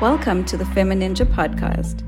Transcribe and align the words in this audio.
Welcome 0.00 0.46
to 0.46 0.56
the 0.56 0.64
Femininja 0.64 1.26
podcast. 1.26 2.02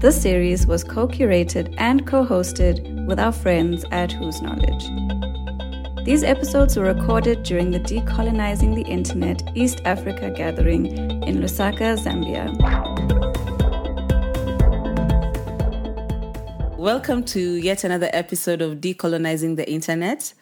This 0.00 0.20
series 0.20 0.66
was 0.66 0.82
co 0.82 1.06
curated 1.06 1.72
and 1.78 2.04
co 2.04 2.26
hosted 2.26 3.06
with 3.06 3.20
our 3.20 3.30
friends 3.30 3.84
at 3.92 4.10
Whose 4.10 4.42
Knowledge. 4.42 6.04
These 6.04 6.24
episodes 6.24 6.76
were 6.76 6.92
recorded 6.92 7.44
during 7.44 7.70
the 7.70 7.78
Decolonizing 7.78 8.74
the 8.74 8.82
Internet 8.90 9.42
East 9.54 9.82
Africa 9.84 10.30
gathering 10.30 10.86
in 10.86 11.36
Lusaka, 11.36 11.96
Zambia. 11.96 12.48
Welcome 16.76 17.22
to 17.26 17.40
yet 17.40 17.84
another 17.84 18.10
episode 18.12 18.60
of 18.60 18.78
Decolonizing 18.80 19.54
the 19.54 19.70
Internet. 19.70 20.34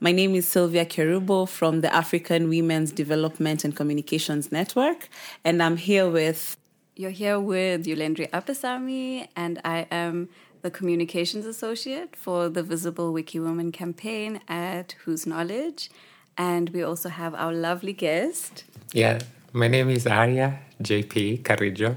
My 0.00 0.12
name 0.12 0.36
is 0.36 0.46
Sylvia 0.46 0.86
Kerubo 0.86 1.48
from 1.48 1.80
the 1.80 1.92
African 1.92 2.48
Women's 2.48 2.92
Development 2.92 3.64
and 3.64 3.74
Communications 3.74 4.52
Network, 4.52 5.08
and 5.44 5.60
I'm 5.60 5.76
here 5.76 6.08
with. 6.08 6.56
You're 6.94 7.10
here 7.10 7.40
with 7.40 7.84
Youlendree 7.84 8.30
Apasami, 8.30 9.26
and 9.34 9.60
I 9.64 9.88
am 9.90 10.28
the 10.62 10.70
Communications 10.70 11.46
Associate 11.46 12.14
for 12.14 12.48
the 12.48 12.62
Visible 12.62 13.12
Wiki 13.12 13.40
Woman 13.40 13.72
campaign 13.72 14.40
at 14.46 14.94
Whose 15.04 15.26
Knowledge. 15.26 15.90
And 16.36 16.70
we 16.70 16.84
also 16.84 17.08
have 17.08 17.34
our 17.34 17.52
lovely 17.52 17.92
guest. 17.92 18.62
Yeah, 18.92 19.18
my 19.52 19.66
name 19.66 19.90
is 19.90 20.06
Arya 20.06 20.60
Jeipea 20.80 21.42
Karijo, 21.42 21.96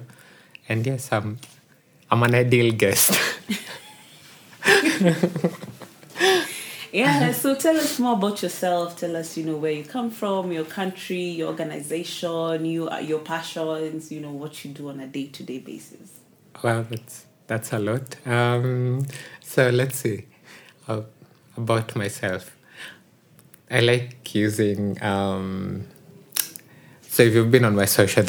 and 0.68 0.88
yes, 0.88 1.10
I'm, 1.12 1.38
I'm 2.10 2.24
an 2.24 2.34
ideal 2.34 2.74
guest. 2.74 3.20
Yeah, 6.92 7.32
so 7.32 7.56
tell 7.56 7.78
us 7.78 8.00
more 8.00 8.14
about 8.14 8.44
yourself. 8.44 8.98
Tell 9.00 9.16
us, 9.16 9.38
you 9.38 9.46
know, 9.46 9.56
where 9.56 9.72
you 9.72 9.84
come 9.84 10.12
from, 10.12 10.52
your 10.52 10.66
country, 10.66 11.22
your 11.22 11.48
organization, 11.48 12.66
you, 12.66 12.92
your 13.00 13.20
passions, 13.20 14.12
you 14.12 14.20
know, 14.20 14.32
what 14.32 14.66
you 14.66 14.72
do 14.72 14.90
on 14.90 15.00
a 15.00 15.08
day 15.08 15.28
to 15.28 15.44
day 15.44 15.60
basis. 15.60 16.20
Well, 16.62 16.86
that's 16.90 17.26
that's 17.48 17.72
a 17.74 17.80
lot. 17.80 18.16
Um, 18.28 19.06
so 19.42 19.70
let's 19.70 20.00
see 20.00 20.26
uh, 20.88 21.02
about 21.56 21.96
myself. 21.96 22.56
I 23.70 23.80
like 23.80 24.36
using. 24.36 25.02
Um, 25.02 25.88
so 27.02 27.24
if 27.24 27.34
you've 27.34 27.52
been 27.52 27.66
on 27.66 27.76
my 27.76 27.86
social, 27.86 28.24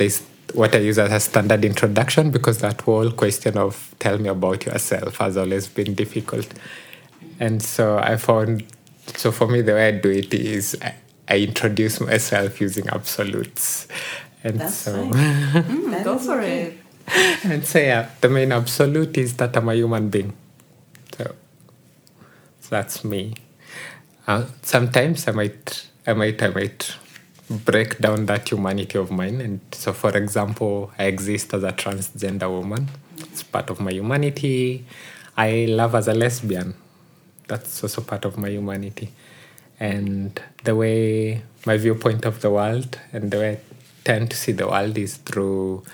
what 0.54 0.74
I 0.74 0.78
use 0.78 0.98
as 0.98 1.12
a 1.12 1.20
standard 1.20 1.64
introduction 1.64 2.30
because 2.30 2.58
that 2.58 2.80
whole 2.80 3.10
question 3.10 3.56
of 3.56 3.94
tell 3.98 4.18
me 4.18 4.28
about 4.28 4.66
yourself 4.66 5.16
has 5.16 5.36
always 5.36 5.66
been 5.68 5.94
difficult. 5.94 6.46
And 7.42 7.60
so 7.60 7.98
I 7.98 8.18
found, 8.18 8.62
so 9.16 9.32
for 9.32 9.48
me, 9.48 9.62
the 9.62 9.72
way 9.74 9.88
I 9.88 9.90
do 9.90 10.10
it 10.10 10.32
is 10.32 10.78
I, 10.80 10.94
I 11.28 11.38
introduce 11.38 12.00
myself 12.00 12.60
using 12.60 12.86
absolutes. 12.88 13.88
And 14.44 14.60
That's 14.60 14.76
so, 14.76 14.92
mm, 15.10 16.04
Go 16.04 16.18
for 16.18 16.40
it. 16.40 16.78
and 17.42 17.66
so 17.66 17.80
yeah, 17.80 18.10
the 18.20 18.28
main 18.28 18.52
absolute 18.52 19.18
is 19.18 19.36
that 19.38 19.56
I'm 19.56 19.68
a 19.68 19.74
human 19.74 20.08
being. 20.08 20.34
So, 21.18 21.34
so 22.60 22.68
that's 22.70 23.04
me. 23.04 23.34
Uh, 24.28 24.44
sometimes 24.62 25.26
I 25.26 25.32
might, 25.32 25.88
I 26.06 26.12
might, 26.12 26.40
I 26.40 26.48
might 26.50 26.94
break 27.50 27.98
down 27.98 28.26
that 28.26 28.48
humanity 28.50 28.98
of 28.98 29.10
mine. 29.10 29.40
And 29.40 29.60
so, 29.72 29.92
for 29.92 30.16
example, 30.16 30.92
I 30.96 31.06
exist 31.06 31.52
as 31.54 31.64
a 31.64 31.72
transgender 31.72 32.48
woman. 32.48 32.88
It's 33.18 33.42
part 33.42 33.68
of 33.68 33.80
my 33.80 33.90
humanity. 33.90 34.86
I 35.36 35.66
love 35.68 35.96
as 35.96 36.06
a 36.06 36.14
lesbian. 36.14 36.74
That's 37.48 37.82
also 37.82 38.00
part 38.02 38.24
of 38.24 38.38
my 38.38 38.48
humanity. 38.48 39.12
And 39.80 40.40
the 40.64 40.76
way 40.76 41.42
my 41.66 41.76
viewpoint 41.76 42.24
of 42.24 42.40
the 42.40 42.50
world 42.50 42.98
and 43.12 43.30
the 43.30 43.38
way 43.38 43.50
I 43.52 43.58
tend 44.04 44.30
to 44.30 44.36
see 44.36 44.52
the 44.52 44.68
world 44.68 44.96
is 44.98 45.16
through 45.16 45.84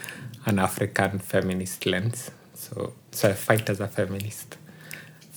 an 0.46 0.58
African 0.58 1.18
feminist 1.18 1.86
lens. 1.86 2.30
So, 2.54 2.92
so 3.12 3.30
I 3.30 3.32
fight 3.32 3.68
as 3.70 3.80
a 3.80 3.88
feminist. 3.88 4.56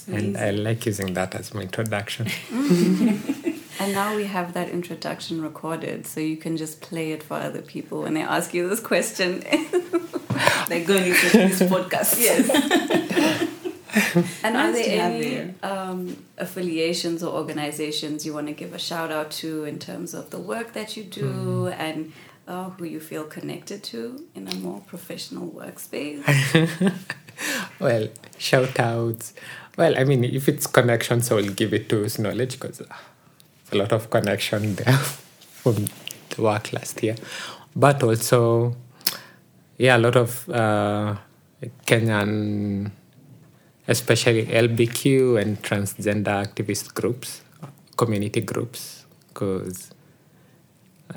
And 0.08 0.36
I 0.36 0.49
like 0.49 0.86
using 0.86 1.14
that 1.14 1.36
as 1.36 1.54
my 1.54 1.61
introduction. 1.61 2.28
And 3.82 3.93
now 3.93 4.16
we 4.16 4.26
have 4.26 4.54
that 4.54 4.70
introduction 4.70 5.42
recorded, 5.42 6.05
so 6.05 6.20
you 6.20 6.38
can 6.38 6.55
just 6.55 6.82
play 6.82 7.14
it 7.14 7.23
for 7.23 7.33
other 7.33 7.64
people 7.64 8.04
when 8.04 8.14
they 8.14 8.22
ask 8.22 8.54
you 8.54 8.70
this 8.70 8.80
question. 8.80 9.39
They're 10.67 10.86
going 10.86 11.04
to 11.04 11.10
listen 11.10 11.49
to 11.49 11.55
this 11.55 11.61
podcast. 11.64 12.20
yes. 12.20 13.49
and 14.44 14.56
are 14.56 14.72
Nice 14.72 14.86
to 14.86 14.90
there 14.90 15.02
any 15.02 15.54
um, 15.64 16.24
affiliations 16.38 17.24
or 17.24 17.34
organizations 17.34 18.26
you 18.26 18.34
want 18.34 18.48
to 18.48 18.54
give 18.54 18.74
a 18.74 18.80
shout 18.80 19.12
out 19.12 19.32
to 19.32 19.66
in 19.66 19.80
terms 19.80 20.14
of 20.14 20.30
the 20.30 20.40
work 20.40 20.74
that 20.74 20.96
you 20.96 21.04
do 21.04 21.68
and 21.68 22.14
uh, 22.48 22.70
who 22.72 22.86
you 22.86 23.00
feel 23.00 23.24
connected 23.24 23.84
to 23.84 24.26
in 24.36 24.48
a 24.48 24.56
more 24.56 24.82
professional 24.82 25.50
workspace? 25.50 26.24
well, 27.80 28.08
shout 28.38 28.80
outs. 28.80 29.34
Well, 29.78 29.98
I 29.98 30.04
mean, 30.04 30.23
if 30.23 30.50
it's 30.50 30.68
connections, 30.68 31.32
I 31.32 31.36
will 31.36 31.54
give 31.54 31.73
it 31.73 31.90
to 31.90 31.98
Whose 31.98 32.20
Knowledge 32.20 32.60
because 32.60 32.80
there's 32.80 32.90
a 33.72 33.78
lot 33.78 33.92
of 33.92 34.10
connection 34.10 34.76
there 34.76 34.94
from 35.62 35.88
the 36.30 36.42
work 36.42 36.73
last 36.73 37.02
year. 37.04 37.16
But 37.76 38.04
also, 38.04 38.76
yeah, 39.78 39.98
a 39.98 40.00
lot 40.00 40.18
of 40.18 40.50
uh, 40.50 41.16
Kenyan, 41.86 42.92
especially 43.87 44.45
LBQ 44.45 45.42
and 45.42 45.61
transgender 45.61 46.45
activist 46.45 46.93
groups, 46.93 47.42
community 47.97 48.42
groups, 48.42 49.05
because 49.27 49.92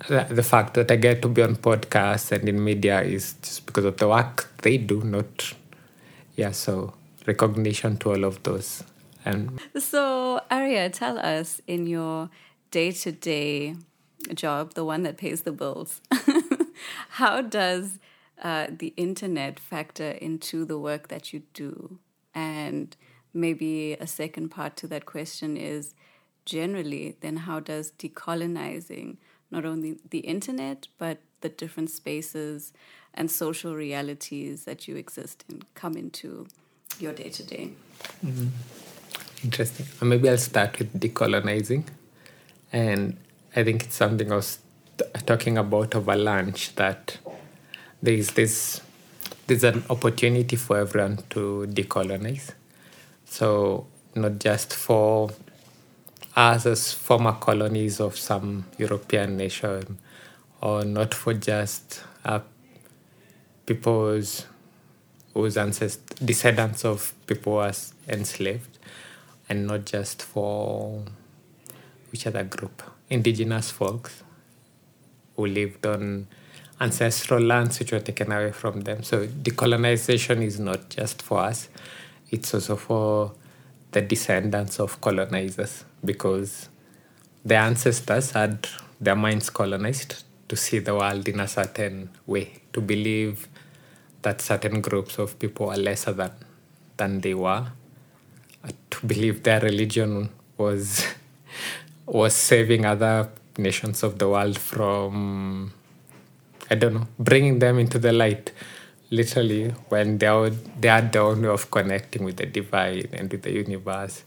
the, 0.09 0.43
fact 0.43 0.75
that 0.75 0.91
I 0.91 0.97
get 0.97 1.23
to 1.23 1.29
be 1.29 1.43
on 1.43 1.57
podcasts 1.57 2.33
and 2.33 2.49
in 2.49 2.63
media 2.63 3.03
is 3.03 3.35
just 3.43 3.67
because 3.67 3.85
of 3.85 3.97
the 3.97 4.09
work 4.09 4.51
they 4.63 4.77
do, 4.77 5.03
not 5.03 5.55
yeah. 6.37 6.51
So 6.51 6.95
recognition 7.27 7.97
to 7.99 8.11
all 8.11 8.25
of 8.25 8.43
those, 8.43 8.83
and 9.25 9.61
So, 9.79 10.41
Arya, 10.51 10.91
tell 10.91 11.19
us 11.19 11.61
in 11.67 11.87
your 11.87 12.31
day 12.71 12.91
to 12.93 13.13
day 13.13 13.77
job, 14.35 14.75
the 14.75 14.85
one 14.85 15.03
that 15.03 15.17
pays 15.17 15.43
the 15.43 15.53
bills, 15.53 16.01
how 17.11 17.43
does 17.43 17.99
uh, 18.43 18.67
the 18.71 18.93
internet 18.97 19.61
factor 19.61 20.11
into 20.11 20.65
the 20.65 20.79
work 20.79 21.09
that 21.09 21.33
you 21.33 21.43
do? 21.53 21.99
And 22.35 22.97
maybe 23.33 23.95
a 23.95 24.07
second 24.07 24.51
part 24.51 24.77
to 24.79 24.87
that 24.89 25.07
question 25.07 25.57
is 25.57 25.95
generally, 26.45 27.17
then 27.21 27.37
how 27.37 27.61
does 27.61 27.93
decolonizing 27.93 29.17
not 29.51 29.65
only 29.65 29.97
the 30.11 30.21
internet, 30.21 30.89
but 30.99 31.19
the 31.41 31.49
different 31.49 31.91
spaces 31.91 32.73
and 33.15 33.31
social 33.31 33.75
realities 33.75 34.65
that 34.65 34.89
you 34.89 34.97
exist 34.97 35.45
in 35.49 35.63
come 35.75 35.97
into 35.97 36.47
your 36.99 37.13
day 37.13 37.29
to 37.29 37.43
day? 37.43 37.71
interesting. 39.45 39.87
Maybe 40.03 40.29
I'll 40.29 40.39
start 40.39 40.79
with 40.79 40.99
decolonizing, 40.99 41.85
and 42.73 43.17
I 43.55 43.63
think 43.63 43.85
it's 43.85 43.95
something 43.95 44.33
I 44.33 44.37
was 44.37 44.59
t- 44.99 45.05
talking 45.27 45.59
about 45.59 45.95
over 45.95 46.17
lunch 46.17 46.75
that 46.77 47.19
there's 48.03 48.33
this 48.33 48.81
there's 49.47 49.65
an 49.65 49.85
opportunity 49.91 50.57
for 50.57 50.79
everyone 50.79 51.19
to 51.31 51.67
decolonize. 51.71 52.53
So 53.27 53.87
not 54.15 54.39
just 54.39 54.75
for 54.75 55.31
us 56.37 56.67
as 56.67 56.93
former 56.93 57.33
colonies 57.33 58.01
of 58.01 58.17
some 58.17 58.65
European 58.79 59.37
nation, 59.37 59.99
or 60.61 60.85
not 60.85 61.15
for 61.15 61.35
just 61.35 62.03
uh, 62.25 62.41
people's 63.67 64.47
whose 65.35 65.57
ancestors, 65.57 66.19
descendants 66.25 66.85
of 66.85 67.13
people 67.27 67.61
enslaved, 68.09 68.79
and 69.49 69.67
not 69.67 69.85
just 69.85 70.23
for 70.23 71.03
which 72.11 72.27
other 72.27 72.45
group, 72.45 72.83
indigenous 73.11 73.71
folks 73.71 74.23
who 75.37 75.47
lived 75.47 75.85
on 75.85 76.27
ancestral 76.81 77.43
lands 77.43 77.79
which 77.79 77.93
were 77.93 78.01
taken 78.01 78.33
away 78.33 78.53
from 78.53 78.83
them. 78.83 79.03
So 79.03 79.27
decolonization 79.27 80.43
is 80.43 80.59
not 80.59 80.89
just 80.91 81.23
for 81.23 81.41
us; 81.41 81.69
it's 82.31 82.53
also 82.55 82.77
for 82.77 83.33
the 83.93 84.01
descendants 84.01 84.81
of 84.81 85.01
colonizers 85.01 85.85
because 86.05 86.69
their 87.45 87.61
ancestors 87.61 88.33
had 88.33 88.67
their 89.01 89.15
minds 89.15 89.51
colonized 89.51 90.25
to 90.49 90.57
see 90.57 90.79
the 90.79 90.95
world 90.95 91.29
in 91.29 91.41
a 91.41 91.49
certain 91.49 92.11
way, 92.27 92.61
to 92.73 92.81
believe 92.81 93.49
that 94.23 94.41
certain 94.41 94.81
groups 94.81 95.19
of 95.19 95.39
people 95.39 95.71
are 95.71 95.77
lesser 95.77 96.13
than, 96.13 96.33
than 96.97 97.21
they 97.21 97.35
were, 97.35 97.67
uh, 98.65 98.69
to 98.91 99.07
believe 99.07 99.43
their 99.43 99.61
religion 99.61 100.31
was 100.57 101.07
was 102.07 102.35
saving 102.35 102.85
other 102.85 103.29
nations 103.57 104.03
of 104.03 104.19
the 104.19 104.29
world 104.29 104.59
from 104.59 105.73
I 106.71 106.75
don't 106.77 106.95
know 106.95 107.07
bringing 107.19 107.59
them 107.59 107.79
into 107.79 107.99
the 107.99 108.13
light. 108.13 108.53
Literally, 109.11 109.69
when 109.91 110.19
they 110.19 110.27
are 110.27 110.51
they 110.51 110.89
are 110.89 111.03
the 111.03 111.19
only 111.21 111.49
of 111.49 111.71
connecting 111.71 112.25
with 112.25 112.37
the 112.37 112.47
divine 112.47 113.09
and 113.13 113.31
with 113.31 113.43
the 113.43 113.53
universe. 113.53 114.25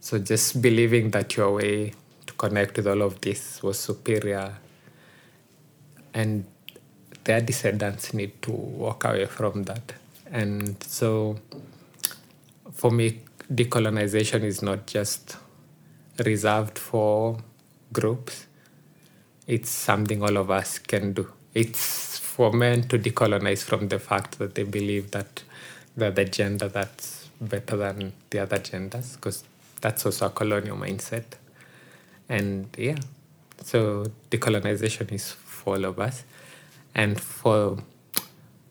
So 0.00 0.18
just 0.18 0.62
believing 0.62 1.10
that 1.10 1.36
your 1.36 1.54
way 1.54 1.92
to 2.26 2.32
connect 2.34 2.76
with 2.76 2.86
all 2.86 3.02
of 3.02 3.20
this 3.20 3.62
was 3.62 3.78
superior, 3.78 4.54
and 6.14 6.44
their 7.24 7.40
descendants 7.40 8.14
need 8.14 8.40
to 8.42 8.52
walk 8.52 9.04
away 9.04 9.26
from 9.26 9.64
that. 9.64 9.94
And 10.30 10.82
so 10.82 11.38
for 12.72 12.90
me, 12.90 13.20
decolonization 13.52 14.42
is 14.42 14.62
not 14.62 14.86
just 14.86 15.36
reserved 16.24 16.78
for 16.78 17.38
groups, 17.92 18.46
it's 19.46 19.70
something 19.70 20.22
all 20.22 20.36
of 20.36 20.50
us 20.50 20.78
can 20.78 21.12
do. 21.12 21.32
It's 21.54 22.18
for 22.18 22.52
men 22.52 22.82
to 22.88 22.98
decolonize 22.98 23.62
from 23.62 23.88
the 23.88 23.98
fact 23.98 24.38
that 24.38 24.54
they 24.56 24.64
believe 24.64 25.12
that 25.12 25.44
they're 25.96 26.10
the 26.10 26.24
gender 26.24 26.68
that's 26.68 27.28
better 27.40 27.76
than 27.76 28.12
the 28.30 28.40
other 28.40 28.58
genders, 28.58 29.16
because 29.16 29.44
that's 29.80 30.04
also 30.04 30.26
a 30.26 30.30
colonial 30.30 30.76
mindset. 30.76 31.24
And 32.28 32.66
yeah, 32.76 32.96
so 33.62 34.06
decolonization 34.30 35.12
is 35.12 35.30
for 35.32 35.76
all 35.76 35.84
of 35.84 36.00
us. 36.00 36.24
And 36.94 37.20
for 37.20 37.78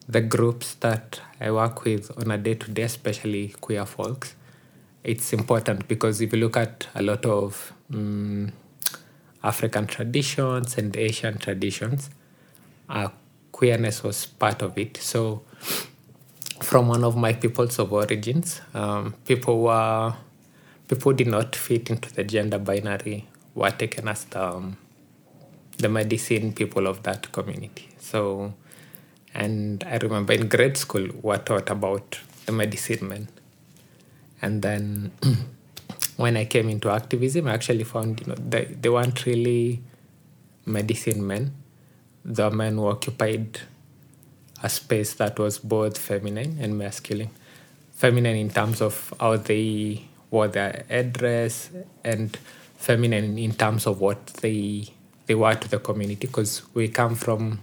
the 0.07 0.21
groups 0.21 0.75
that 0.75 1.21
I 1.39 1.51
work 1.51 1.83
with 1.83 2.11
on 2.17 2.31
a 2.31 2.37
day 2.37 2.55
to 2.55 2.71
day, 2.71 2.83
especially 2.83 3.55
queer 3.61 3.85
folks, 3.85 4.35
it's 5.03 5.33
important 5.33 5.87
because 5.87 6.21
if 6.21 6.33
you 6.33 6.39
look 6.39 6.57
at 6.57 6.87
a 6.95 7.01
lot 7.01 7.25
of 7.25 7.73
um, 7.93 8.51
African 9.43 9.87
traditions 9.87 10.77
and 10.77 10.95
Asian 10.95 11.37
traditions, 11.37 12.09
uh, 12.89 13.09
queerness 13.51 14.03
was 14.03 14.25
part 14.25 14.61
of 14.61 14.77
it. 14.77 14.97
So, 14.97 15.43
from 16.61 16.87
one 16.87 17.03
of 17.03 17.15
my 17.15 17.33
peoples 17.33 17.79
of 17.79 17.91
origins, 17.91 18.61
um, 18.73 19.13
people 19.25 19.61
were 19.61 20.13
people 20.87 21.13
did 21.13 21.27
not 21.27 21.55
fit 21.55 21.89
into 21.89 22.13
the 22.13 22.23
gender 22.23 22.59
binary 22.59 23.27
were 23.55 23.71
taken 23.71 24.07
as 24.07 24.25
the, 24.25 24.43
um, 24.43 24.77
the 25.77 25.89
medicine 25.89 26.53
people 26.53 26.87
of 26.87 27.03
that 27.03 27.31
community. 27.31 27.89
So, 27.99 28.53
and 29.33 29.83
I 29.83 29.97
remember 29.97 30.33
in 30.33 30.47
grade 30.47 30.77
school, 30.77 31.03
we 31.03 31.19
were 31.21 31.37
taught 31.37 31.69
about 31.69 32.19
the 32.45 32.51
medicine 32.51 33.07
men. 33.07 33.27
And 34.41 34.61
then 34.61 35.11
when 36.17 36.37
I 36.37 36.45
came 36.45 36.69
into 36.69 36.89
activism, 36.89 37.47
I 37.47 37.53
actually 37.53 37.83
found 37.83 38.21
you 38.21 38.27
know 38.27 38.35
they, 38.35 38.65
they 38.65 38.89
weren't 38.89 39.25
really 39.25 39.81
medicine 40.65 41.25
men. 41.25 41.53
The 42.25 42.49
men 42.49 42.75
who 42.75 42.87
occupied 42.87 43.59
a 44.61 44.69
space 44.69 45.13
that 45.15 45.37
was 45.37 45.59
both 45.59 45.97
feminine 45.97 46.57
and 46.61 46.77
masculine. 46.77 47.31
Feminine 47.91 48.37
in 48.37 48.49
terms 48.49 48.81
of 48.81 49.13
how 49.19 49.37
they 49.37 50.05
wore 50.31 50.47
their 50.47 50.85
address, 50.89 51.69
and 52.03 52.35
feminine 52.77 53.37
in 53.37 53.53
terms 53.53 53.85
of 53.85 53.99
what 53.99 54.25
they 54.41 54.87
they 55.25 55.35
were 55.35 55.53
to 55.53 55.67
the 55.69 55.79
community. 55.79 56.27
Because 56.27 56.63
we 56.73 56.87
come 56.87 57.15
from 57.15 57.59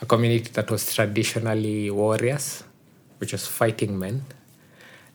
a 0.00 0.06
community 0.06 0.50
that 0.52 0.70
was 0.70 0.94
traditionally 0.94 1.90
warriors, 1.90 2.64
which 3.18 3.32
was 3.32 3.46
fighting 3.46 3.98
men, 3.98 4.24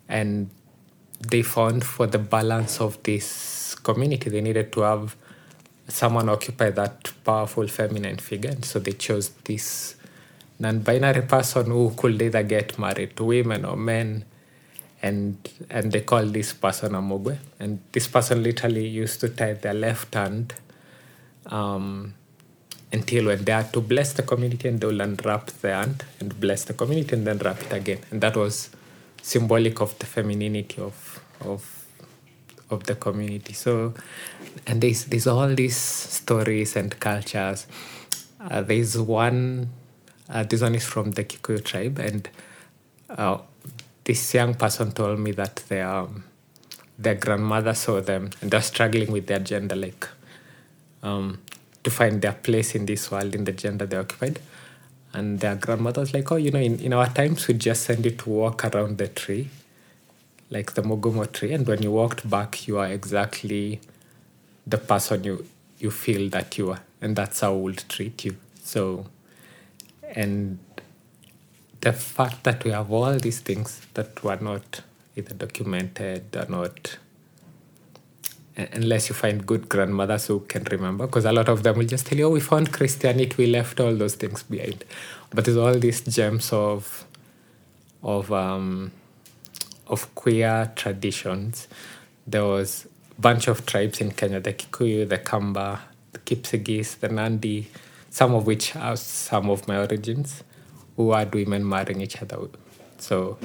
and 0.07 0.49
they 1.19 1.41
found 1.41 1.83
for 1.83 2.07
the 2.07 2.19
balance 2.19 2.79
of 2.79 3.01
this 3.03 3.75
community, 3.75 4.29
they 4.29 4.41
needed 4.41 4.71
to 4.73 4.81
have 4.81 5.15
someone 5.89 6.29
occupy 6.29 6.69
that 6.71 7.11
powerful 7.23 7.67
feminine 7.67 8.17
figure. 8.17 8.51
And 8.51 8.63
so 8.63 8.79
they 8.79 8.93
chose 8.93 9.29
this 9.45 9.95
non 10.59 10.79
binary 10.79 11.21
person 11.21 11.67
who 11.67 11.93
could 11.95 12.21
either 12.21 12.43
get 12.43 12.77
married 12.77 13.15
to 13.17 13.23
women 13.25 13.65
or 13.65 13.75
men. 13.75 14.25
And 15.01 15.37
and 15.69 15.91
they 15.91 16.01
call 16.01 16.25
this 16.25 16.53
person 16.53 16.95
a 16.95 17.01
Mugwe. 17.01 17.37
And 17.59 17.79
this 17.91 18.07
person 18.07 18.43
literally 18.43 18.87
used 18.87 19.19
to 19.21 19.29
tie 19.29 19.53
their 19.53 19.73
left 19.73 20.13
hand 20.13 20.53
um, 21.45 22.13
until 22.91 23.27
when 23.27 23.45
they 23.45 23.51
had 23.51 23.71
to 23.73 23.81
bless 23.81 24.13
the 24.13 24.23
community 24.23 24.67
and 24.67 24.79
they 24.81 24.87
will 24.87 25.01
unwrap 25.01 25.47
the 25.47 25.73
hand 25.73 26.03
and 26.19 26.37
bless 26.39 26.65
the 26.65 26.73
community 26.73 27.15
and 27.15 27.25
then 27.25 27.37
wrap 27.37 27.61
it 27.61 27.73
again. 27.73 27.99
And 28.11 28.21
that 28.21 28.35
was 28.35 28.69
symbolic 29.21 29.79
of 29.81 29.97
the 29.99 30.05
femininity 30.05 30.81
of 30.81 31.21
of 31.41 31.85
of 32.69 32.83
the 32.85 32.95
community. 32.95 33.53
So, 33.53 33.93
and 34.67 34.81
there's 34.81 35.05
there's 35.05 35.27
all 35.27 35.47
these 35.53 35.77
stories 35.77 36.75
and 36.75 36.97
cultures. 36.99 37.67
Uh, 38.39 38.61
there's 38.61 38.97
one. 38.97 39.69
Uh, 40.29 40.43
this 40.43 40.61
one 40.61 40.75
is 40.75 40.85
from 40.85 41.11
the 41.11 41.23
Kikuyu 41.23 41.63
tribe, 41.63 41.97
and 41.99 42.29
uh, 43.09 43.39
this 44.03 44.33
young 44.33 44.53
person 44.53 44.91
told 44.91 45.19
me 45.19 45.31
that 45.31 45.57
their 45.69 45.87
um, 45.87 46.23
their 46.99 47.15
grandmother 47.15 47.73
saw 47.73 48.01
them 48.01 48.29
and 48.41 48.51
they're 48.51 48.61
struggling 48.61 49.11
with 49.11 49.27
their 49.27 49.39
gender, 49.39 49.75
like 49.75 50.07
um, 51.01 51.39
to 51.83 51.89
find 51.89 52.21
their 52.21 52.33
place 52.33 52.75
in 52.75 52.85
this 52.85 53.09
world 53.09 53.33
in 53.33 53.45
the 53.45 53.53
gender 53.53 53.85
they 53.85 53.97
occupied. 53.97 54.39
And 55.13 55.39
their 55.39 55.55
grandmother 55.55 56.01
was 56.01 56.13
like, 56.13 56.31
oh, 56.31 56.35
you 56.35 56.51
know, 56.51 56.59
in, 56.59 56.79
in 56.79 56.93
our 56.93 57.07
times, 57.07 57.47
we 57.47 57.55
just 57.55 57.83
send 57.83 58.05
you 58.05 58.11
to 58.11 58.29
walk 58.29 58.63
around 58.65 58.99
the 58.99 59.07
tree, 59.07 59.49
like 60.49 60.73
the 60.73 60.81
Mugumo 60.81 61.31
tree. 61.31 61.53
And 61.53 61.67
when 61.67 61.81
you 61.81 61.91
walked 61.91 62.29
back, 62.29 62.67
you 62.67 62.77
are 62.77 62.87
exactly 62.87 63.79
the 64.65 64.77
person 64.77 65.23
you, 65.23 65.45
you 65.79 65.91
feel 65.91 66.29
that 66.29 66.57
you 66.57 66.71
are. 66.71 66.81
And 67.01 67.15
that's 67.15 67.39
how 67.39 67.53
we'll 67.53 67.75
treat 67.75 68.25
you. 68.25 68.35
So, 68.63 69.05
and 70.15 70.59
the 71.81 71.93
fact 71.93 72.43
that 72.43 72.63
we 72.63 72.71
have 72.71 72.91
all 72.91 73.17
these 73.17 73.39
things 73.39 73.81
that 73.93 74.23
were 74.23 74.37
not 74.41 74.81
either 75.15 75.33
documented 75.33 76.35
or 76.35 76.45
not 76.47 76.97
unless 78.73 79.09
you 79.09 79.15
find 79.15 79.45
good 79.45 79.69
grandmothers 79.69 80.27
who 80.27 80.41
can 80.41 80.63
remember, 80.65 81.05
because 81.05 81.25
a 81.25 81.31
lot 81.31 81.49
of 81.49 81.63
them 81.63 81.77
will 81.77 81.85
just 81.85 82.05
tell 82.07 82.17
you, 82.17 82.27
"Oh, 82.27 82.31
we 82.31 82.39
found 82.39 82.73
Christianity, 82.73 83.33
we 83.37 83.47
left 83.47 83.79
all 83.79 83.95
those 83.95 84.15
things 84.15 84.43
behind." 84.43 84.83
But 85.31 85.45
there's 85.45 85.57
all 85.57 85.73
these 85.79 86.01
gems 86.01 86.51
of 86.51 87.05
of 88.03 88.31
um, 88.31 88.91
of 89.89 90.13
queer 90.15 90.71
traditions. 90.75 91.67
There 92.25 92.45
was 92.45 92.87
a 93.17 93.21
bunch 93.21 93.47
of 93.47 93.65
tribes 93.65 93.99
in 93.99 94.11
Kenya: 94.11 94.39
the 94.39 94.53
Kikuyu, 94.53 95.09
the 95.09 95.17
Kamba, 95.17 95.81
the 96.13 96.19
Kipsigis, 96.19 96.99
the 96.99 97.09
Nandi, 97.09 97.67
some 98.09 98.33
of 98.33 98.45
which 98.45 98.75
are 98.75 98.95
some 98.95 99.49
of 99.49 99.67
my 99.67 99.77
origins, 99.79 100.43
who 100.95 101.11
had 101.13 101.33
women 101.33 101.67
marrying 101.67 102.01
each 102.01 102.21
other. 102.21 102.37
So, 102.97 103.37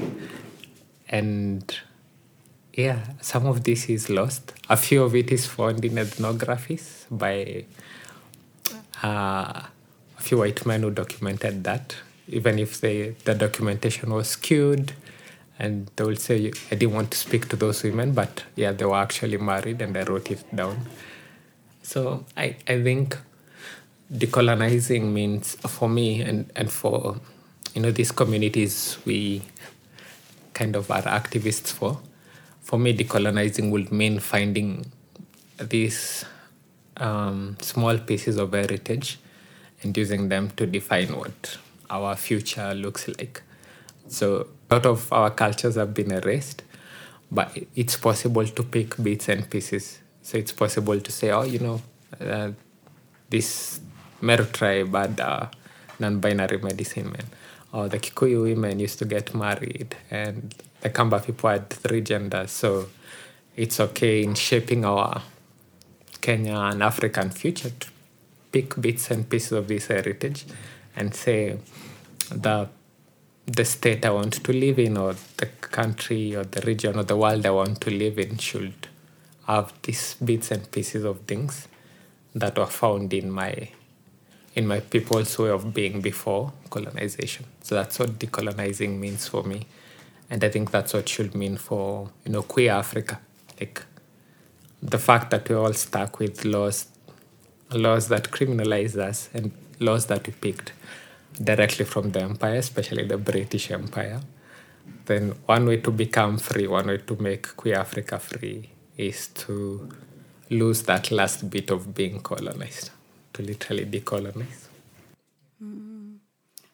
and 1.09 1.77
yeah, 2.75 3.01
some 3.21 3.47
of 3.47 3.65
this 3.65 3.89
is 3.89 4.11
lost. 4.11 4.53
A 4.69 4.77
few 4.77 5.03
of 5.05 5.15
it 5.15 5.31
is 5.31 5.47
found 5.47 5.85
in 5.85 5.93
ethnographies 5.95 7.05
by 7.11 7.65
uh, 9.03 9.63
a 10.19 10.21
few 10.21 10.39
white 10.39 10.67
men 10.67 10.83
who 10.83 10.91
documented 10.91 11.65
that, 11.65 11.95
even 12.27 12.59
if 12.59 12.81
they, 12.81 13.11
the 13.25 13.35
documentation 13.35 14.13
was 14.13 14.29
skewed. 14.29 14.93
And 15.59 15.91
they 15.97 16.05
will 16.05 16.17
say, 16.17 16.53
I 16.71 16.75
didn't 16.75 16.95
want 16.95 17.13
to 17.13 17.19
speak 17.19 17.49
to 17.51 17.57
those 17.57 17.83
women, 17.83 18.13
but 18.13 18.45
yeah, 18.57 18.73
they 18.73 18.85
were 18.85 18.97
actually 18.97 19.37
married 19.37 19.81
and 19.81 19.97
I 19.97 20.03
wrote 20.03 20.31
it 20.31 20.45
down. 20.55 20.87
So 21.83 22.25
I, 22.37 22.57
I 22.67 22.83
think 22.83 23.17
decolonizing 24.13 25.13
means 25.13 25.55
for 25.55 25.89
me 25.89 26.21
and, 26.23 26.51
and 26.57 26.71
for 26.71 27.21
you 27.75 27.83
know 27.83 27.91
these 27.91 28.13
communities 28.13 28.99
we 29.05 29.43
kind 30.53 30.77
of 30.77 30.91
are 30.91 31.03
activists 31.03 31.73
for 31.73 31.99
for 32.65 32.79
me, 32.79 32.97
decolonizing 32.97 33.71
would 33.71 33.93
mean 33.93 34.19
finding 34.19 34.91
these 35.59 36.25
um, 36.97 37.59
small 37.61 37.99
pieces 37.99 38.39
of 38.39 38.53
heritage 38.53 39.19
and 39.83 39.95
using 39.95 40.31
them 40.31 40.51
to 40.57 40.67
define 40.67 41.09
what 41.15 41.59
our 41.91 42.17
future 42.17 42.73
looks 42.73 43.07
like. 43.07 43.43
So, 44.09 44.49
lot 44.75 44.87
of 44.87 45.13
our 45.13 45.31
cultures 45.31 45.77
have 45.77 45.95
been 45.95 46.13
erased, 46.13 46.63
but 47.31 47.57
it's 47.75 47.97
possible 47.97 48.47
to 48.47 48.63
pick 48.63 49.03
bits 49.03 49.29
and 49.29 49.49
pieces. 49.49 50.01
So, 50.23 50.39
it's 50.39 50.53
possible 50.53 51.01
to 51.01 51.13
say, 51.13 51.31
oh, 51.31 51.43
you 51.43 51.59
know, 51.59 51.83
uh, 52.21 52.53
this 53.29 53.81
Meru 54.21 54.47
tribe 54.47 54.95
had 54.95 55.21
a 55.21 55.51
non 55.99 56.21
binary 56.21 56.59
medicine 56.59 57.11
men, 57.11 57.27
or 57.73 57.89
the 57.89 57.99
Kikuyu 57.99 58.43
women 58.43 58.81
used 58.81 58.99
to 59.01 59.05
get 59.05 59.35
married, 59.35 59.97
and 60.11 60.55
the 60.81 60.91
Kamba 60.91 61.21
people 61.21 61.51
had 61.51 61.69
three 61.71 62.01
genders. 62.01 62.51
So 62.51 62.87
it's 63.57 63.81
okay 63.81 64.23
in 64.23 64.35
shaping 64.35 64.85
our 64.85 65.23
Kenya 66.21 66.57
and 66.57 66.83
African 66.83 67.31
future 67.31 67.71
to 67.71 67.89
pick 68.51 68.81
bits 68.81 69.11
and 69.11 69.29
pieces 69.29 69.53
of 69.53 69.69
this 69.69 69.89
heritage 69.89 70.45
and 70.97 71.15
say 71.15 71.59
the 72.31 72.69
the 73.47 73.65
state 73.65 74.05
I 74.05 74.11
want 74.11 74.33
to 74.45 74.53
live 74.53 74.79
in 74.79 74.97
or 74.97 75.15
the 75.37 75.47
country 75.47 76.35
or 76.35 76.45
the 76.45 76.61
region 76.63 76.99
or 76.99 77.03
the 77.05 77.17
world 77.17 77.45
I 77.47 77.51
want 77.51 77.81
to 77.83 77.91
live 77.91 78.19
in 78.19 78.39
should 78.39 78.89
have 79.47 79.73
these 79.83 80.15
bits 80.15 80.51
and 80.51 80.71
pieces 80.71 81.05
of 81.05 81.21
things 81.21 81.69
that 82.35 82.59
were 82.59 82.67
found 82.67 83.13
in 83.13 83.31
my 83.31 83.69
in 84.55 84.67
my 84.67 84.81
people's 84.81 85.37
way 85.37 85.51
of 85.51 85.75
being 85.75 86.01
before 86.01 86.53
colonization. 86.71 87.45
So 87.63 87.75
that's 87.75 87.99
what 87.99 88.19
decolonizing 88.21 88.99
means 88.99 89.27
for 89.27 89.43
me 89.43 89.67
and 90.31 90.43
I 90.43 90.49
think 90.49 90.71
that's 90.71 90.95
what 90.95 91.09
should 91.09 91.35
mean 91.35 91.57
for 91.57 92.11
you 92.25 92.33
know 92.33 92.43
queer 92.43 92.73
Africa. 92.73 93.21
Like 93.61 93.83
the 94.83 94.99
fact 94.99 95.31
that 95.31 95.49
we're 95.49 95.59
all 95.59 95.73
stuck 95.73 96.19
with 96.19 96.45
laws, 96.45 96.87
laws 97.71 98.09
that 98.09 98.31
criminalize 98.31 98.97
us 98.97 99.29
and 99.35 99.53
laws 99.81 100.07
that 100.07 100.27
we 100.27 100.33
picked. 100.33 100.73
Directly 101.43 101.85
from 101.85 102.11
the 102.11 102.23
empire, 102.23 102.57
especially 102.57 103.05
the 103.05 103.19
British 103.19 103.71
Empire, 103.71 104.21
then 105.07 105.35
one 105.47 105.67
way 105.67 105.79
to 105.79 105.91
become 105.91 106.39
free, 106.39 106.67
one 106.67 106.87
way 106.87 106.99
to 106.99 107.17
make 107.17 107.57
queer 107.57 107.77
Africa 107.77 108.19
free 108.19 108.71
is 108.97 109.29
to 109.29 109.89
lose 110.51 110.83
that 110.83 111.11
last 111.11 111.51
bit 111.51 111.71
of 111.71 111.95
being 111.95 112.21
colonized, 112.21 112.91
to 113.33 113.43
literally 113.43 113.85
decolonize. 113.85 114.69
Mm. 115.63 116.19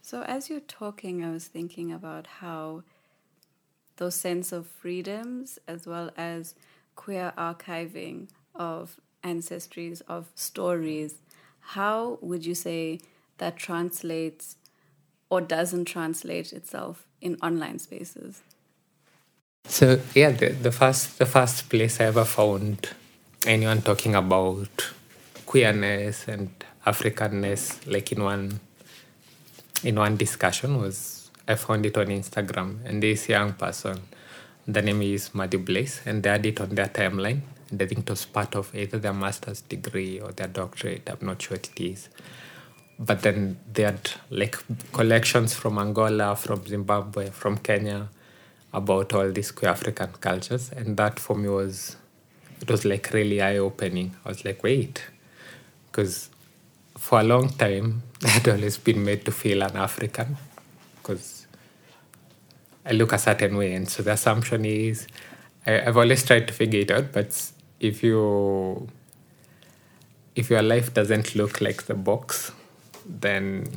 So, 0.03 0.23
as 0.23 0.51
you're 0.51 0.61
talking, 0.61 1.25
I 1.25 1.31
was 1.31 1.47
thinking 1.47 1.93
about 1.93 2.27
how 2.27 2.83
those 3.97 4.15
sense 4.15 4.51
of 4.51 4.67
freedoms, 4.67 5.59
as 5.69 5.87
well 5.87 6.11
as 6.17 6.55
queer 6.97 7.33
archiving 7.39 8.29
of 8.55 9.01
ancestries, 9.23 10.03
of 10.09 10.29
stories, 10.35 11.15
how 11.61 12.19
would 12.21 12.45
you 12.45 12.55
say 12.55 12.99
that 13.41 13.57
translates 13.57 14.57
or 15.29 15.41
doesn't 15.41 15.87
translate 15.87 16.53
itself 16.53 17.07
in 17.21 17.37
online 17.43 17.79
spaces? 17.79 18.43
So 19.65 20.01
yeah, 20.15 20.31
the, 20.31 20.51
the 20.51 20.73
first 20.73 21.19
the 21.19 21.27
first 21.27 21.69
place 21.69 22.01
I 22.01 22.05
ever 22.05 22.25
found 22.25 22.89
anyone 23.47 23.83
talking 23.83 24.15
about 24.15 24.93
queerness 25.47 26.29
and 26.29 26.51
Africanness 26.87 27.87
like 27.87 28.13
in 28.13 28.23
one 28.23 28.61
in 29.83 29.97
one 29.97 30.17
discussion 30.17 30.81
was 30.81 31.31
I 31.47 31.55
found 31.57 31.85
it 31.87 31.97
on 31.97 32.07
Instagram 32.07 32.85
and 32.85 33.03
this 33.03 33.29
young 33.29 33.55
person, 33.55 34.01
the 34.67 34.83
name 34.83 35.03
is 35.03 35.35
Maddy 35.35 35.57
Blaise, 35.57 36.01
and 36.07 36.23
they 36.23 36.31
had 36.31 36.47
it 36.47 36.61
on 36.61 36.71
their 36.71 36.87
timeline. 36.87 37.41
And 37.71 37.83
I 37.83 37.87
think 37.87 38.01
it 38.01 38.11
was 38.11 38.25
part 38.25 38.55
of 38.57 38.75
either 38.75 38.99
their 38.99 39.13
master's 39.13 39.61
degree 39.61 40.21
or 40.21 40.33
their 40.33 40.49
doctorate. 40.49 41.09
I'm 41.09 41.27
not 41.27 41.43
sure 41.43 41.57
what 41.57 41.69
it 41.69 41.81
is. 41.81 42.09
But 43.03 43.23
then 43.23 43.59
they 43.73 43.85
had 43.85 44.11
like 44.29 44.59
collections 44.93 45.55
from 45.55 45.79
Angola, 45.79 46.37
from 46.37 46.67
Zimbabwe, 46.67 47.31
from 47.31 47.57
Kenya 47.57 48.09
about 48.75 49.15
all 49.15 49.33
these 49.33 49.51
queer 49.51 49.71
African 49.71 50.13
cultures. 50.21 50.71
And 50.71 50.99
that 50.99 51.19
for 51.19 51.35
me 51.35 51.49
was, 51.49 51.97
it 52.61 52.71
was 52.71 52.85
like 52.85 53.11
really 53.13 53.41
eye 53.41 53.57
opening. 53.57 54.15
I 54.25 54.29
was 54.29 54.45
like, 54.45 54.63
wait, 54.63 55.03
because 55.91 56.29
for 56.99 57.21
a 57.21 57.25
long 57.25 57.49
time, 57.49 58.03
I 58.25 58.29
had 58.29 58.49
always 58.49 58.77
been 58.77 59.03
made 59.03 59.25
to 59.25 59.33
feel 59.33 59.63
an 59.63 59.77
African 59.77 60.37
because 60.97 61.47
I 62.85 62.93
look 62.93 63.15
a 63.15 63.19
certain 63.19 63.57
way. 63.57 63.73
And 63.73 63.89
so 63.89 64.03
the 64.03 64.13
assumption 64.13 64.67
is, 64.67 65.07
I, 65.67 65.81
I've 65.81 65.97
always 65.97 66.25
tried 66.25 66.47
to 66.49 66.53
figure 66.55 66.81
it 66.81 66.91
out, 66.91 67.13
but 67.13 67.51
if 67.81 68.03
you 68.03 68.89
if 70.37 70.49
your 70.49 70.63
life 70.63 70.95
doesn't 70.95 71.35
look 71.35 71.61
like 71.61 71.85
the 71.85 71.95
box, 71.95 72.53
then 73.19 73.69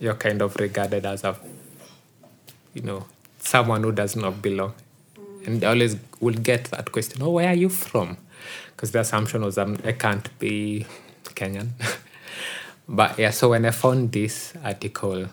you're 0.00 0.14
kind 0.14 0.42
of 0.42 0.56
regarded 0.56 1.06
as 1.06 1.24
a 1.24 1.36
you 2.74 2.82
know 2.82 3.06
someone 3.38 3.82
who 3.82 3.92
does 3.92 4.16
not 4.16 4.42
belong. 4.42 4.74
And 5.46 5.62
always 5.62 5.96
will 6.20 6.34
get 6.34 6.64
that 6.66 6.90
question, 6.90 7.22
oh, 7.22 7.30
where 7.32 7.48
are 7.48 7.54
you 7.54 7.68
from? 7.68 8.16
Because 8.68 8.92
the 8.92 9.00
assumption 9.00 9.42
was 9.42 9.58
um, 9.58 9.78
I 9.84 9.92
can't 9.92 10.26
be 10.38 10.86
Kenyan. 11.24 11.68
but 12.88 13.18
yeah, 13.18 13.30
so 13.30 13.50
when 13.50 13.66
I 13.66 13.70
found 13.70 14.12
this 14.12 14.54
article, 14.64 15.26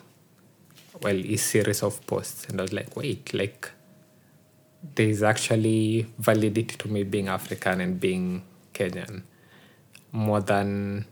well, 1.00 1.16
a 1.16 1.36
series 1.36 1.82
of 1.82 2.06
posts, 2.06 2.46
and 2.46 2.60
I 2.60 2.62
was 2.62 2.72
like, 2.74 2.94
wait, 2.94 3.32
like 3.32 3.70
there's 4.94 5.22
actually 5.22 6.06
validity 6.18 6.76
to 6.76 6.88
me 6.88 7.04
being 7.04 7.28
African 7.28 7.80
and 7.80 7.98
being 7.98 8.42
Kenyan 8.74 9.22
more 10.12 10.40
than 10.40 11.06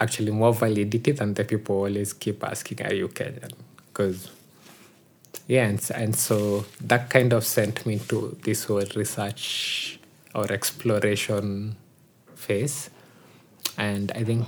actually 0.00 0.32
more 0.32 0.52
validity 0.52 1.12
than 1.12 1.34
the 1.34 1.44
people 1.44 1.76
always 1.76 2.12
keep 2.12 2.42
asking, 2.44 2.82
Are 2.86 2.94
you 2.94 3.08
Kenyan? 3.08 3.52
Because, 3.88 4.30
yeah, 5.46 5.66
and, 5.66 5.90
and 5.94 6.16
so 6.16 6.64
that 6.80 7.10
kind 7.10 7.32
of 7.32 7.44
sent 7.44 7.86
me 7.86 7.98
to 8.08 8.36
this 8.42 8.64
whole 8.64 8.84
research 8.94 9.98
or 10.34 10.50
exploration 10.52 11.76
phase. 12.34 12.90
And 13.78 14.12
I 14.12 14.24
think 14.24 14.46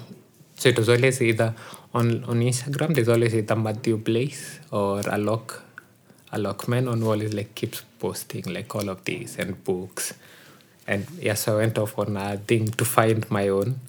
so 0.56 0.68
it 0.68 0.76
was 0.76 0.88
always 0.88 1.22
either 1.22 1.54
on, 1.94 2.24
on 2.24 2.40
Instagram, 2.40 2.94
there's 2.94 3.08
always 3.08 3.34
either 3.34 3.56
Matthew 3.56 3.96
Blaise 3.96 4.60
or 4.70 5.00
Alok 5.02 5.60
Alok 6.32 6.68
Menon 6.68 7.00
who 7.00 7.10
always 7.10 7.32
like 7.32 7.54
keeps 7.54 7.82
posting 7.98 8.42
like 8.52 8.74
all 8.74 8.88
of 8.88 9.04
these 9.04 9.38
and 9.38 9.62
books. 9.64 10.14
And 10.86 11.06
yeah, 11.20 11.34
so 11.34 11.54
I 11.54 11.58
went 11.58 11.78
off 11.78 11.98
on 11.98 12.16
a 12.16 12.36
thing 12.36 12.68
to 12.72 12.84
find 12.84 13.30
my 13.30 13.48
own. 13.48 13.80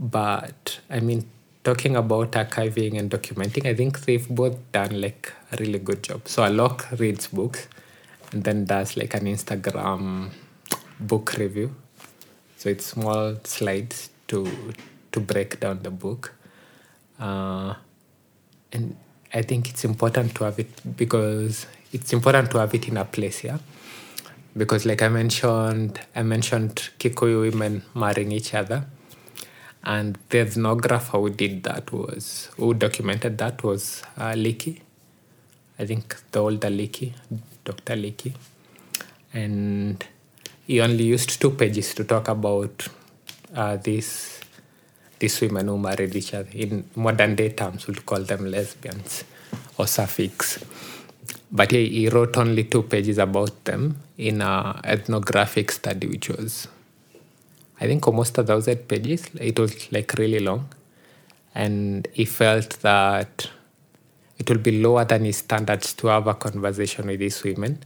But 0.00 0.80
I 0.88 1.00
mean, 1.00 1.28
talking 1.62 1.94
about 1.94 2.32
archiving 2.32 2.98
and 2.98 3.10
documenting, 3.10 3.66
I 3.66 3.74
think 3.74 4.00
they've 4.06 4.26
both 4.28 4.56
done 4.72 4.98
like 5.00 5.32
a 5.52 5.56
really 5.58 5.78
good 5.78 6.02
job. 6.02 6.26
So 6.26 6.42
Alok 6.42 6.98
reads 6.98 7.26
books 7.26 7.68
and 8.32 8.42
then 8.42 8.64
does 8.64 8.96
like 8.96 9.12
an 9.12 9.26
Instagram 9.26 10.30
book 10.98 11.34
review. 11.36 11.74
So 12.56 12.70
it's 12.70 12.86
small 12.86 13.36
slides 13.44 14.08
to 14.28 14.48
to 15.12 15.20
break 15.20 15.60
down 15.60 15.82
the 15.82 15.90
book. 15.90 16.34
Uh, 17.18 17.74
and 18.72 18.96
I 19.34 19.42
think 19.42 19.68
it's 19.68 19.84
important 19.84 20.34
to 20.36 20.44
have 20.44 20.58
it 20.58 20.96
because 20.96 21.66
it's 21.92 22.12
important 22.12 22.50
to 22.52 22.58
have 22.58 22.74
it 22.74 22.88
in 22.88 22.96
a 22.96 23.04
place, 23.04 23.44
yeah. 23.44 23.58
Because 24.56 24.86
like 24.86 25.02
I 25.02 25.08
mentioned, 25.08 26.00
I 26.16 26.22
mentioned 26.22 26.90
Kikuyu 26.98 27.40
women 27.42 27.82
marrying 27.94 28.32
each 28.32 28.54
other, 28.54 28.86
and 29.84 30.18
the 30.28 30.38
ethnographer 30.38 31.20
who 31.20 31.30
did 31.30 31.62
that 31.62 31.90
was 31.92 32.50
who 32.56 32.74
documented 32.74 33.38
that 33.38 33.62
was 33.62 34.02
uh, 34.16 34.32
Leakey. 34.32 34.80
I 35.78 35.86
think 35.86 36.14
the 36.32 36.40
older 36.40 36.68
Leakey, 36.68 37.12
Dr. 37.64 37.96
Leakey, 37.96 38.34
and 39.32 40.04
he 40.66 40.80
only 40.80 41.04
used 41.04 41.40
two 41.40 41.50
pages 41.50 41.94
to 41.94 42.04
talk 42.04 42.28
about 42.28 42.86
uh, 43.54 43.76
this 43.76 44.40
these 45.18 45.40
women 45.40 45.68
who 45.68 45.78
married 45.78 46.14
each 46.16 46.34
other. 46.34 46.48
In 46.52 46.88
modern 46.96 47.34
day 47.34 47.50
terms, 47.50 47.86
we'd 47.86 48.04
call 48.06 48.20
them 48.20 48.50
lesbians 48.50 49.24
or 49.78 49.86
sapphics. 49.86 50.64
But 51.52 51.70
he, 51.72 51.88
he 51.88 52.08
wrote 52.08 52.36
only 52.36 52.64
two 52.64 52.82
pages 52.82 53.18
about 53.18 53.64
them 53.64 54.00
in 54.16 54.40
an 54.40 54.80
ethnographic 54.84 55.70
study, 55.72 56.06
which 56.06 56.28
was, 56.28 56.68
I 57.80 57.86
think, 57.86 58.06
almost 58.06 58.36
a 58.38 58.44
thousand 58.44 58.88
pages. 58.88 59.28
It 59.40 59.58
was 59.58 59.90
like 59.90 60.12
really 60.14 60.40
long. 60.40 60.68
And 61.54 62.06
he 62.12 62.24
felt 62.24 62.80
that 62.80 63.48
it 64.38 64.48
will 64.48 64.58
be 64.58 64.82
lower 64.82 65.04
than 65.04 65.24
his 65.24 65.38
standards 65.38 65.94
to 65.94 66.08
have 66.08 66.26
a 66.26 66.34
conversation 66.34 67.06
with 67.06 67.20
these 67.20 67.42
women. 67.42 67.78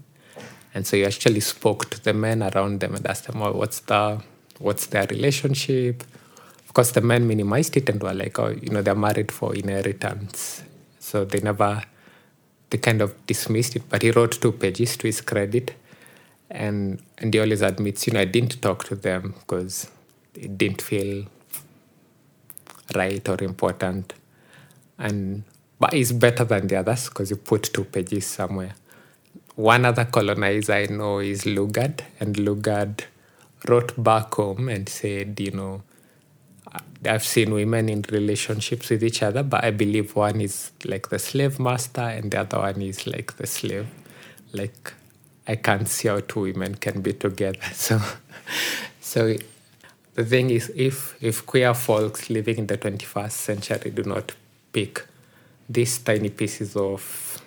And 0.75 0.87
so 0.87 0.97
he 0.97 1.05
actually 1.05 1.41
spoke 1.41 1.91
to 1.91 2.03
the 2.03 2.13
men 2.13 2.43
around 2.43 2.81
them 2.81 2.95
and 2.95 3.07
asked 3.07 3.27
them, 3.27 3.41
well, 3.41 3.53
what's 3.55 3.81
the 3.81 4.21
what's 4.59 4.87
their 4.87 5.07
relationship? 5.07 6.03
Of 6.67 6.75
course, 6.75 6.93
the 6.93 7.01
men 7.01 7.27
minimized 7.27 7.77
it 7.77 7.89
and 7.89 8.03
were 8.03 8.15
like, 8.15 8.39
oh, 8.39 8.49
you 8.49 8.71
know, 8.71 8.83
they're 8.83 8.95
married 8.95 9.31
for 9.31 9.55
inheritance. 9.55 10.63
So 10.99 11.25
they 11.25 11.41
never, 11.41 11.83
they 12.71 12.79
kind 12.79 13.01
of 13.01 13.27
dismissed 13.27 13.77
it. 13.77 13.83
But 13.89 14.03
he 14.03 14.11
wrote 14.11 14.41
two 14.41 14.53
pages 14.53 14.97
to 14.97 15.07
his 15.07 15.21
credit. 15.21 15.75
And, 16.51 17.03
and 17.19 17.33
he 17.33 17.41
always 17.41 17.63
admits, 17.63 18.07
you 18.07 18.13
know, 18.13 18.21
I 18.21 18.27
didn't 18.27 18.61
talk 18.63 18.85
to 18.85 18.95
them 18.95 19.35
because 19.41 19.91
it 20.35 20.57
didn't 20.57 20.83
feel 20.83 21.27
right 22.95 23.29
or 23.29 23.43
important. 23.43 24.15
And 24.99 25.45
but 25.79 25.93
it's 25.95 26.13
better 26.13 26.45
than 26.45 26.69
the 26.69 26.77
others 26.77 27.09
because 27.09 27.31
you 27.31 27.37
put 27.37 27.65
two 27.65 27.85
pages 27.85 28.27
somewhere. 28.27 28.75
One 29.57 29.85
other 29.85 30.05
colonizer 30.05 30.73
I 30.73 30.87
know 30.87 31.19
is 31.19 31.45
Lugard, 31.45 32.01
and 32.21 32.37
Lugard 32.37 33.05
wrote 33.69 34.03
back 34.03 34.35
home 34.35 34.69
and 34.69 34.89
said, 34.89 35.39
you 35.41 35.51
know, 35.51 35.83
I've 37.05 37.25
seen 37.25 37.53
women 37.53 37.89
in 37.89 38.05
relationships 38.11 38.91
with 38.91 39.05
each 39.05 39.23
other, 39.23 39.43
but 39.43 39.63
I 39.63 39.71
believe 39.71 40.17
one 40.17 40.41
is 40.41 40.73
like 40.85 41.09
the 41.09 41.19
slave 41.19 41.61
master 41.61 42.01
and 42.01 42.31
the 42.31 42.41
other 42.41 42.59
one 42.59 42.83
is 42.83 43.07
like 43.07 43.37
the 43.37 43.47
slave. 43.47 43.87
Like 44.53 44.93
I 45.47 45.57
can't 45.57 45.89
see 45.89 46.09
how 46.09 46.21
two 46.21 46.41
women 46.41 46.75
can 46.77 47.01
be 47.01 47.13
together. 47.13 47.59
So, 47.73 48.01
so 49.01 49.37
the 50.15 50.25
thing 50.25 50.51
is, 50.51 50.73
if 50.75 51.17
if 51.23 51.47
queer 51.47 51.75
folks 51.75 52.31
living 52.31 52.59
in 52.59 52.67
the 52.67 52.79
21st 52.79 53.31
century 53.31 53.91
do 53.91 54.03
not 54.05 54.33
pick 54.73 55.05
these 55.69 55.99
tiny 55.99 56.31
pieces 56.31 56.77
of 56.77 57.43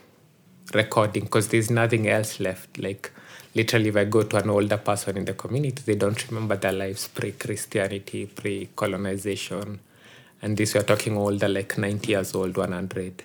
recording, 0.73 1.23
because 1.23 1.47
there's 1.49 1.69
nothing 1.69 2.07
else 2.07 2.39
left, 2.39 2.77
like 2.77 3.11
literally 3.57 3.89
if 3.89 3.95
i 3.95 4.05
go 4.05 4.21
to 4.23 4.37
an 4.37 4.49
older 4.49 4.77
person 4.77 5.17
in 5.17 5.25
the 5.25 5.33
community 5.33 5.81
they 5.85 5.95
don't 5.95 6.27
remember 6.29 6.55
their 6.55 6.71
lives 6.71 7.07
pre-christianity 7.07 8.25
pre-colonization 8.27 9.79
and 10.41 10.57
this 10.57 10.75
we're 10.75 10.83
talking 10.83 11.17
older 11.17 11.47
like 11.47 11.77
90 11.77 12.11
years 12.11 12.35
old 12.35 12.55
100 12.55 13.23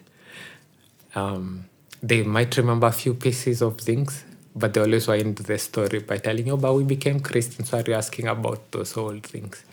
um, 1.15 1.65
they 2.03 2.23
might 2.23 2.57
remember 2.57 2.87
a 2.87 2.93
few 2.93 3.13
pieces 3.13 3.61
of 3.61 3.79
things 3.79 4.25
but 4.55 4.75
they 4.75 4.81
always 4.81 5.09
wind 5.09 5.37
the 5.37 5.59
story 5.59 6.01
by 6.01 6.19
telling 6.19 6.47
you, 6.47 6.55
oh, 6.55 6.57
but 6.57 6.75
we 6.75 6.85
became 6.85 7.21
Christians, 7.21 7.71
so 7.71 7.79
are 7.79 7.85
you 7.87 7.95
asking 7.95 8.29
about 8.29 8.71
those 8.71 8.97
old 8.97 9.23
things? 9.25 9.65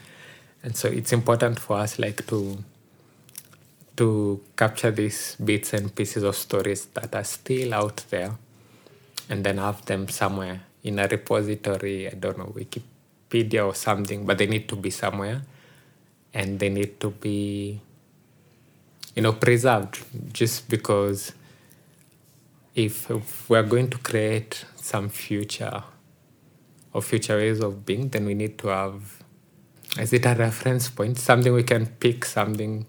And 0.63 0.75
so 0.75 0.87
it's 0.89 1.13
important 1.13 1.59
for 1.59 1.77
us 1.77 1.99
like 1.99 2.25
to 2.27 2.63
to 3.97 4.39
capture 4.55 4.91
these 4.91 5.35
bits 5.35 5.73
and 5.73 5.93
pieces 5.93 6.23
of 6.23 6.33
stories 6.33 6.85
that 6.93 7.13
are 7.13 7.23
still 7.25 7.73
out 7.73 7.97
there 8.09 8.31
and 9.29 9.43
then 9.43 9.57
have 9.57 9.85
them 9.85 10.07
somewhere 10.07 10.61
in 10.83 10.99
a 10.99 11.07
repository, 11.07 12.07
I 12.07 12.11
don't 12.11 12.37
know, 12.37 12.53
Wikipedia 12.55 13.65
or 13.67 13.75
something, 13.75 14.25
but 14.25 14.37
they 14.37 14.47
need 14.47 14.69
to 14.69 14.77
be 14.77 14.89
somewhere 14.89 15.41
and 16.33 16.59
they 16.59 16.69
need 16.69 16.99
to 17.01 17.09
be, 17.09 17.81
you 19.15 19.21
know, 19.21 19.33
preserved 19.33 19.99
just 20.31 20.69
because 20.69 21.33
if, 22.85 23.49
we're 23.49 23.63
going 23.63 23.89
to 23.89 23.97
create 23.97 24.65
some 24.75 25.09
future 25.09 25.83
or 26.93 27.01
future 27.01 27.37
ways 27.37 27.59
of 27.59 27.85
being, 27.85 28.09
then 28.09 28.25
we 28.25 28.33
need 28.33 28.57
to 28.59 28.67
have, 28.67 29.23
is 29.99 30.13
it 30.13 30.25
a 30.25 30.35
reference 30.35 30.89
point? 30.89 31.17
Something 31.17 31.53
we 31.53 31.63
can 31.63 31.85
pick, 31.85 32.25
something, 32.25 32.85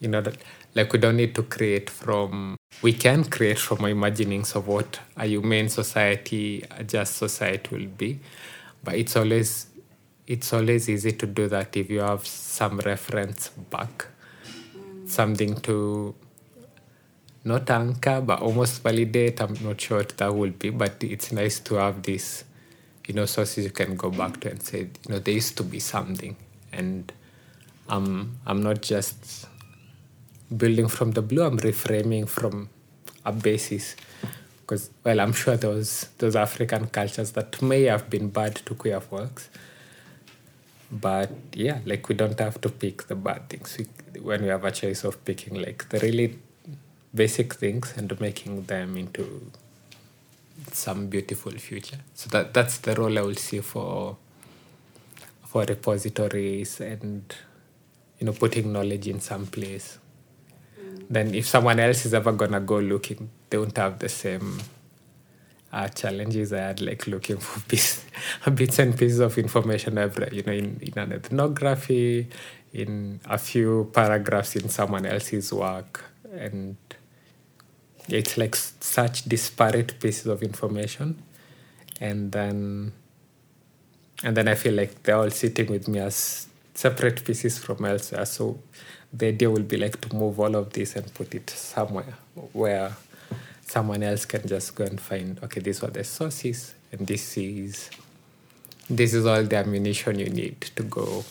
you 0.00 0.08
know, 0.08 0.20
that, 0.20 0.36
like 0.74 0.92
we 0.92 0.98
don't 0.98 1.16
need 1.16 1.34
to 1.34 1.42
create 1.42 1.88
from, 1.88 2.56
we 2.82 2.92
can 2.92 3.24
create 3.24 3.58
from 3.58 3.82
our 3.82 3.90
imaginings 3.90 4.54
of 4.54 4.68
what 4.68 5.00
a 5.16 5.26
humane 5.26 5.68
society, 5.68 6.64
a 6.70 6.84
just 6.84 7.16
society 7.16 7.76
will 7.76 7.86
be. 7.86 8.20
But 8.84 8.94
it's 8.94 9.16
always, 9.16 9.66
it's 10.26 10.52
always 10.52 10.88
easy 10.88 11.12
to 11.12 11.26
do 11.26 11.48
that 11.48 11.76
if 11.76 11.90
you 11.90 12.00
have 12.00 12.26
some 12.26 12.78
reference 12.80 13.48
back, 13.48 14.06
something 15.06 15.56
to 15.62 16.14
not 17.44 17.70
anchor, 17.70 18.20
but 18.20 18.40
almost 18.40 18.82
validate. 18.82 19.40
I'm 19.40 19.56
not 19.62 19.80
sure 19.80 19.98
what 19.98 20.16
that 20.16 20.34
will 20.34 20.50
be, 20.50 20.70
but 20.70 21.02
it's 21.02 21.32
nice 21.32 21.60
to 21.60 21.76
have 21.76 22.02
this, 22.02 22.44
you 23.06 23.14
know, 23.14 23.26
sources 23.26 23.64
you 23.64 23.70
can 23.70 23.96
go 23.96 24.10
back 24.10 24.40
to 24.40 24.50
and 24.50 24.62
say, 24.62 24.80
you 24.80 24.88
know, 25.08 25.18
there 25.18 25.34
used 25.34 25.56
to 25.56 25.62
be 25.62 25.78
something, 25.78 26.36
and 26.72 27.12
I'm 27.88 28.38
I'm 28.46 28.62
not 28.62 28.82
just 28.82 29.46
building 30.54 30.88
from 30.88 31.12
the 31.12 31.22
blue. 31.22 31.44
I'm 31.44 31.58
reframing 31.58 32.28
from 32.28 32.68
a 33.24 33.32
basis, 33.32 33.96
because 34.60 34.90
well, 35.04 35.20
I'm 35.20 35.32
sure 35.32 35.56
those 35.56 36.08
those 36.18 36.36
African 36.36 36.88
cultures 36.88 37.32
that 37.32 37.62
may 37.62 37.84
have 37.84 38.10
been 38.10 38.28
bad 38.28 38.56
to 38.56 38.74
queer 38.74 39.00
folks. 39.00 39.48
But 40.90 41.30
yeah, 41.52 41.80
like 41.84 42.08
we 42.08 42.14
don't 42.14 42.38
have 42.40 42.60
to 42.62 42.70
pick 42.70 43.08
the 43.08 43.14
bad 43.14 43.48
things 43.50 43.76
we, 43.78 44.20
when 44.20 44.42
we 44.42 44.48
have 44.48 44.64
a 44.64 44.70
choice 44.70 45.04
of 45.04 45.22
picking 45.24 45.60
like 45.60 45.88
the 45.90 45.98
really 45.98 46.38
basic 47.14 47.54
things 47.54 47.94
and 47.96 48.20
making 48.20 48.64
them 48.64 48.96
into 48.96 49.50
some 50.72 51.06
beautiful 51.06 51.52
future. 51.52 51.98
So 52.14 52.28
that 52.30 52.54
that's 52.54 52.78
the 52.78 52.94
role 52.94 53.18
I 53.18 53.22
will 53.22 53.34
see 53.34 53.60
for 53.60 54.16
for 55.46 55.64
repositories 55.64 56.80
and 56.80 57.34
you 58.18 58.26
know 58.26 58.32
putting 58.32 58.72
knowledge 58.72 59.08
in 59.08 59.20
some 59.20 59.46
place. 59.46 59.98
Mm. 60.80 61.06
Then 61.08 61.34
if 61.34 61.46
someone 61.46 61.80
else 61.80 62.04
is 62.04 62.14
ever 62.14 62.32
gonna 62.32 62.60
go 62.60 62.78
looking, 62.78 63.30
they 63.50 63.58
won't 63.58 63.76
have 63.76 63.98
the 63.98 64.08
same 64.08 64.58
uh, 65.72 65.88
challenges 65.88 66.52
I 66.52 66.58
had 66.60 66.80
like 66.80 67.06
looking 67.06 67.38
for 67.38 67.60
piece, 67.68 68.04
bits 68.54 68.78
and 68.78 68.96
pieces 68.96 69.20
of 69.20 69.38
information 69.38 69.98
every 69.98 70.36
you 70.36 70.42
know 70.42 70.52
in, 70.52 70.78
in 70.82 70.98
an 70.98 71.12
ethnography, 71.12 72.28
in 72.72 73.20
a 73.24 73.38
few 73.38 73.90
paragraphs 73.92 74.56
in 74.56 74.68
someone 74.68 75.06
else's 75.06 75.52
work 75.52 76.04
and 76.32 76.76
it's 78.08 78.36
like 78.36 78.56
such 78.56 79.24
disparate 79.24 80.00
pieces 80.00 80.26
of 80.26 80.42
information. 80.42 81.22
And 82.00 82.32
then 82.32 82.92
and 84.24 84.36
then 84.36 84.48
i 84.48 84.54
feel 84.56 84.74
like 84.74 85.02
they're 85.04 85.16
all 85.16 85.30
sitting 85.30 85.70
with 85.70 85.86
me 85.86 86.00
as 86.00 86.48
separate 86.74 87.24
pieces 87.24 87.58
from 87.58 87.84
elsewhere. 87.84 88.24
So 88.24 88.58
the 89.12 89.28
idea 89.28 89.50
will 89.50 89.62
be 89.62 89.76
like 89.76 90.00
to 90.02 90.14
move 90.14 90.38
all 90.38 90.54
of 90.54 90.72
this 90.72 90.96
and 90.96 91.12
put 91.14 91.34
it 91.34 91.50
somewhere 91.50 92.14
where 92.52 92.96
someone 93.66 94.02
else 94.02 94.24
can 94.24 94.46
just 94.46 94.74
go 94.74 94.84
and 94.84 95.00
find 95.00 95.38
okay 95.42 95.60
these 95.60 95.82
are 95.82 95.90
the 95.90 96.02
sources 96.02 96.74
and 96.90 97.06
this 97.06 97.36
is 97.36 97.90
this 98.88 99.12
is 99.12 99.26
all 99.26 99.42
the 99.42 99.56
ammunition 99.56 100.18
you 100.18 100.30
need 100.30 100.60
to 100.60 100.82
go 100.82 101.24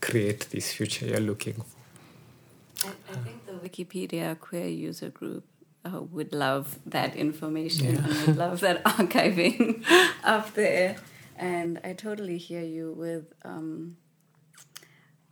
create 0.00 0.48
this 0.50 0.72
future 0.72 1.06
you're 1.06 1.20
looking 1.20 1.54
for. 1.54 2.86
I, 2.88 3.12
I 3.12 3.16
think 3.16 3.46
the 3.46 3.52
wikipedia 3.52 4.38
queer 4.38 4.66
user 4.66 5.08
group 5.08 5.44
uh, 5.94 6.02
would 6.02 6.32
love 6.32 6.78
that 6.86 7.16
information 7.16 7.94
yeah. 7.94 8.04
and 8.04 8.26
would 8.26 8.36
love 8.36 8.60
that 8.60 8.84
archiving 8.96 9.84
up 10.24 10.54
there. 10.54 10.96
And 11.36 11.80
I 11.84 11.92
totally 11.92 12.38
hear 12.38 12.62
you 12.62 12.92
with 12.92 13.32
um, 13.44 13.96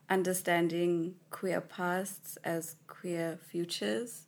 understanding 0.08 1.14
queer 1.30 1.60
pasts 1.60 2.38
as 2.44 2.76
queer 2.86 3.38
futures 3.50 4.22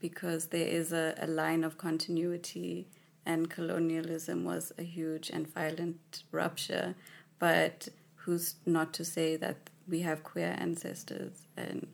because 0.00 0.48
there 0.48 0.66
is 0.66 0.92
a, 0.92 1.14
a 1.18 1.26
line 1.26 1.64
of 1.64 1.78
continuity 1.78 2.88
and 3.24 3.50
colonialism 3.50 4.44
was 4.44 4.72
a 4.78 4.82
huge 4.82 5.30
and 5.30 5.46
violent 5.52 6.24
rupture. 6.30 6.94
But 7.38 7.88
who's 8.14 8.56
not 8.64 8.92
to 8.94 9.04
say 9.04 9.36
that 9.36 9.70
we 9.88 10.00
have 10.00 10.22
queer 10.22 10.56
ancestors 10.58 11.46
and 11.56 11.86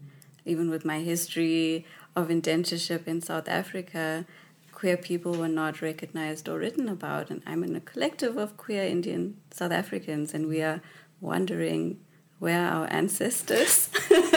even 0.45 0.71
with 0.71 0.85
my 0.85 1.01
history 1.01 1.87
of 2.15 2.29
indentureship 2.29 3.07
in 3.07 3.21
South 3.21 3.49
Africa, 3.49 4.27
queer 4.73 4.97
people 4.97 5.35
were 5.35 5.49
not 5.49 5.81
recognized 5.81 6.49
or 6.49 6.59
written 6.59 6.89
about. 6.89 7.31
And 7.31 7.43
I'm 7.47 7.65
in 7.65 7.77
a 7.77 7.81
collective 7.81 8.37
of 8.37 8.57
queer 8.57 8.85
Indian 8.85 9.37
South 9.51 9.73
Africans, 9.73 10.35
and 10.35 10.49
we 10.49 10.63
are 10.63 10.81
wondering 11.21 12.01
where 12.43 12.67
our 12.67 12.89
ancestors? 12.93 13.89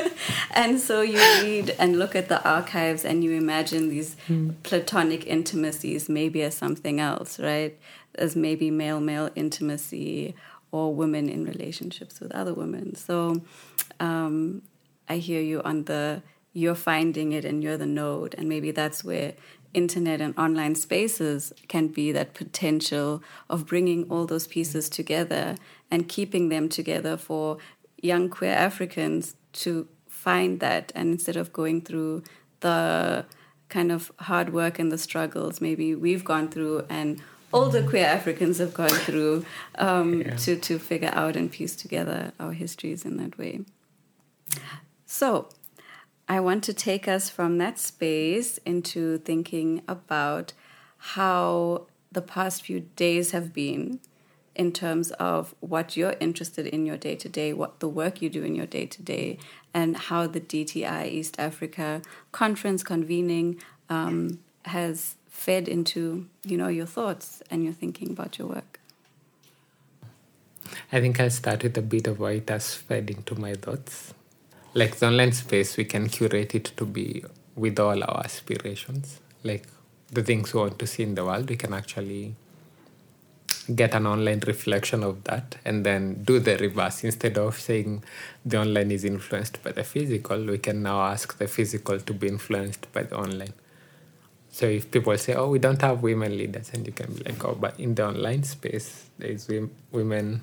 and 0.51 0.79
so 0.79 1.01
you 1.01 1.17
read 1.41 1.75
and 1.79 1.97
look 1.97 2.15
at 2.15 2.29
the 2.29 2.39
archives 2.47 3.03
and 3.03 3.23
you 3.23 3.31
imagine 3.31 3.89
these 3.89 4.15
mm. 4.29 4.53
platonic 4.61 5.25
intimacies 5.25 6.07
maybe 6.07 6.43
as 6.43 6.55
something 6.55 6.99
else, 6.99 7.39
right? 7.39 7.75
As 8.13 8.35
maybe 8.35 8.69
male 8.69 9.01
male 9.01 9.31
intimacy 9.33 10.35
or 10.71 10.93
women 10.93 11.29
in 11.29 11.45
relationships 11.45 12.19
with 12.19 12.31
other 12.31 12.53
women. 12.53 12.93
So 12.93 13.41
um, 13.99 14.61
I 15.09 15.17
hear 15.17 15.41
you 15.41 15.63
on 15.63 15.85
the 15.85 16.21
you're 16.55 16.73
finding 16.73 17.33
it 17.33 17.43
and 17.43 17.61
you're 17.61 17.77
the 17.77 17.85
node. 17.85 18.33
And 18.37 18.47
maybe 18.47 18.71
that's 18.71 19.03
where 19.03 19.33
internet 19.73 20.21
and 20.21 20.35
online 20.37 20.73
spaces 20.73 21.51
can 21.67 21.89
be 21.89 22.13
that 22.13 22.33
potential 22.33 23.21
of 23.49 23.67
bringing 23.67 24.09
all 24.09 24.25
those 24.25 24.47
pieces 24.47 24.87
together 24.87 25.57
and 25.91 26.07
keeping 26.07 26.47
them 26.47 26.69
together 26.69 27.17
for 27.17 27.57
young 28.01 28.29
queer 28.29 28.53
Africans 28.53 29.35
to 29.51 29.89
find 30.07 30.61
that. 30.61 30.93
And 30.95 31.11
instead 31.11 31.35
of 31.35 31.51
going 31.51 31.81
through 31.81 32.23
the 32.61 33.25
kind 33.67 33.91
of 33.91 34.09
hard 34.19 34.53
work 34.53 34.79
and 34.79 34.91
the 34.91 34.97
struggles 34.97 35.59
maybe 35.59 35.95
we've 35.95 36.23
gone 36.23 36.47
through 36.47 36.85
and 36.87 37.19
older 37.51 37.81
queer 37.81 38.05
Africans 38.05 38.59
have 38.59 38.73
gone 38.73 38.89
through 38.89 39.43
um, 39.79 40.21
yeah. 40.21 40.35
to, 40.37 40.55
to 40.55 40.79
figure 40.79 41.11
out 41.13 41.35
and 41.35 41.51
piece 41.51 41.75
together 41.75 42.31
our 42.39 42.53
histories 42.53 43.03
in 43.03 43.17
that 43.17 43.37
way. 43.37 43.61
So, 45.05 45.49
I 46.27 46.39
want 46.39 46.63
to 46.63 46.73
take 46.73 47.07
us 47.07 47.29
from 47.29 47.59
that 47.59 47.77
space 47.77 48.57
into 48.65 49.19
thinking 49.19 49.83
about 49.87 50.53
how 50.97 51.85
the 52.11 52.21
past 52.21 52.63
few 52.63 52.81
days 52.95 53.31
have 53.31 53.53
been 53.53 53.99
in 54.55 54.71
terms 54.71 55.11
of 55.11 55.53
what 55.59 55.95
you're 55.95 56.15
interested 56.19 56.65
in 56.65 56.85
your 56.85 56.97
day 56.97 57.15
to 57.15 57.29
day, 57.29 57.53
what 57.53 57.79
the 57.79 57.89
work 57.89 58.21
you 58.21 58.29
do 58.29 58.43
in 58.43 58.55
your 58.55 58.65
day 58.65 58.85
to 58.87 59.03
day, 59.03 59.37
and 59.73 59.97
how 59.97 60.25
the 60.25 60.39
DTI 60.41 61.07
East 61.11 61.35
Africa 61.37 62.01
conference 62.31 62.81
convening 62.81 63.61
um, 63.89 64.39
has 64.63 65.15
fed 65.29 65.67
into 65.67 66.27
you 66.43 66.57
know 66.57 66.69
your 66.69 66.85
thoughts 66.85 67.43
and 67.51 67.63
your 67.63 67.73
thinking 67.73 68.09
about 68.09 68.39
your 68.39 68.47
work. 68.47 68.79
I 70.91 71.01
think 71.01 71.19
I'll 71.19 71.29
start 71.29 71.61
with 71.61 71.77
a 71.77 71.81
bit 71.81 72.07
of 72.07 72.19
what 72.19 72.33
it 72.33 72.49
has 72.49 72.73
fed 72.73 73.11
into 73.11 73.35
my 73.35 73.53
thoughts 73.53 74.13
like 74.75 74.97
the 74.97 75.07
online 75.07 75.31
space, 75.31 75.77
we 75.77 75.85
can 75.85 76.09
curate 76.09 76.53
it 76.53 76.65
to 76.75 76.85
be 76.85 77.23
with 77.55 77.79
all 77.79 78.03
our 78.03 78.19
aspirations, 78.25 79.21
like 79.43 79.63
the 80.11 80.21
things 80.21 80.53
we 80.53 80.59
want 80.59 80.77
to 80.79 80.85
see 80.85 81.01
in 81.03 81.15
the 81.15 81.23
world. 81.23 81.49
We 81.49 81.55
can 81.55 81.73
actually 81.73 82.35
get 83.73 83.95
an 83.95 84.05
online 84.05 84.41
reflection 84.45 85.01
of 85.01 85.23
that 85.23 85.55
and 85.63 85.85
then 85.85 86.23
do 86.23 86.39
the 86.39 86.57
reverse. 86.57 87.05
Instead 87.05 87.37
of 87.37 87.57
saying 87.57 88.03
the 88.45 88.59
online 88.59 88.91
is 88.91 89.05
influenced 89.05 89.63
by 89.63 89.71
the 89.71 89.83
physical, 89.83 90.43
we 90.43 90.57
can 90.57 90.83
now 90.83 91.01
ask 91.01 91.37
the 91.37 91.47
physical 91.47 91.97
to 91.99 92.13
be 92.13 92.27
influenced 92.27 92.91
by 92.91 93.03
the 93.03 93.17
online. 93.17 93.53
So 94.51 94.65
if 94.67 94.91
people 94.91 95.17
say, 95.17 95.35
"Oh, 95.35 95.49
we 95.49 95.59
don't 95.59 95.81
have 95.81 96.03
women 96.03 96.37
leaders," 96.37 96.69
and 96.73 96.85
you 96.85 96.91
can 96.91 97.13
be 97.13 97.23
like, 97.23 97.43
"Oh, 97.43 97.55
but 97.55 97.79
in 97.79 97.95
the 97.95 98.05
online 98.05 98.43
space, 98.43 99.05
there 99.17 99.29
is 99.29 99.49
women 99.91 100.41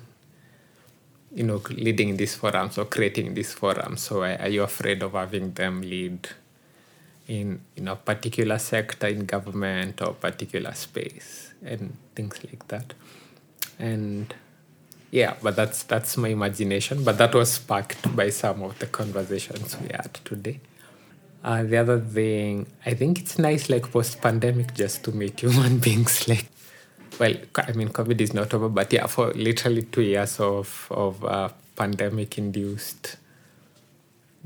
you 1.33 1.43
know, 1.43 1.61
leading 1.69 2.17
these 2.17 2.35
forums 2.35 2.77
or 2.77 2.85
creating 2.85 3.33
these 3.33 3.53
forums. 3.53 4.01
So 4.01 4.23
are 4.23 4.47
you 4.47 4.63
afraid 4.63 5.01
of 5.03 5.13
having 5.13 5.53
them 5.53 5.81
lead 5.81 6.29
in 7.27 7.61
in 7.75 7.87
a 7.87 7.95
particular 7.95 8.59
sector 8.59 9.07
in 9.07 9.25
government 9.25 10.01
or 10.01 10.13
particular 10.13 10.73
space 10.73 11.53
and 11.65 11.97
things 12.15 12.43
like 12.43 12.67
that? 12.67 12.93
And 13.79 14.33
yeah, 15.11 15.35
but 15.41 15.55
that's 15.55 15.83
that's 15.83 16.17
my 16.17 16.29
imagination. 16.29 17.03
But 17.03 17.17
that 17.17 17.33
was 17.33 17.53
sparked 17.53 18.15
by 18.15 18.29
some 18.29 18.63
of 18.63 18.77
the 18.79 18.87
conversations 18.87 19.77
we 19.79 19.87
had 19.87 20.13
today. 20.25 20.59
Uh, 21.43 21.61
the 21.63 21.77
other 21.77 21.99
thing, 21.99 22.65
I 22.85 22.93
think 22.93 23.19
it's 23.19 23.37
nice, 23.37 23.69
like 23.69 23.91
post 23.91 24.21
pandemic, 24.21 24.73
just 24.73 25.03
to 25.03 25.11
meet 25.11 25.39
human 25.41 25.77
beings. 25.79 26.27
Like, 26.27 26.47
well, 27.19 27.35
I 27.55 27.71
mean, 27.73 27.89
COVID 27.89 28.19
is 28.21 28.33
not 28.33 28.53
over, 28.53 28.69
but 28.69 28.91
yeah, 28.91 29.07
for 29.07 29.31
literally 29.33 29.83
two 29.83 30.01
years 30.01 30.39
of 30.39 30.87
of 30.91 31.23
uh, 31.23 31.49
pandemic 31.75 32.37
induced 32.37 33.17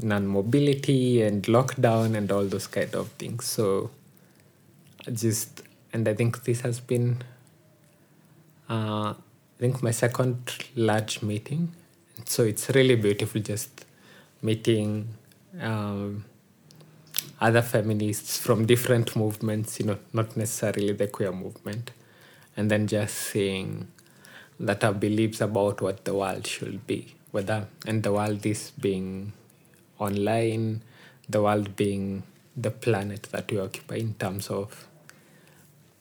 non 0.02 0.28
mobility 0.28 1.22
and 1.22 1.44
lockdown 1.44 2.16
and 2.16 2.32
all 2.32 2.46
those 2.46 2.68
kind 2.68 2.94
of 2.96 3.10
things. 3.14 3.46
So, 3.46 3.90
just 5.12 5.64
and 5.94 6.08
I 6.08 6.14
think 6.14 6.44
this 6.44 6.62
has 6.62 6.80
been, 6.80 7.24
uh, 8.70 9.14
I 9.14 9.16
think 9.58 9.82
my 9.82 9.92
second 9.92 10.54
large 10.76 11.22
meeting. 11.22 11.72
So 12.26 12.44
it's 12.44 12.70
really 12.72 12.96
beautiful 12.96 13.42
just 13.42 13.86
meeting 14.42 15.08
um, 15.62 16.26
other 17.40 17.62
feminists 17.62 18.38
from 18.38 18.66
different 18.66 19.16
movements, 19.16 19.80
you 19.80 19.86
know, 19.86 19.98
not 20.14 20.36
necessarily 20.36 20.94
the 20.94 21.08
queer 21.08 21.32
movement, 21.32 21.92
and 22.58 22.70
then 22.72 22.88
just 22.88 23.16
seeing 23.16 23.88
that 24.60 24.84
our 24.84 24.94
beliefs 24.94 25.40
about 25.42 25.82
what 25.82 26.04
the 26.06 26.14
world 26.14 26.46
should 26.48 26.86
be, 26.88 27.16
whether 27.32 27.68
and 27.86 28.04
the 28.04 28.12
world 28.12 28.46
is 28.46 28.72
being 28.72 29.34
online, 30.00 30.82
the 31.30 31.42
world 31.42 31.76
being 31.76 32.24
the 32.56 32.72
planet 32.72 33.24
that 33.32 33.52
we 33.52 33.60
occupy 33.60 33.96
in 33.96 34.16
terms 34.16 34.50
of 34.50 34.88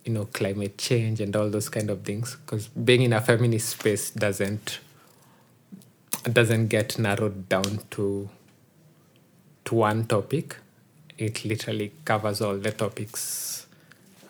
you 0.05 0.13
know 0.13 0.25
climate 0.27 0.79
change 0.79 1.21
and 1.21 1.37
all 1.37 1.51
those 1.51 1.69
kind 1.69 1.91
of 1.91 2.03
things 2.03 2.37
because 2.37 2.69
being 2.69 3.03
in 3.03 3.13
a 3.13 3.21
feminist 3.21 3.71
space 3.71 4.11
doesn't 4.11 4.79
doesn't 6.33 6.69
get 6.69 6.99
narrowed 6.99 7.49
down 7.49 7.81
to 7.91 8.29
to 9.65 9.75
one 9.75 10.05
topic. 10.07 10.57
It 11.19 11.45
literally 11.45 11.93
covers 12.05 12.41
all 12.41 12.57
the 12.57 12.73
topics 12.73 13.56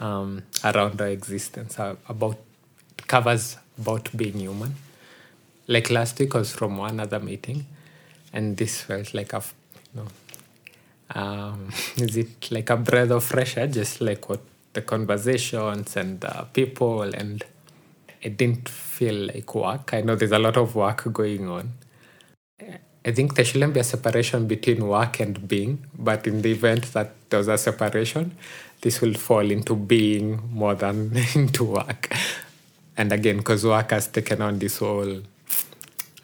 um, 0.00 0.42
around 0.64 1.00
our 1.00 1.08
existence 1.08 1.78
uh, 1.78 1.96
about 2.08 2.38
covers 3.06 3.56
about 3.78 4.14
being 4.16 4.40
human. 4.40 4.74
Like 5.66 5.90
last 5.90 6.18
week 6.18 6.34
was 6.34 6.52
from 6.52 6.76
one 6.76 7.00
other 7.00 7.20
meeting 7.20 7.66
and 8.32 8.56
this 8.56 8.82
felt 8.82 9.14
like 9.14 9.32
a 9.32 9.42
you 9.94 10.02
know 10.02 10.08
um, 11.14 11.70
is 11.96 12.16
it 12.16 12.50
like 12.50 12.70
a 12.70 12.76
breath 12.76 13.10
of 13.10 13.24
fresh 13.24 13.56
air? 13.56 13.66
Just 13.66 14.00
like 14.00 14.28
what 14.28 14.40
the 14.72 14.82
conversations 14.82 15.96
and 15.96 16.20
the 16.20 16.46
people 16.52 17.02
and 17.02 17.44
it 18.22 18.36
didn't 18.36 18.68
feel 18.68 19.26
like 19.26 19.54
work. 19.54 19.94
I 19.94 20.00
know 20.00 20.16
there's 20.16 20.32
a 20.32 20.38
lot 20.38 20.56
of 20.56 20.74
work 20.74 21.10
going 21.12 21.48
on. 21.48 21.72
I 23.06 23.12
think 23.12 23.36
there 23.36 23.44
shouldn't 23.44 23.72
be 23.72 23.80
a 23.80 23.84
separation 23.84 24.48
between 24.48 24.88
work 24.88 25.20
and 25.20 25.46
being 25.46 25.86
but 25.96 26.26
in 26.26 26.42
the 26.42 26.50
event 26.50 26.92
that 26.92 27.12
there's 27.30 27.46
a 27.46 27.56
separation 27.56 28.36
this 28.80 29.00
will 29.00 29.14
fall 29.14 29.50
into 29.50 29.74
being 29.74 30.40
more 30.52 30.74
than 30.74 31.12
into 31.34 31.64
work. 31.64 32.14
And 32.96 33.12
again 33.12 33.38
because 33.38 33.64
work 33.64 33.90
has 33.90 34.08
taken 34.08 34.42
on 34.42 34.58
this 34.58 34.78
whole 34.78 35.22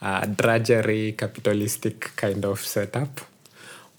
uh, 0.00 0.26
drudgery 0.26 1.12
capitalistic 1.12 2.16
kind 2.16 2.44
of 2.44 2.60
setup. 2.60 3.20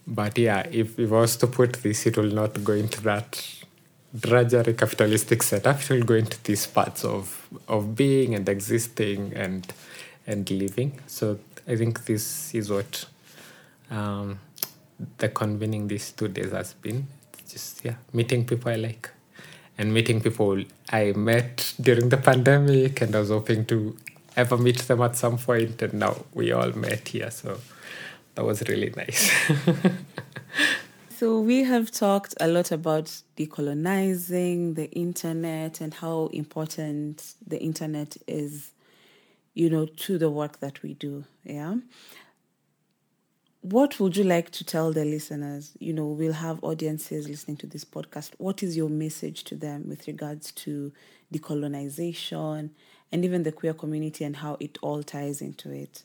But 0.06 0.38
yeah 0.38 0.68
if, 0.70 1.00
if 1.00 1.12
i 1.12 1.16
was 1.16 1.38
to 1.38 1.48
put 1.48 1.74
this 1.84 2.06
it 2.06 2.18
will 2.18 2.34
not 2.34 2.64
go 2.64 2.74
into 2.74 3.02
that 3.02 3.42
drudgery 4.18 4.74
capitalistic 4.74 5.42
setup. 5.44 5.82
It 5.82 5.90
will 5.90 6.04
go 6.04 6.16
into 6.16 6.42
these 6.44 6.68
parts 6.68 7.04
of 7.04 7.48
of 7.68 7.96
being 7.96 8.36
and 8.36 8.48
existing 8.50 9.34
and 9.36 9.72
and 10.28 10.50
living. 10.50 11.00
So 11.08 11.40
i 11.68 11.76
think 11.76 12.06
this 12.06 12.54
is 12.54 12.70
what 12.70 13.06
um, 13.90 14.40
the 15.18 15.30
convening 15.30 15.88
these 15.88 16.12
two 16.12 16.28
days 16.28 16.52
has 16.52 16.74
been 16.74 17.08
just 17.54 17.84
yeah 17.86 17.96
meeting 18.12 18.46
people 18.46 18.72
i 18.72 18.76
like 18.76 19.10
and 19.78 19.94
meeting 19.94 20.20
people 20.22 20.64
i 20.92 21.12
met 21.14 21.74
during 21.80 22.10
the 22.10 22.18
pandemic 22.18 23.02
and 23.02 23.16
i 23.16 23.20
was 23.20 23.30
hoping 23.30 23.66
to 23.66 23.96
ever 24.36 24.58
meet 24.58 24.80
them 24.90 25.02
at 25.02 25.16
some 25.16 25.38
point 25.38 25.82
and 25.82 25.94
now 25.94 26.16
we 26.34 26.52
all 26.52 26.72
met 26.72 27.08
here 27.08 27.32
so 27.32 27.60
that 28.36 28.44
was 28.44 28.62
really 28.68 28.92
nice 28.98 29.32
So 31.24 31.40
we 31.40 31.64
have 31.64 31.90
talked 31.90 32.34
a 32.42 32.50
lot 32.50 32.72
about 32.74 33.06
decolonizing 33.38 34.76
the 34.76 34.92
internet 34.92 35.80
and 35.80 35.94
how 35.94 36.28
important 36.34 37.36
the 37.48 37.62
internet 37.62 38.18
is, 38.28 38.72
you 39.54 39.70
know, 39.70 39.86
to 39.86 40.18
the 40.18 40.30
work 40.30 40.60
that 40.60 40.84
we 40.84 40.96
do. 40.96 41.24
Yeah. 41.46 41.76
What 43.64 43.98
would 44.02 44.18
you 44.18 44.26
like 44.26 44.52
to 44.52 44.66
tell 44.66 44.92
the 44.92 45.06
listeners? 45.06 45.72
You 45.80 45.94
know, 45.94 46.08
we'll 46.08 46.34
have 46.34 46.62
audiences 46.62 47.30
listening 47.30 47.56
to 47.58 47.68
this 47.68 47.86
podcast. 47.86 48.32
What 48.38 48.62
is 48.62 48.76
your 48.76 48.90
message 48.90 49.46
to 49.46 49.56
them 49.56 49.88
with 49.88 50.06
regards 50.06 50.52
to 50.52 50.92
decolonization 51.34 52.72
and 53.10 53.24
even 53.24 53.44
the 53.44 53.54
queer 53.54 53.74
community 53.74 54.26
and 54.26 54.36
how 54.36 54.58
it 54.60 54.78
all 54.82 55.02
ties 55.02 55.42
into 55.42 55.72
it? 55.72 56.04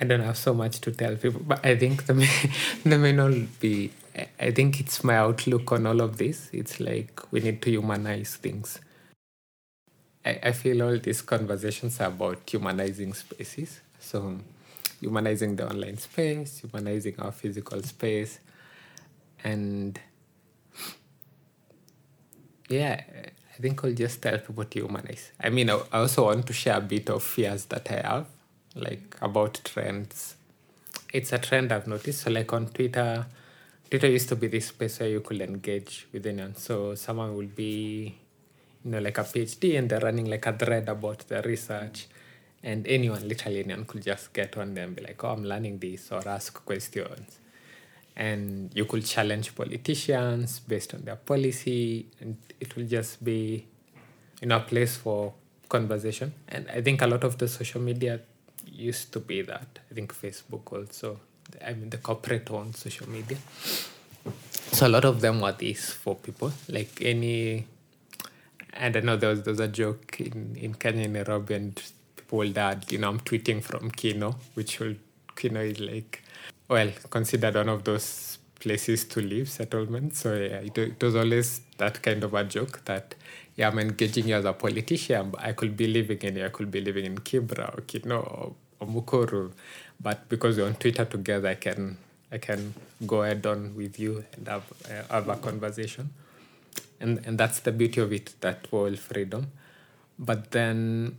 I 0.00 0.06
don't 0.06 0.22
have 0.22 0.38
so 0.38 0.54
much 0.54 0.80
to 0.80 0.92
tell 0.92 1.14
people, 1.14 1.42
but 1.46 1.62
I 1.62 1.76
think 1.76 2.06
the 2.06 2.14
may, 2.14 2.30
the 2.84 2.96
may 2.96 3.12
not 3.12 3.34
be. 3.60 3.90
I 4.40 4.50
think 4.50 4.80
it's 4.80 5.04
my 5.04 5.16
outlook 5.16 5.70
on 5.72 5.86
all 5.86 6.00
of 6.00 6.16
this. 6.16 6.48
It's 6.54 6.80
like 6.80 7.20
we 7.30 7.40
need 7.40 7.60
to 7.60 7.70
humanize 7.70 8.36
things. 8.36 8.80
I, 10.24 10.38
I 10.42 10.52
feel 10.52 10.82
all 10.82 10.98
these 10.98 11.20
conversations 11.20 12.00
are 12.00 12.08
about 12.08 12.48
humanizing 12.48 13.12
spaces. 13.12 13.80
So, 13.98 14.38
humanizing 15.00 15.56
the 15.56 15.68
online 15.68 15.98
space, 15.98 16.60
humanizing 16.60 17.18
our 17.18 17.32
physical 17.32 17.82
space, 17.82 18.40
and 19.42 19.98
yeah, 22.68 23.02
I 23.60 23.60
think 23.60 23.84
I'll 23.84 23.92
just 23.92 24.22
tell 24.22 24.38
people 24.38 24.64
to 24.64 24.78
humanize. 24.78 25.32
I 25.40 25.50
mean, 25.50 25.70
I 25.70 25.80
also 25.92 26.26
want 26.26 26.46
to 26.46 26.52
share 26.52 26.76
a 26.76 26.80
bit 26.80 27.10
of 27.10 27.22
fears 27.22 27.64
that 27.66 27.90
I 27.90 28.06
have 28.06 28.26
like 28.74 29.16
about 29.20 29.60
trends. 29.64 30.36
It's 31.12 31.32
a 31.32 31.38
trend 31.38 31.72
I've 31.72 31.86
noticed. 31.86 32.22
So 32.22 32.30
like 32.30 32.52
on 32.52 32.68
Twitter, 32.68 33.26
Twitter 33.90 34.06
used 34.06 34.28
to 34.28 34.36
be 34.36 34.46
this 34.46 34.68
space 34.68 35.00
where 35.00 35.08
you 35.08 35.20
could 35.20 35.40
engage 35.40 36.06
with 36.12 36.24
anyone. 36.26 36.54
So 36.54 36.94
someone 36.94 37.36
will 37.36 37.48
be, 37.48 38.14
you 38.84 38.90
know, 38.90 39.00
like 39.00 39.18
a 39.18 39.22
PhD 39.24 39.76
and 39.78 39.90
they're 39.90 40.00
running 40.00 40.30
like 40.30 40.46
a 40.46 40.52
thread 40.52 40.88
about 40.88 41.26
their 41.28 41.42
research. 41.42 42.06
And 42.62 42.86
anyone, 42.86 43.26
literally 43.26 43.64
anyone, 43.64 43.86
could 43.86 44.02
just 44.02 44.32
get 44.32 44.56
on 44.58 44.74
there 44.74 44.84
and 44.84 44.94
be 44.94 45.02
like, 45.02 45.22
oh, 45.24 45.30
I'm 45.30 45.44
learning 45.44 45.78
this 45.78 46.12
or 46.12 46.26
ask 46.28 46.64
questions. 46.64 47.38
And 48.16 48.70
you 48.74 48.84
could 48.84 49.06
challenge 49.06 49.54
politicians 49.54 50.60
based 50.60 50.92
on 50.94 51.02
their 51.02 51.16
policy. 51.16 52.06
And 52.20 52.36
it 52.58 52.76
will 52.76 52.86
just 52.86 53.24
be, 53.24 53.66
you 54.42 54.48
know, 54.48 54.58
a 54.58 54.60
place 54.60 54.96
for 54.96 55.32
conversation. 55.68 56.34
And 56.48 56.68
I 56.68 56.82
think 56.82 57.00
a 57.00 57.06
lot 57.06 57.24
of 57.24 57.38
the 57.38 57.48
social 57.48 57.80
media 57.80 58.20
used 58.66 59.12
to 59.14 59.20
be 59.20 59.40
that. 59.42 59.78
I 59.90 59.94
think 59.94 60.14
Facebook 60.14 60.70
also, 60.70 61.18
I 61.66 61.72
mean, 61.72 61.88
the 61.88 61.98
corporate 61.98 62.50
owned 62.50 62.76
social 62.76 63.08
media. 63.08 63.38
So 64.72 64.86
a 64.86 64.88
lot 64.88 65.04
of 65.06 65.22
them 65.22 65.40
were 65.40 65.52
these 65.52 65.90
for 65.90 66.14
people. 66.14 66.52
Like 66.68 66.98
any, 67.00 67.66
and 68.74 68.96
I 68.96 69.00
know 69.00 69.16
there 69.16 69.30
was, 69.30 69.42
there 69.42 69.52
was 69.52 69.60
a 69.60 69.68
joke 69.68 70.20
in, 70.20 70.56
in 70.56 70.74
Kenya, 70.74 71.08
Nairobi, 71.08 71.54
and 71.54 71.82
would 72.32 72.56
add, 72.56 72.90
you 72.90 72.98
know, 72.98 73.08
I'm 73.08 73.20
tweeting 73.20 73.62
from 73.62 73.90
Kino, 73.90 74.36
which 74.54 74.78
will, 74.80 74.94
Kino 75.36 75.60
is 75.60 75.80
like, 75.80 76.22
well, 76.68 76.90
considered 77.10 77.54
one 77.54 77.68
of 77.68 77.84
those 77.84 78.38
places 78.58 79.04
to 79.06 79.20
live, 79.20 79.48
settlement. 79.48 80.14
So 80.14 80.34
yeah, 80.34 80.58
it, 80.58 80.76
it 80.76 81.02
was 81.02 81.16
always 81.16 81.62
that 81.78 82.02
kind 82.02 82.22
of 82.22 82.34
a 82.34 82.44
joke 82.44 82.84
that 82.84 83.14
yeah, 83.56 83.68
I'm 83.68 83.78
engaging 83.78 84.28
you 84.28 84.36
as 84.36 84.44
a 84.44 84.52
politician, 84.52 85.30
but 85.30 85.42
I 85.42 85.52
could 85.52 85.76
be 85.76 85.86
living 85.86 86.18
in, 86.22 86.42
I 86.42 86.48
could 86.48 86.70
be 86.70 86.80
living 86.80 87.04
in 87.04 87.18
Kibra 87.18 87.76
or 87.76 87.82
Kino 87.82 88.20
or, 88.20 88.54
or 88.80 88.86
Mukuru, 88.86 89.52
but 90.00 90.28
because 90.28 90.56
we're 90.56 90.66
on 90.66 90.74
Twitter 90.74 91.04
together, 91.04 91.48
I 91.48 91.54
can 91.54 91.98
I 92.32 92.38
can 92.38 92.74
go 93.06 93.22
head 93.22 93.44
on 93.44 93.74
with 93.74 93.98
you 93.98 94.24
and 94.34 94.46
have, 94.46 94.62
uh, 94.88 95.12
have 95.12 95.28
a 95.28 95.36
conversation, 95.36 96.10
and 97.00 97.20
and 97.26 97.36
that's 97.36 97.60
the 97.60 97.72
beauty 97.72 98.00
of 98.00 98.12
it, 98.12 98.34
that 98.40 98.66
whole 98.70 98.94
freedom. 98.94 99.50
But 100.18 100.52
then, 100.52 101.18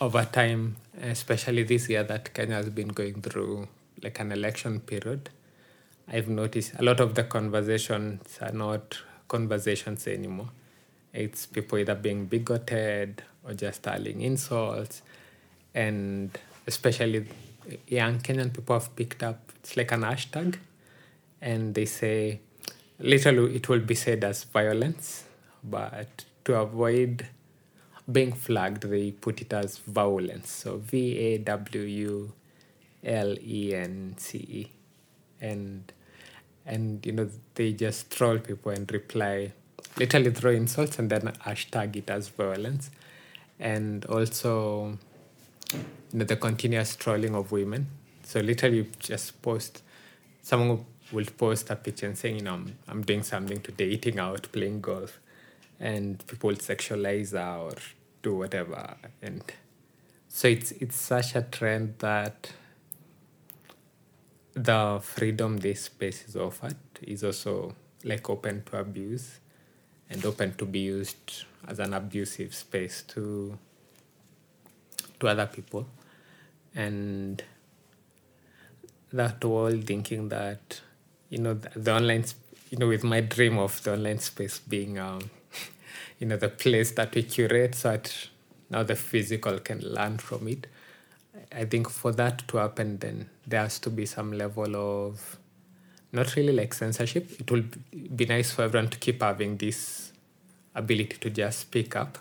over 0.00 0.24
time, 0.24 0.76
especially 1.02 1.64
this 1.64 1.88
year 1.88 2.04
that 2.04 2.34
Kenya 2.34 2.56
has 2.56 2.70
been 2.70 2.88
going 2.88 3.20
through 3.20 3.68
like 4.02 4.20
an 4.20 4.32
election 4.32 4.80
period, 4.80 5.30
I've 6.06 6.28
noticed 6.28 6.74
a 6.78 6.82
lot 6.82 7.00
of 7.00 7.14
the 7.14 7.24
conversations 7.24 8.38
are 8.40 8.52
not 8.52 8.98
conversations 9.28 10.06
anymore 10.06 10.50
it's 11.12 11.46
people 11.46 11.78
either 11.78 11.94
being 11.94 12.26
bigoted 12.26 13.22
or 13.44 13.54
just 13.54 13.86
hurling 13.86 14.20
insults. 14.20 15.02
And 15.74 16.36
especially 16.66 17.26
young 17.86 18.18
Kenyan 18.20 18.54
people 18.54 18.78
have 18.78 18.94
picked 18.94 19.22
up, 19.22 19.52
it's 19.56 19.76
like 19.76 19.92
an 19.92 20.02
hashtag. 20.02 20.56
And 21.40 21.74
they 21.74 21.86
say, 21.86 22.40
literally, 22.98 23.56
it 23.56 23.68
will 23.68 23.80
be 23.80 23.94
said 23.94 24.24
as 24.24 24.44
violence, 24.44 25.24
but 25.62 26.24
to 26.44 26.54
avoid 26.54 27.26
being 28.10 28.32
flagged, 28.32 28.82
they 28.84 29.10
put 29.10 29.40
it 29.40 29.52
as 29.52 29.78
vawulence. 29.78 30.50
So 30.50 30.78
V 30.78 31.18
A 31.18 31.38
W 31.38 31.82
U 31.82 32.32
L 33.04 33.36
E 33.40 33.74
N 33.74 34.14
C 34.16 34.38
E. 34.38 34.72
And 35.40 35.92
and 36.68 37.04
you 37.06 37.12
know 37.12 37.28
they 37.54 37.72
just 37.72 38.10
troll 38.10 38.38
people 38.38 38.70
and 38.70 38.92
reply 38.92 39.52
literally 39.98 40.30
throw 40.30 40.52
insults 40.52 40.98
and 40.98 41.10
then 41.10 41.22
hashtag 41.46 41.96
it 41.96 42.10
as 42.10 42.28
vawulence 42.28 42.90
and 43.58 44.04
also 44.04 44.98
you 45.72 46.18
know 46.18 46.24
the 46.24 46.36
continuous 46.36 46.94
trolling 46.94 47.34
of 47.34 47.50
women 47.50 47.86
so 48.22 48.40
literally 48.40 48.86
just 48.98 49.40
post 49.40 49.82
someone 50.42 50.84
will 51.10 51.24
post 51.38 51.70
a 51.70 51.76
picture 51.76 52.06
and 52.06 52.18
saying 52.18 52.36
you 52.36 52.42
know 52.42 52.54
i'm, 52.54 52.76
I'm 52.86 53.02
doing 53.02 53.22
something 53.22 53.60
today 53.60 53.88
eating 53.88 54.18
out 54.18 54.46
playing 54.52 54.80
golf 54.82 55.18
and 55.80 56.24
people 56.26 56.50
sexualize 56.52 57.32
her 57.32 57.58
or 57.58 57.72
do 58.22 58.34
whatever. 58.36 58.96
And 59.22 59.42
so 60.28 60.48
it's 60.48 60.72
it's 60.72 60.96
such 60.96 61.34
a 61.34 61.42
trend 61.42 61.94
that 61.98 62.52
the 64.54 65.00
freedom 65.02 65.58
this 65.58 65.82
space 65.82 66.24
is 66.28 66.36
offered 66.36 66.76
is 67.02 67.22
also 67.22 67.74
like 68.04 68.28
open 68.28 68.62
to 68.64 68.78
abuse 68.78 69.38
and 70.10 70.24
open 70.24 70.54
to 70.54 70.64
be 70.64 70.80
used 70.80 71.44
as 71.66 71.78
an 71.78 71.92
abusive 71.94 72.54
space 72.54 73.02
to 73.02 73.58
to 75.20 75.28
other 75.28 75.46
people. 75.46 75.86
And 76.74 77.42
that 79.12 79.42
whole 79.42 79.80
thinking 79.80 80.28
that 80.28 80.80
you 81.30 81.38
know 81.38 81.54
the, 81.54 81.70
the 81.78 81.92
online 81.94 82.24
sp- 82.28 82.40
you 82.70 82.78
know 82.78 82.88
with 82.88 83.04
my 83.04 83.20
dream 83.20 83.58
of 83.58 83.82
the 83.82 83.92
online 83.92 84.18
space 84.18 84.58
being 84.58 84.98
um 84.98 85.30
you 86.18 86.26
know 86.26 86.36
the 86.36 86.48
place 86.48 86.92
that 86.92 87.14
we 87.14 87.22
curate 87.22 87.74
so 87.74 87.92
that 87.92 88.28
now 88.70 88.82
the 88.82 88.96
physical 88.96 89.58
can 89.58 89.80
learn 89.80 90.18
from 90.18 90.48
it. 90.48 90.66
I 91.52 91.64
think 91.64 91.88
for 91.88 92.12
that 92.12 92.46
to 92.48 92.56
happen, 92.58 92.98
then 92.98 93.30
there 93.46 93.62
has 93.62 93.78
to 93.80 93.90
be 93.90 94.06
some 94.06 94.32
level 94.32 94.76
of 94.76 95.38
not 96.12 96.34
really 96.36 96.52
like 96.52 96.74
censorship. 96.74 97.30
It 97.38 97.50
will 97.50 97.64
be 98.14 98.26
nice 98.26 98.52
for 98.52 98.62
everyone 98.62 98.90
to 98.90 98.98
keep 98.98 99.22
having 99.22 99.56
this 99.56 100.12
ability 100.74 101.16
to 101.20 101.30
just 101.30 101.60
speak 101.60 101.96
up, 101.96 102.18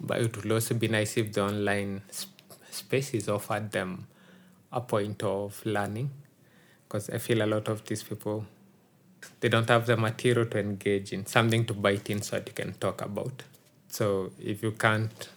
but 0.00 0.20
it 0.20 0.36
would 0.36 0.50
also 0.50 0.74
be 0.74 0.88
nice 0.88 1.16
if 1.16 1.32
the 1.32 1.42
online 1.42 2.02
sp- 2.10 2.32
spaces 2.70 3.28
offered 3.28 3.72
them 3.72 4.06
a 4.72 4.80
point 4.80 5.22
of 5.22 5.60
learning, 5.66 6.10
because 6.86 7.10
I 7.10 7.18
feel 7.18 7.42
a 7.42 7.46
lot 7.46 7.68
of 7.68 7.84
these 7.86 8.02
people 8.02 8.46
they 9.40 9.48
don't 9.48 9.68
have 9.68 9.86
the 9.86 9.96
material 9.96 10.46
to 10.46 10.58
engage 10.58 11.12
in 11.12 11.26
something 11.26 11.64
to 11.66 11.74
bite 11.74 12.10
in 12.10 12.22
so 12.22 12.36
that 12.36 12.48
you 12.48 12.54
can 12.54 12.74
talk 12.74 13.02
about. 13.02 13.42
So 13.88 14.32
if 14.38 14.62
you 14.62 14.72
can't 14.72 15.28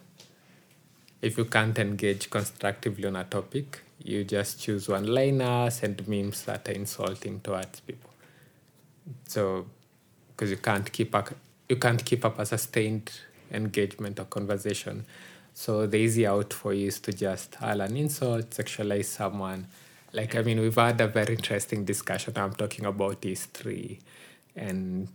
if 1.23 1.37
you 1.37 1.45
can't 1.45 1.79
engage 1.79 2.29
constructively 2.29 3.05
on 3.05 3.15
a 3.15 3.23
topic, 3.23 3.79
you 4.03 4.25
just 4.25 4.59
choose 4.59 4.89
one 4.89 5.07
liners 5.07 5.81
and 5.81 6.05
memes 6.05 6.43
that 6.43 6.67
are 6.67 6.73
insulting 6.73 7.39
towards 7.39 7.79
people. 7.79 8.09
So, 9.25 9.65
because 10.27 10.51
you 10.51 10.57
can't 10.57 10.91
keep 10.91 11.15
up, 11.15 11.33
you 11.69 11.77
can't 11.77 12.03
keep 12.03 12.25
up 12.25 12.39
a 12.39 12.45
sustained 12.45 13.09
engagement 13.53 14.19
or 14.19 14.25
conversation. 14.25 15.05
So 15.53 15.87
the 15.87 15.97
easy 15.97 16.27
out 16.27 16.51
for 16.51 16.73
you 16.73 16.87
is 16.87 16.99
to 17.01 17.13
just 17.13 17.55
hurl 17.55 17.79
an 17.79 17.95
insult, 17.95 18.49
sexualize 18.49 19.05
someone. 19.05 19.67
Like 20.13 20.35
I 20.35 20.41
mean, 20.43 20.61
we've 20.61 20.75
had 20.75 21.01
a 21.01 21.07
very 21.07 21.35
interesting 21.35 21.85
discussion. 21.85 22.33
I'm 22.37 22.53
talking 22.53 22.85
about 22.85 23.23
history, 23.23 23.99
and 24.55 25.09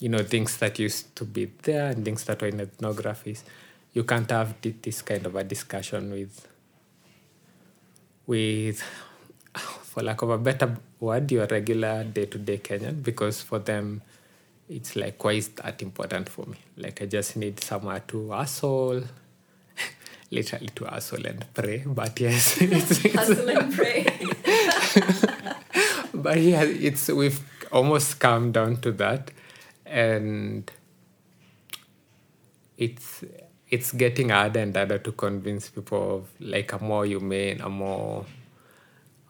you 0.00 0.08
know 0.08 0.18
things 0.18 0.56
that 0.58 0.78
used 0.78 1.14
to 1.16 1.24
be 1.24 1.50
there 1.62 1.90
and 1.90 2.04
things 2.04 2.24
that 2.24 2.40
were 2.40 2.48
in 2.48 2.58
ethnographies 2.58 3.42
you 3.92 4.02
can't 4.04 4.30
have 4.30 4.54
this 4.60 5.02
kind 5.02 5.24
of 5.24 5.36
a 5.36 5.44
discussion 5.44 6.10
with 6.10 6.48
with 8.26 8.82
for 9.56 10.02
lack 10.02 10.20
of 10.22 10.30
a 10.30 10.38
better 10.38 10.76
word 10.98 11.30
your 11.30 11.46
regular 11.46 12.04
day-to-day 12.04 12.58
kenyan 12.58 13.02
because 13.02 13.40
for 13.40 13.58
them 13.58 14.02
it's 14.68 14.96
like 14.96 15.22
why 15.22 15.32
is 15.32 15.48
that 15.50 15.80
important 15.82 16.28
for 16.28 16.44
me 16.46 16.56
like 16.76 17.00
i 17.02 17.06
just 17.06 17.36
need 17.36 17.60
somewhere 17.60 18.02
to 18.06 18.30
hustle 18.30 19.02
literally 20.34 20.70
to 20.74 20.86
ah, 20.86 20.94
hustle 20.94 21.26
and 21.26 21.46
pray 21.54 21.82
but 21.86 22.18
yes 22.20 22.60
it's, 22.60 23.04
it's 23.04 23.14
Hustle 23.14 23.48
and 23.48 23.74
pray. 23.74 24.04
but 26.14 26.38
yeah 26.40 26.62
it's 26.62 27.08
we've 27.08 27.40
almost 27.70 28.18
come 28.18 28.52
down 28.52 28.76
to 28.78 28.92
that 28.92 29.30
and 29.86 30.70
it's 32.76 33.24
it's 33.74 33.92
getting 33.92 34.28
harder 34.28 34.60
and 34.60 34.76
harder 34.76 34.98
to 34.98 35.12
convince 35.12 35.68
people 35.68 36.16
of 36.16 36.28
like 36.40 36.72
a 36.72 36.78
more 36.78 37.04
humane, 37.04 37.60
a 37.60 37.68
more 37.68 38.24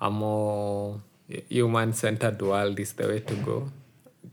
a 0.00 0.10
more 0.10 1.00
human 1.48 1.92
centered 1.92 2.40
world 2.42 2.78
is 2.78 2.92
the 2.92 3.06
way 3.08 3.20
to 3.20 3.34
go. 3.36 3.70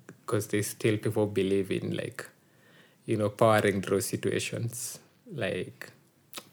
Because 0.06 0.48
they 0.48 0.62
still 0.62 0.98
people 0.98 1.28
believe 1.28 1.72
in 1.72 1.96
like, 1.96 2.30
you 3.06 3.18
know, 3.18 3.30
powering 3.30 3.82
through 3.82 4.02
situations. 4.02 5.00
Like 5.34 5.92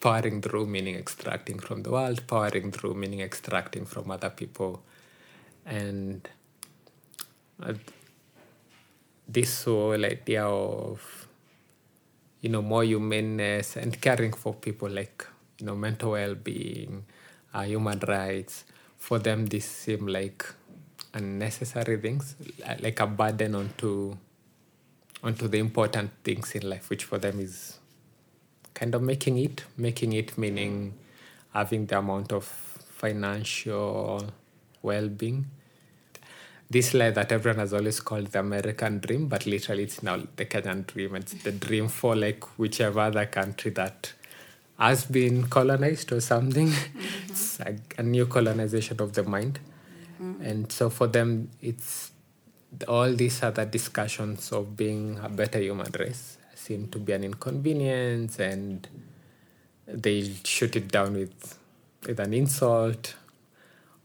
powering 0.01 0.41
through 0.43 0.67
meaning 0.67 0.95
extracting 0.97 1.59
from 1.59 1.83
the 1.83 1.91
world, 1.91 2.27
powering 2.27 2.73
through 2.73 2.95
meaning 2.95 3.21
extracting 3.21 3.85
from 3.85 4.11
other 4.11 4.31
people. 4.31 4.83
And 5.67 6.29
uh, 7.63 7.75
this 9.29 9.65
whole 9.65 10.05
idea 10.05 10.45
of 10.45 11.29
you 12.41 12.49
know 12.49 12.63
more 12.63 12.85
humanness 12.85 13.77
and 13.77 14.01
caring 14.01 14.33
for 14.33 14.55
people 14.55 14.89
like 14.89 15.27
you 15.59 15.67
know 15.67 15.75
mental 15.75 16.13
well-being 16.13 17.05
uh, 17.53 17.63
human 17.63 17.99
rights 18.01 18.65
for 18.97 19.19
them 19.19 19.47
this 19.47 19.67
seem 19.67 20.07
like 20.07 20.47
unnecessary 21.15 21.97
things 21.97 22.37
like 22.81 23.01
a 23.01 23.07
burden 23.07 23.55
onto 23.55 24.17
onto 25.23 25.49
the 25.49 25.59
important 25.59 26.11
things 26.23 26.55
in 26.55 26.69
life 26.69 26.91
which 26.91 27.05
for 27.05 27.19
them 27.19 27.41
is 27.41 27.78
kind 28.75 28.95
of 28.95 29.03
making 29.03 29.39
it 29.39 29.65
making 29.77 30.13
it 30.13 30.37
meaning 30.39 30.95
having 31.53 31.87
the 31.87 31.99
amount 31.99 32.33
of 32.33 32.45
financial 32.45 34.25
well-being 34.83 35.47
this 36.71 36.93
life 36.93 37.15
that 37.15 37.33
everyone 37.33 37.59
has 37.59 37.73
always 37.73 38.01
called 38.01 38.27
the 38.27 38.41
American 38.41 38.99
dream, 38.99 39.27
but 39.27 39.47
literally 39.47 39.85
it's 39.85 40.03
now 40.03 40.19
the 40.37 40.45
Kenyan 40.45 40.87
dream. 40.87 41.15
It's 41.15 41.33
the 41.33 41.53
dream 41.53 41.89
for 41.89 42.15
like 42.15 42.45
whichever 42.59 43.01
other 43.01 43.25
country 43.25 43.71
that 43.73 44.13
has 44.79 45.05
been 45.07 45.49
colonized 45.49 46.13
or 46.13 46.21
something. 46.21 46.69
Mm-hmm. 46.69 47.31
It's 47.31 47.59
like 47.61 47.95
a, 47.97 48.03
new 48.03 48.27
colonization 48.27 49.01
of 49.01 49.15
the 49.15 49.23
mind. 49.23 49.61
Mm-hmm. 50.23 50.43
And 50.43 50.73
so 50.73 50.91
for 50.91 51.07
them, 51.07 51.51
it's 51.63 52.11
all 52.87 53.15
these 53.15 53.43
other 53.43 53.65
discussions 53.65 54.53
of 54.53 54.77
being 54.77 55.19
a 55.23 55.29
better 55.29 55.59
human 55.59 55.91
race 55.99 56.38
seem 56.69 56.89
to 56.89 56.99
be 56.99 57.13
an 57.13 57.25
inconvenience 57.25 58.39
and 58.39 58.87
they 59.87 60.19
shoot 60.45 60.77
it 60.77 60.89
down 60.89 61.15
with, 61.15 61.59
with 62.07 62.21
an 62.21 62.35
insult 62.35 63.15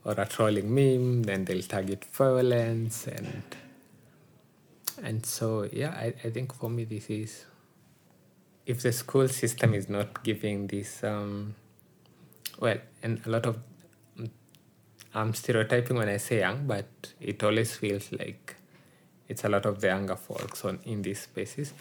or 0.04 0.12
a 0.12 0.26
trolling 0.26 0.74
meme, 0.74 1.24
then 1.24 1.44
they'll 1.44 1.62
target 1.62 2.04
violence 2.06 3.06
and 3.06 3.42
and 5.02 5.26
so 5.26 5.68
yeah, 5.72 5.90
I, 5.90 6.14
I 6.24 6.30
think 6.30 6.54
for 6.54 6.70
me 6.70 6.84
this 6.84 7.10
is 7.10 7.44
if 8.64 8.80
the 8.80 8.92
school 8.92 9.28
system 9.28 9.74
is 9.74 9.88
not 9.88 10.22
giving 10.22 10.68
this 10.68 11.02
um, 11.02 11.54
well 12.60 12.78
and 13.02 13.20
a 13.26 13.30
lot 13.30 13.46
of 13.46 13.58
I'm 15.16 15.32
stereotyping 15.34 15.96
when 15.96 16.08
I 16.08 16.16
say 16.16 16.40
young, 16.40 16.66
but 16.66 16.88
it 17.20 17.42
always 17.44 17.76
feels 17.76 18.10
like 18.10 18.56
it's 19.28 19.44
a 19.44 19.48
lot 19.48 19.64
of 19.64 19.80
the 19.80 19.86
younger 19.86 20.16
folks 20.16 20.64
on 20.64 20.80
in 20.84 21.02
these 21.02 21.20
spaces. 21.20 21.72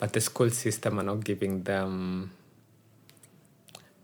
But 0.00 0.14
the 0.14 0.20
school 0.22 0.48
system 0.48 0.98
are 0.98 1.02
not 1.02 1.22
giving 1.24 1.62
them 1.62 2.30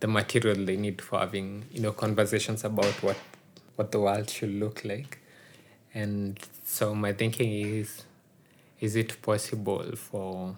the 0.01 0.07
material 0.07 0.63
they 0.67 0.77
need 0.77 1.01
for 1.01 1.21
having, 1.21 1.65
you 1.73 1.81
know, 1.81 1.93
conversations 1.93 2.65
about 2.65 3.03
what 3.03 3.17
what 3.77 3.93
the 3.93 4.01
world 4.01 4.29
should 4.29 4.51
look 4.51 4.85
like. 4.85 5.19
And 5.95 6.39
so 6.65 6.95
my 6.95 7.15
thinking 7.15 7.51
is 7.51 8.05
is 8.79 8.95
it 8.95 9.23
possible 9.23 9.97
for 9.97 10.55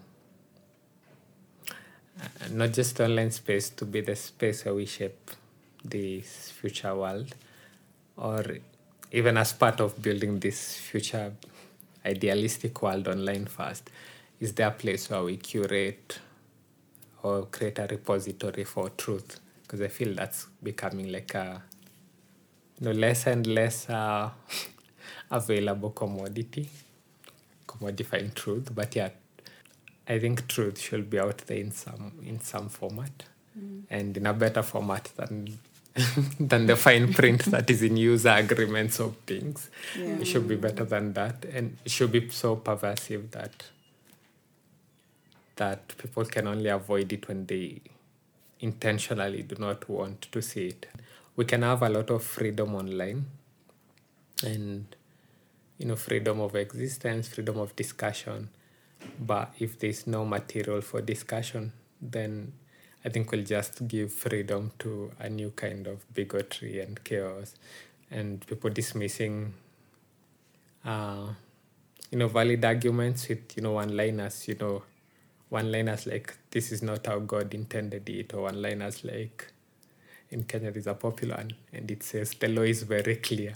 uh, 2.19 2.27
not 2.51 2.73
just 2.73 2.99
online 2.99 3.31
space 3.31 3.69
to 3.69 3.85
be 3.85 4.01
the 4.01 4.17
space 4.17 4.65
where 4.65 4.75
we 4.75 4.85
shape 4.85 5.31
this 5.85 6.51
future 6.51 6.93
world 6.93 7.33
or 8.17 8.43
even 9.13 9.37
as 9.37 9.53
part 9.53 9.79
of 9.79 10.01
building 10.01 10.39
this 10.39 10.75
future 10.75 11.31
idealistic 12.05 12.81
world 12.81 13.07
online 13.07 13.45
first 13.45 13.89
is 14.39 14.53
there 14.53 14.67
a 14.67 14.71
place 14.71 15.09
where 15.09 15.23
we 15.23 15.37
curate 15.37 16.19
or 17.23 17.45
create 17.45 17.79
a 17.79 17.87
repository 17.87 18.63
for 18.63 18.89
truth 18.89 19.39
because 19.63 19.81
i 19.81 19.87
feel 19.87 20.13
that's 20.13 20.47
becoming 20.63 21.11
like 21.11 21.33
a 21.35 21.61
you 22.79 22.87
know, 22.87 22.91
less 22.91 23.27
and 23.27 23.45
less 23.47 23.89
uh, 23.89 24.29
available 25.31 25.91
commodity, 25.91 26.69
commodifying 27.67 28.33
truth. 28.33 28.73
But 28.73 28.95
yeah, 28.95 29.09
I 30.07 30.19
think 30.19 30.47
truth 30.47 30.79
should 30.79 31.09
be 31.09 31.19
out 31.19 31.39
there 31.39 31.57
in 31.57 31.71
some 31.71 32.13
in 32.25 32.39
some 32.39 32.69
format, 32.69 33.23
mm. 33.57 33.83
and 33.89 34.15
in 34.15 34.25
a 34.25 34.33
better 34.33 34.63
format 34.63 35.11
than 35.15 35.59
than 36.39 36.67
the 36.67 36.75
fine 36.75 37.13
print 37.13 37.45
that 37.45 37.69
is 37.69 37.83
in 37.83 37.97
user 37.97 38.29
agreements 38.29 38.99
of 38.99 39.15
things. 39.27 39.69
Yeah. 39.97 40.19
It 40.19 40.25
should 40.25 40.47
be 40.47 40.55
better 40.55 40.85
than 40.85 41.13
that, 41.13 41.45
and 41.45 41.77
it 41.83 41.91
should 41.91 42.11
be 42.11 42.29
so 42.29 42.55
pervasive 42.55 43.31
that 43.31 43.65
that 45.59 45.95
people 45.97 46.25
can 46.25 46.47
only 46.47 46.69
avoid 46.69 47.11
it 47.13 47.27
when 47.27 47.45
they 47.45 47.81
intentionally 48.59 49.43
do 49.43 49.55
not 49.59 49.87
want 49.89 50.21
to 50.31 50.41
see 50.41 50.67
it. 50.67 50.87
We 51.35 51.45
can 51.45 51.61
have 51.61 51.81
a 51.83 51.89
lot 51.89 52.09
of 52.09 52.23
freedom 52.23 52.75
online, 52.75 53.25
and 54.43 54.85
you 55.77 55.85
know, 55.85 55.95
freedom 55.95 56.39
of 56.41 56.55
existence, 56.55 57.27
freedom 57.27 57.57
of 57.59 57.75
discussion. 57.75 58.49
But 59.19 59.53
if 59.59 59.79
there's 59.79 60.07
no 60.07 60.25
material 60.25 60.81
for 60.81 61.01
discussion, 61.01 61.71
then 62.01 62.51
I 63.05 63.09
think 63.09 63.31
we'll 63.31 63.45
just 63.45 63.87
give 63.87 64.11
freedom 64.11 64.71
to 64.79 65.11
a 65.19 65.29
new 65.29 65.51
kind 65.51 65.87
of 65.87 65.97
bigotry 66.13 66.81
and 66.81 67.01
chaos, 67.03 67.55
and 68.11 68.45
people 68.45 68.69
dismissing, 68.69 69.53
uh, 70.85 71.27
you 72.11 72.17
know, 72.17 72.27
valid 72.27 72.63
arguments 72.65 73.29
with 73.29 73.55
you 73.55 73.63
know 73.63 73.73
one-liners. 73.73 74.47
You 74.49 74.55
know, 74.59 74.83
one-liners 75.49 76.05
like 76.05 76.37
"This 76.51 76.71
is 76.71 76.81
not 76.81 77.07
how 77.07 77.19
God 77.19 77.53
intended 77.53 78.09
it," 78.09 78.33
or 78.33 78.43
one-liners 78.43 79.03
like 79.03 79.51
in 80.31 80.43
Kenya 80.43 80.71
there's 80.71 80.87
a 80.87 80.93
popular 80.93 81.37
one, 81.37 81.53
and 81.73 81.89
it 81.89 82.03
says 82.03 82.33
the 82.33 82.47
law 82.47 82.61
is 82.61 82.83
very 82.83 83.15
clear. 83.17 83.55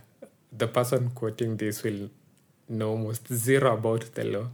The 0.52 0.68
person 0.68 1.12
quoting 1.12 1.58
this 1.58 1.84
will 1.84 2.10
know 2.70 2.92
almost 2.92 3.32
zero 3.32 3.74
about 3.74 4.14
the 4.16 4.24
law, 4.24 4.48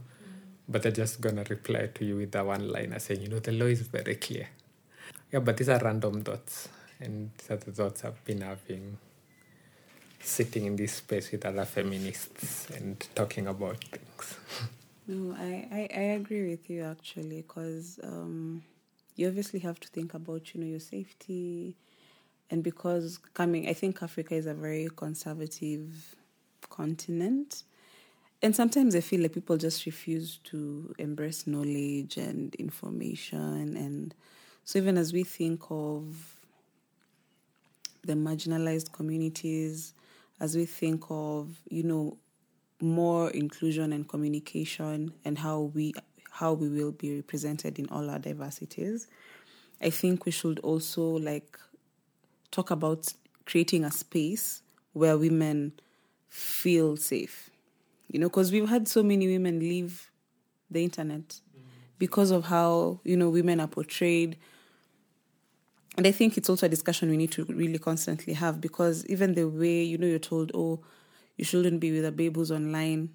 but 0.68 0.82
they're 0.82 0.92
just 0.92 1.20
gonna 1.20 1.44
reply 1.48 1.88
to 1.94 2.04
you 2.04 2.16
with 2.16 2.34
a 2.34 2.44
one-liner 2.44 2.98
saying, 2.98 3.22
you 3.22 3.28
know, 3.28 3.38
the 3.38 3.52
law 3.52 3.66
is 3.66 3.82
very 3.82 4.16
clear. 4.16 4.48
Yeah, 5.32 5.40
but 5.40 5.56
these 5.56 5.68
are 5.68 5.78
random 5.82 6.22
thoughts, 6.22 6.68
and 7.00 7.30
these 7.38 7.50
are 7.50 7.56
the 7.56 7.72
thoughts 7.72 8.04
I've 8.04 8.24
been 8.24 8.42
having 8.42 8.98
sitting 10.22 10.66
in 10.66 10.76
this 10.76 10.94
space 10.94 11.32
with 11.32 11.46
other 11.46 11.64
feminists 11.64 12.68
and 12.70 13.06
talking 13.14 13.46
about 13.46 13.82
things. 13.84 14.36
No, 15.10 15.34
I, 15.36 15.52
I, 15.78 15.88
I 15.96 16.02
agree 16.20 16.44
with 16.50 16.70
you 16.70 16.82
actually, 16.84 17.42
because 17.42 17.98
um, 18.02 18.62
you 19.16 19.26
obviously 19.28 19.60
have 19.60 19.80
to 19.80 19.88
think 19.88 20.14
about 20.14 20.54
you 20.54 20.60
know 20.60 20.66
your 20.66 20.80
safety, 20.80 21.76
and 22.50 22.62
because 22.62 23.18
coming, 23.34 23.68
I 23.68 23.74
think 23.74 24.02
Africa 24.02 24.34
is 24.34 24.46
a 24.46 24.54
very 24.54 24.88
conservative 25.04 26.16
continent, 26.78 27.64
and 28.42 28.54
sometimes 28.54 28.94
I 28.96 29.00
feel 29.00 29.22
like 29.22 29.34
people 29.34 29.56
just 29.56 29.86
refuse 29.86 30.38
to 30.50 30.94
embrace 30.98 31.46
knowledge 31.46 32.16
and 32.16 32.54
information, 32.56 33.76
and 33.76 34.14
so 34.64 34.78
even 34.78 34.98
as 34.98 35.12
we 35.12 35.24
think 35.24 35.62
of 35.70 36.04
the 38.02 38.14
marginalized 38.14 38.92
communities, 38.92 39.94
as 40.40 40.56
we 40.56 40.66
think 40.66 41.04
of 41.10 41.60
you 41.68 41.82
know 41.82 42.16
more 42.80 43.30
inclusion 43.30 43.92
and 43.92 44.08
communication 44.08 45.12
and 45.24 45.38
how 45.38 45.60
we 45.74 45.92
how 46.30 46.52
we 46.52 46.68
will 46.68 46.92
be 46.92 47.16
represented 47.16 47.78
in 47.78 47.88
all 47.90 48.08
our 48.08 48.18
diversities. 48.18 49.06
I 49.82 49.90
think 49.90 50.24
we 50.24 50.32
should 50.32 50.58
also 50.60 51.02
like 51.02 51.58
talk 52.50 52.70
about 52.70 53.12
creating 53.46 53.84
a 53.84 53.90
space 53.90 54.62
where 54.92 55.18
women 55.18 55.72
feel 56.28 56.96
safe. 56.96 57.50
You 58.08 58.20
know 58.20 58.28
because 58.28 58.50
we've 58.52 58.68
had 58.68 58.88
so 58.88 59.02
many 59.02 59.26
women 59.26 59.58
leave 59.60 60.10
the 60.70 60.82
internet 60.82 61.40
because 61.98 62.30
of 62.30 62.44
how 62.46 63.00
you 63.04 63.16
know 63.16 63.28
women 63.28 63.60
are 63.60 63.68
portrayed. 63.68 64.36
And 65.96 66.06
i 66.06 66.12
think 66.12 66.38
it's 66.38 66.48
also 66.48 66.66
a 66.66 66.68
discussion 66.68 67.10
we 67.10 67.16
need 67.16 67.32
to 67.32 67.44
really 67.44 67.78
constantly 67.78 68.32
have 68.32 68.60
because 68.60 69.04
even 69.06 69.34
the 69.34 69.44
way 69.48 69.82
you 69.82 69.98
know 69.98 70.06
you're 70.06 70.18
told 70.18 70.50
oh 70.54 70.80
you 71.40 71.46
shouldn't 71.46 71.80
be 71.80 71.90
with 71.90 72.04
a 72.04 72.12
babe 72.12 72.36
who's 72.36 72.50
online. 72.52 73.14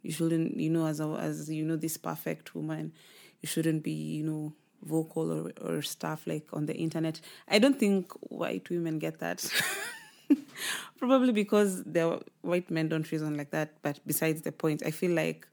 You 0.00 0.10
shouldn't 0.10 0.58
you 0.58 0.70
know 0.70 0.86
as 0.86 1.00
a, 1.00 1.08
as 1.20 1.50
you 1.50 1.66
know 1.66 1.76
this 1.76 1.98
perfect 1.98 2.54
woman 2.54 2.94
you 3.42 3.46
shouldn't 3.46 3.82
be 3.82 3.92
you 3.92 4.24
know 4.24 4.54
vocal 4.82 5.30
or, 5.30 5.52
or 5.60 5.82
stuff 5.82 6.26
like 6.26 6.46
on 6.54 6.64
the 6.64 6.74
internet. 6.74 7.20
I 7.46 7.58
don't 7.58 7.78
think 7.78 8.10
white 8.22 8.70
women 8.70 8.98
get 8.98 9.18
that. 9.18 9.46
Probably 10.98 11.32
because 11.32 11.84
the 11.84 12.22
white 12.40 12.70
men 12.70 12.88
don't 12.88 13.10
reason 13.12 13.36
like 13.36 13.50
that. 13.50 13.74
But 13.82 14.00
besides 14.06 14.40
the 14.40 14.52
point 14.52 14.82
i 14.86 14.90
feel 14.90 15.10
like 15.10 15.46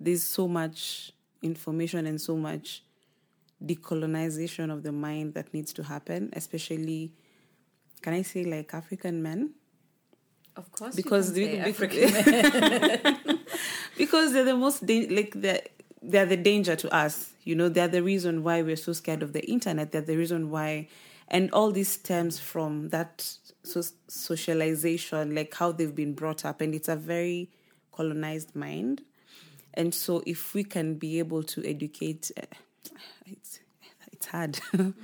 there's 0.00 0.24
so 0.24 0.48
much 0.48 1.12
information 1.40 2.04
and 2.04 2.20
so 2.20 2.36
much 2.36 2.82
decolonization 3.64 4.72
of 4.72 4.82
the 4.82 4.90
mind 4.90 5.34
that 5.34 5.54
needs 5.54 5.72
to 5.72 5.84
happen 5.84 6.30
especially 6.32 7.12
can 8.02 8.12
i 8.12 8.20
say 8.20 8.44
like 8.44 8.74
african 8.74 9.22
men 9.22 9.54
Of 10.56 10.70
course, 10.72 10.94
because 10.94 11.32
we- 11.32 11.46
can 11.48 11.52
say 11.52 11.64
we- 11.64 11.70
African 11.70 13.38
because 13.98 14.32
they're 14.32 14.44
the 14.44 14.56
most 14.56 14.86
da- 14.86 15.08
like 15.08 15.32
they're, 15.34 15.62
they're 16.02 16.26
the 16.26 16.36
danger 16.36 16.76
to 16.76 16.94
us. 16.94 17.32
You 17.44 17.54
know 17.54 17.68
they're 17.68 17.88
the 17.88 18.02
reason 18.02 18.42
why 18.44 18.62
we're 18.62 18.76
so 18.76 18.92
scared 18.92 19.22
of 19.22 19.32
the 19.32 19.44
internet. 19.50 19.92
They're 19.92 20.00
the 20.00 20.16
reason 20.16 20.50
why 20.50 20.88
and 21.28 21.50
all 21.52 21.70
this 21.72 21.88
stems 21.88 22.38
from 22.38 22.90
that 22.90 23.26
so- 23.64 23.82
socialization 24.08 25.34
like 25.34 25.54
how 25.54 25.72
they've 25.72 25.94
been 25.94 26.14
brought 26.14 26.44
up 26.44 26.60
and 26.60 26.74
it's 26.74 26.88
a 26.88 26.96
very 26.96 27.50
colonized 27.92 28.54
mind. 28.54 29.02
And 29.74 29.92
so 29.94 30.22
if 30.26 30.54
we 30.54 30.62
can 30.62 30.94
be 30.94 31.18
able 31.18 31.42
to 31.42 31.64
educate 31.68 32.30
uh, 32.36 32.42
it's 33.26 33.58
it's 34.12 34.26
hard 34.26 34.60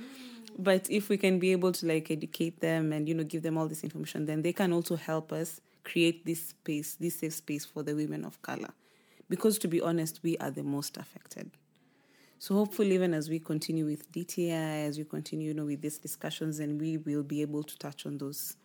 but 0.57 0.89
if 0.89 1.09
we 1.09 1.17
can 1.17 1.39
be 1.39 1.51
able 1.51 1.71
to 1.71 1.85
like 1.85 2.11
educate 2.11 2.59
them 2.59 2.93
and 2.93 3.07
you 3.07 3.15
know 3.15 3.23
give 3.23 3.43
them 3.43 3.57
all 3.57 3.67
this 3.67 3.83
information 3.83 4.25
then 4.25 4.41
they 4.41 4.53
can 4.53 4.73
also 4.73 4.95
help 4.95 5.31
us 5.31 5.61
create 5.83 6.25
this 6.25 6.49
space 6.49 6.95
this 6.95 7.19
safe 7.19 7.33
space 7.33 7.65
for 7.65 7.83
the 7.83 7.95
women 7.95 8.25
of 8.25 8.41
color. 8.41 8.69
Because 9.29 9.57
to 9.59 9.67
be 9.67 9.81
honest 9.81 10.19
we 10.23 10.37
are 10.37 10.51
the 10.51 10.63
most 10.63 10.97
affected. 10.97 11.51
So 12.39 12.55
hopefully 12.55 12.95
even 12.95 13.13
as 13.13 13.29
we 13.29 13.39
continue 13.39 13.85
with 13.85 14.11
dti 14.11 14.51
as 14.51 14.97
we 14.97 15.05
continue 15.05 15.49
you 15.49 15.53
know 15.53 15.65
with 15.65 15.81
these 15.81 15.97
discussions 15.97 16.59
and 16.59 16.79
we 16.79 16.97
will 16.97 17.23
be 17.23 17.41
able 17.41 17.63
to 17.63 17.77
touch 17.77 18.05
on 18.05 18.17
those 18.17 18.57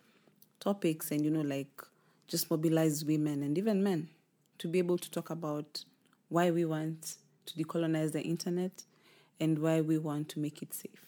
topics 0.59 1.11
and 1.11 1.23
you 1.23 1.31
know 1.31 1.41
like 1.41 1.81
just 2.27 2.51
mobilize 2.51 3.05
women 3.05 3.43
and 3.43 3.57
even 3.57 3.83
men 3.83 4.09
to 4.57 4.67
be 4.67 4.79
able 4.79 4.97
to 4.97 5.09
talk 5.11 5.29
about 5.29 5.85
why 6.29 6.51
we 6.51 6.65
want 6.65 7.15
to 7.45 7.53
decolonize 7.53 8.11
the 8.11 8.21
internet 8.21 8.83
and 9.39 9.59
why 9.59 9.79
we 9.79 9.97
want 9.97 10.27
to 10.27 10.39
make 10.39 10.61
it 10.61 10.73
safe 10.73 11.06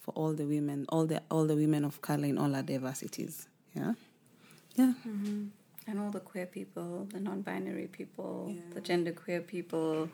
for 0.00 0.12
all 0.12 0.32
the 0.32 0.46
women, 0.46 0.86
all 0.88 1.06
the 1.06 1.22
all 1.30 1.46
the 1.46 1.54
women 1.54 1.84
of 1.84 2.00
color 2.02 2.26
in 2.26 2.38
all 2.38 2.54
our 2.54 2.62
diversities. 2.62 3.46
Yeah, 3.74 3.94
yeah. 4.74 4.92
and 5.86 5.98
all 5.98 6.10
the 6.10 6.20
queer 6.20 6.46
people, 6.46 7.06
the 7.12 7.20
non-binary 7.20 7.88
people, 7.88 8.54
the 8.74 8.80
genderqueer 8.80 9.46
people. 9.46 10.08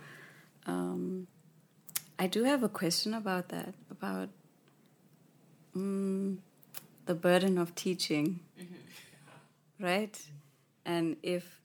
Um, 0.67 1.27
I 2.19 2.27
do 2.27 2.45
have 2.45 2.63
a 2.63 2.69
question 2.69 3.13
about 3.15 3.51
that, 3.51 3.75
about 3.91 4.31
mm, 5.77 6.39
the 7.05 7.15
burden 7.15 7.59
of 7.59 7.75
teaching, 7.75 8.41
right? 9.79 10.19
And 10.85 11.17
if, 11.23 11.61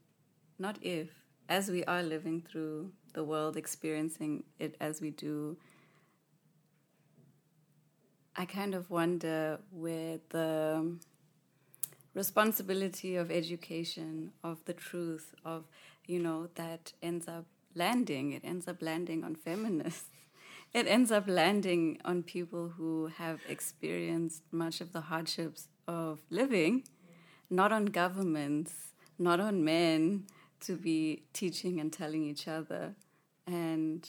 not 0.59 0.77
if, 0.81 1.07
as 1.47 1.69
we 1.69 1.85
are 1.85 2.03
living 2.03 2.41
through 2.41 2.91
the 3.13 3.23
world, 3.23 3.55
experiencing 3.55 4.43
it 4.59 4.75
as 4.81 4.99
we 4.99 5.11
do, 5.11 5.55
I 8.35 8.45
kind 8.45 8.73
of 8.73 8.89
wonder 8.89 9.59
where 9.71 10.19
the 10.29 10.97
responsibility 12.13 13.15
of 13.15 13.29
education, 13.29 14.31
of 14.43 14.63
the 14.65 14.73
truth, 14.73 15.35
of, 15.43 15.65
you 16.05 16.19
know, 16.19 16.49
that 16.55 16.93
ends 17.03 17.27
up 17.27 17.45
landing. 17.75 18.31
It 18.31 18.43
ends 18.45 18.67
up 18.67 18.81
landing 18.81 19.23
on 19.23 19.35
feminists. 19.35 20.05
It 20.73 20.87
ends 20.87 21.11
up 21.11 21.25
landing 21.27 21.99
on 22.05 22.23
people 22.23 22.69
who 22.69 23.07
have 23.17 23.41
experienced 23.49 24.43
much 24.53 24.79
of 24.79 24.93
the 24.93 25.01
hardships 25.01 25.67
of 25.85 26.21
living, 26.29 26.85
not 27.49 27.73
on 27.73 27.87
governments, 27.87 28.93
not 29.19 29.41
on 29.41 29.65
men 29.65 30.27
to 30.61 30.77
be 30.77 31.23
teaching 31.33 31.81
and 31.81 31.91
telling 31.91 32.23
each 32.23 32.47
other. 32.47 32.95
And 33.45 34.07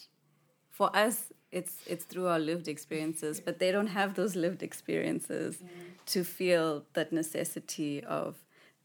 for 0.71 0.95
us, 0.95 1.33
it's 1.53 1.75
it's 1.87 2.05
through 2.05 2.27
our 2.27 2.39
lived 2.39 2.67
experiences, 2.67 3.41
but 3.41 3.59
they 3.59 3.71
don't 3.71 3.89
have 3.89 4.15
those 4.15 4.35
lived 4.35 4.63
experiences 4.63 5.63
to 6.07 6.25
feel 6.25 6.85
that 6.95 7.13
necessity 7.13 8.03
of 8.05 8.37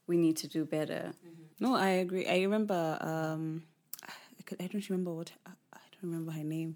we 0.05 0.18
need 0.18 0.38
to 0.38 0.47
do 0.47 0.65
better. 0.65 1.13
No, 1.59 1.76
I 1.76 1.89
agree. 1.89 2.28
I 2.28 2.41
remember. 2.41 2.97
Um, 3.01 3.63
I, 4.05 4.43
could, 4.45 4.61
I 4.61 4.68
don't 4.68 4.88
remember 4.89 5.13
what 5.13 5.32
I, 5.45 5.51
I 5.74 5.80
don't 5.91 6.11
remember 6.11 6.32
her 6.32 6.43
name, 6.43 6.76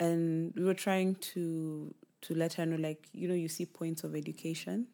and 0.00 0.52
we 0.56 0.64
were 0.64 0.74
trying 0.74 1.16
to 1.16 1.94
to 2.22 2.34
let 2.34 2.54
her 2.54 2.66
know, 2.66 2.76
like 2.76 3.06
you 3.12 3.28
know, 3.28 3.34
you 3.34 3.48
see 3.48 3.66
points 3.66 4.04
of 4.04 4.14
education, 4.14 4.86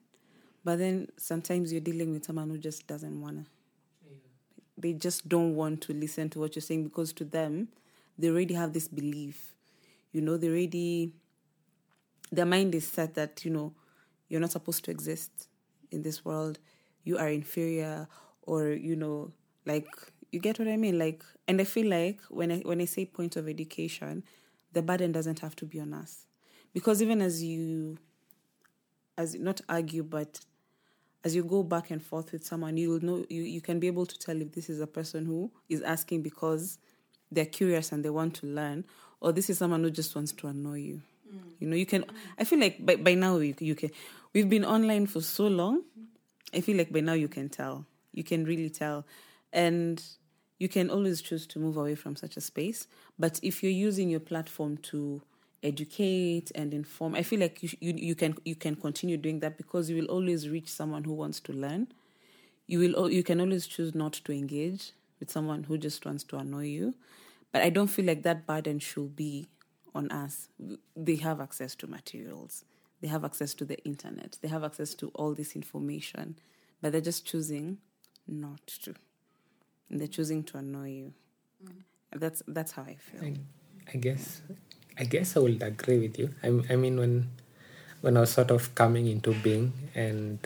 but 0.64 0.78
then 0.78 1.08
sometimes 1.18 1.72
you're 1.72 1.80
dealing 1.80 2.12
with 2.12 2.24
someone 2.24 2.48
who 2.50 2.58
just 2.58 2.86
doesn't 2.86 3.20
wanna. 3.20 3.44
They 4.76 4.92
just 4.92 5.28
don't 5.28 5.54
want 5.54 5.82
to 5.82 5.92
listen 5.92 6.30
to 6.30 6.40
what 6.40 6.56
you're 6.56 6.62
saying 6.62 6.84
because 6.84 7.12
to 7.14 7.24
them, 7.24 7.68
they 8.18 8.28
already 8.28 8.54
have 8.54 8.72
this 8.72 8.88
belief. 8.88 9.53
You 10.14 10.20
know, 10.22 10.36
they 10.36 10.48
already 10.48 11.12
their 12.32 12.46
mind 12.46 12.74
is 12.74 12.86
set 12.86 13.14
that 13.14 13.44
you 13.44 13.50
know 13.50 13.74
you're 14.28 14.40
not 14.40 14.52
supposed 14.52 14.84
to 14.84 14.90
exist 14.90 15.48
in 15.90 16.02
this 16.02 16.24
world. 16.24 16.58
You 17.02 17.18
are 17.18 17.28
inferior, 17.28 18.08
or 18.42 18.68
you 18.68 18.96
know, 18.96 19.32
like 19.66 19.88
you 20.30 20.38
get 20.40 20.58
what 20.58 20.68
I 20.68 20.76
mean. 20.76 20.98
Like, 20.98 21.24
and 21.48 21.60
I 21.60 21.64
feel 21.64 21.88
like 21.88 22.20
when 22.28 22.52
I 22.52 22.58
when 22.60 22.80
I 22.80 22.86
say 22.86 23.04
point 23.06 23.36
of 23.36 23.48
education, 23.48 24.22
the 24.72 24.82
burden 24.82 25.12
doesn't 25.12 25.40
have 25.40 25.56
to 25.56 25.66
be 25.66 25.80
on 25.80 25.92
us, 25.92 26.26
because 26.72 27.02
even 27.02 27.20
as 27.20 27.42
you, 27.42 27.98
as 29.18 29.34
not 29.34 29.60
argue, 29.68 30.02
but 30.02 30.40
as 31.24 31.34
you 31.34 31.42
go 31.42 31.62
back 31.62 31.90
and 31.90 32.02
forth 32.02 32.32
with 32.32 32.44
someone, 32.46 32.76
you 32.76 32.90
will 32.90 33.00
know 33.00 33.24
you, 33.28 33.42
you 33.42 33.60
can 33.60 33.78
be 33.80 33.86
able 33.86 34.06
to 34.06 34.18
tell 34.18 34.40
if 34.40 34.52
this 34.52 34.70
is 34.70 34.80
a 34.80 34.86
person 34.86 35.26
who 35.26 35.50
is 35.68 35.82
asking 35.82 36.22
because 36.22 36.78
they're 37.30 37.46
curious 37.46 37.92
and 37.92 38.04
they 38.04 38.10
want 38.10 38.34
to 38.34 38.46
learn, 38.46 38.84
or 39.24 39.32
this 39.32 39.48
is 39.48 39.56
someone 39.56 39.82
who 39.82 39.90
just 39.90 40.14
wants 40.14 40.32
to 40.32 40.46
annoy 40.48 40.78
you. 40.80 41.00
Mm. 41.34 41.40
You 41.58 41.68
know, 41.68 41.76
you 41.76 41.86
can. 41.86 42.04
I 42.38 42.44
feel 42.44 42.60
like 42.60 42.84
by 42.84 42.96
by 42.96 43.14
now 43.14 43.38
you, 43.38 43.54
you 43.58 43.74
can. 43.74 43.90
We've 44.34 44.48
been 44.48 44.66
online 44.66 45.06
for 45.06 45.22
so 45.22 45.46
long. 45.46 45.82
I 46.52 46.60
feel 46.60 46.76
like 46.76 46.92
by 46.92 47.00
now 47.00 47.14
you 47.14 47.28
can 47.28 47.48
tell. 47.48 47.86
You 48.12 48.22
can 48.22 48.44
really 48.44 48.68
tell, 48.68 49.06
and 49.52 50.02
you 50.58 50.68
can 50.68 50.90
always 50.90 51.22
choose 51.22 51.46
to 51.48 51.58
move 51.58 51.78
away 51.78 51.94
from 51.94 52.16
such 52.16 52.36
a 52.36 52.40
space. 52.42 52.86
But 53.18 53.40
if 53.42 53.62
you're 53.62 53.72
using 53.72 54.10
your 54.10 54.20
platform 54.20 54.76
to 54.92 55.22
educate 55.62 56.52
and 56.54 56.74
inform, 56.74 57.14
I 57.14 57.22
feel 57.22 57.40
like 57.40 57.62
you, 57.62 57.70
you 57.80 57.94
you 57.96 58.14
can 58.14 58.36
you 58.44 58.54
can 58.54 58.76
continue 58.76 59.16
doing 59.16 59.40
that 59.40 59.56
because 59.56 59.88
you 59.88 59.96
will 59.96 60.10
always 60.10 60.50
reach 60.50 60.68
someone 60.68 61.04
who 61.04 61.14
wants 61.14 61.40
to 61.40 61.52
learn. 61.54 61.88
You 62.66 62.78
will 62.80 63.10
you 63.10 63.22
can 63.22 63.40
always 63.40 63.66
choose 63.66 63.94
not 63.94 64.12
to 64.24 64.32
engage 64.32 64.92
with 65.18 65.30
someone 65.30 65.64
who 65.64 65.78
just 65.78 66.04
wants 66.04 66.24
to 66.24 66.36
annoy 66.36 66.66
you. 66.66 66.94
But 67.54 67.62
I 67.62 67.70
don't 67.70 67.86
feel 67.86 68.04
like 68.04 68.24
that 68.24 68.48
burden 68.48 68.80
should 68.80 69.14
be 69.14 69.46
on 69.94 70.10
us. 70.10 70.48
They 70.96 71.14
have 71.14 71.40
access 71.40 71.76
to 71.76 71.86
materials. 71.86 72.64
They 73.00 73.06
have 73.06 73.24
access 73.24 73.54
to 73.54 73.64
the 73.64 73.78
internet. 73.84 74.38
They 74.42 74.48
have 74.48 74.64
access 74.64 74.92
to 74.96 75.12
all 75.14 75.34
this 75.34 75.54
information, 75.54 76.34
but 76.82 76.90
they're 76.90 77.00
just 77.00 77.24
choosing 77.24 77.78
not 78.26 78.66
to. 78.82 78.96
And 79.88 80.00
they're 80.00 80.08
choosing 80.08 80.42
to 80.42 80.58
annoy 80.58 80.90
you. 80.90 81.14
Mm. 81.64 81.82
That's 82.16 82.42
that's 82.48 82.72
how 82.72 82.82
I 82.82 82.96
feel. 82.96 83.22
I, 83.22 83.36
I 83.92 83.98
guess 83.98 84.42
I 84.98 85.04
guess 85.04 85.36
I 85.36 85.40
would 85.40 85.62
agree 85.62 86.00
with 86.00 86.18
you. 86.18 86.34
I, 86.42 86.48
I 86.72 86.74
mean 86.74 86.98
when 86.98 87.30
when 88.00 88.16
I 88.16 88.20
was 88.20 88.30
sort 88.30 88.50
of 88.50 88.74
coming 88.74 89.06
into 89.06 89.32
being 89.32 89.72
and 89.94 90.40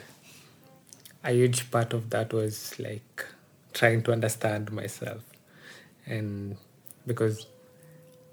a 1.24 1.32
huge 1.32 1.70
part 1.70 1.94
of 1.94 2.10
that 2.10 2.34
was 2.34 2.78
like 2.78 3.24
trying 3.72 4.02
to 4.02 4.12
understand 4.12 4.72
myself 4.72 5.22
and 6.04 6.58
because 7.08 7.46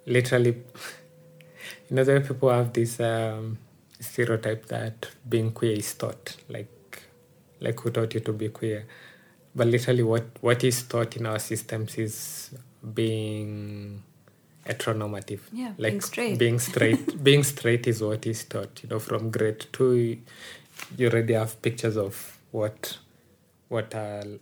literally 0.06 0.52
you 1.90 1.96
know 1.96 2.04
there 2.04 2.22
people 2.22 2.50
have 2.50 2.74
this 2.74 3.00
um, 3.00 3.58
stereotype 4.00 4.66
that 4.68 5.08
being 5.28 5.52
queer 5.52 5.74
is 5.74 5.94
taught 5.96 6.36
like 6.50 7.02
like 7.60 7.80
who 7.80 7.90
taught 7.90 8.14
you 8.14 8.20
to 8.20 8.34
be 8.34 8.50
queer? 8.50 8.86
But 9.56 9.68
literally 9.68 10.04
what 10.04 10.26
what 10.42 10.64
is 10.64 10.84
taught 10.84 11.16
in 11.18 11.26
our 11.26 11.40
systems 11.40 11.98
is 11.98 12.54
being 12.94 14.04
heteronormative. 14.66 15.40
Yeah 15.52 15.72
like 15.78 15.92
being 15.94 16.02
straight. 16.02 16.38
being 16.40 16.60
straight 16.70 17.24
being 17.24 17.44
straight 17.44 17.88
is 17.88 18.02
what 18.02 18.26
is 18.26 18.44
taught 18.44 18.84
you 18.84 18.90
know 18.90 19.00
from 19.00 19.32
grade 19.32 19.66
two 19.72 20.18
you 20.98 21.08
already 21.08 21.34
have 21.34 21.62
pictures 21.62 21.98
of 21.98 22.38
what 22.52 22.98
what 23.70 23.94
a 23.94 24.40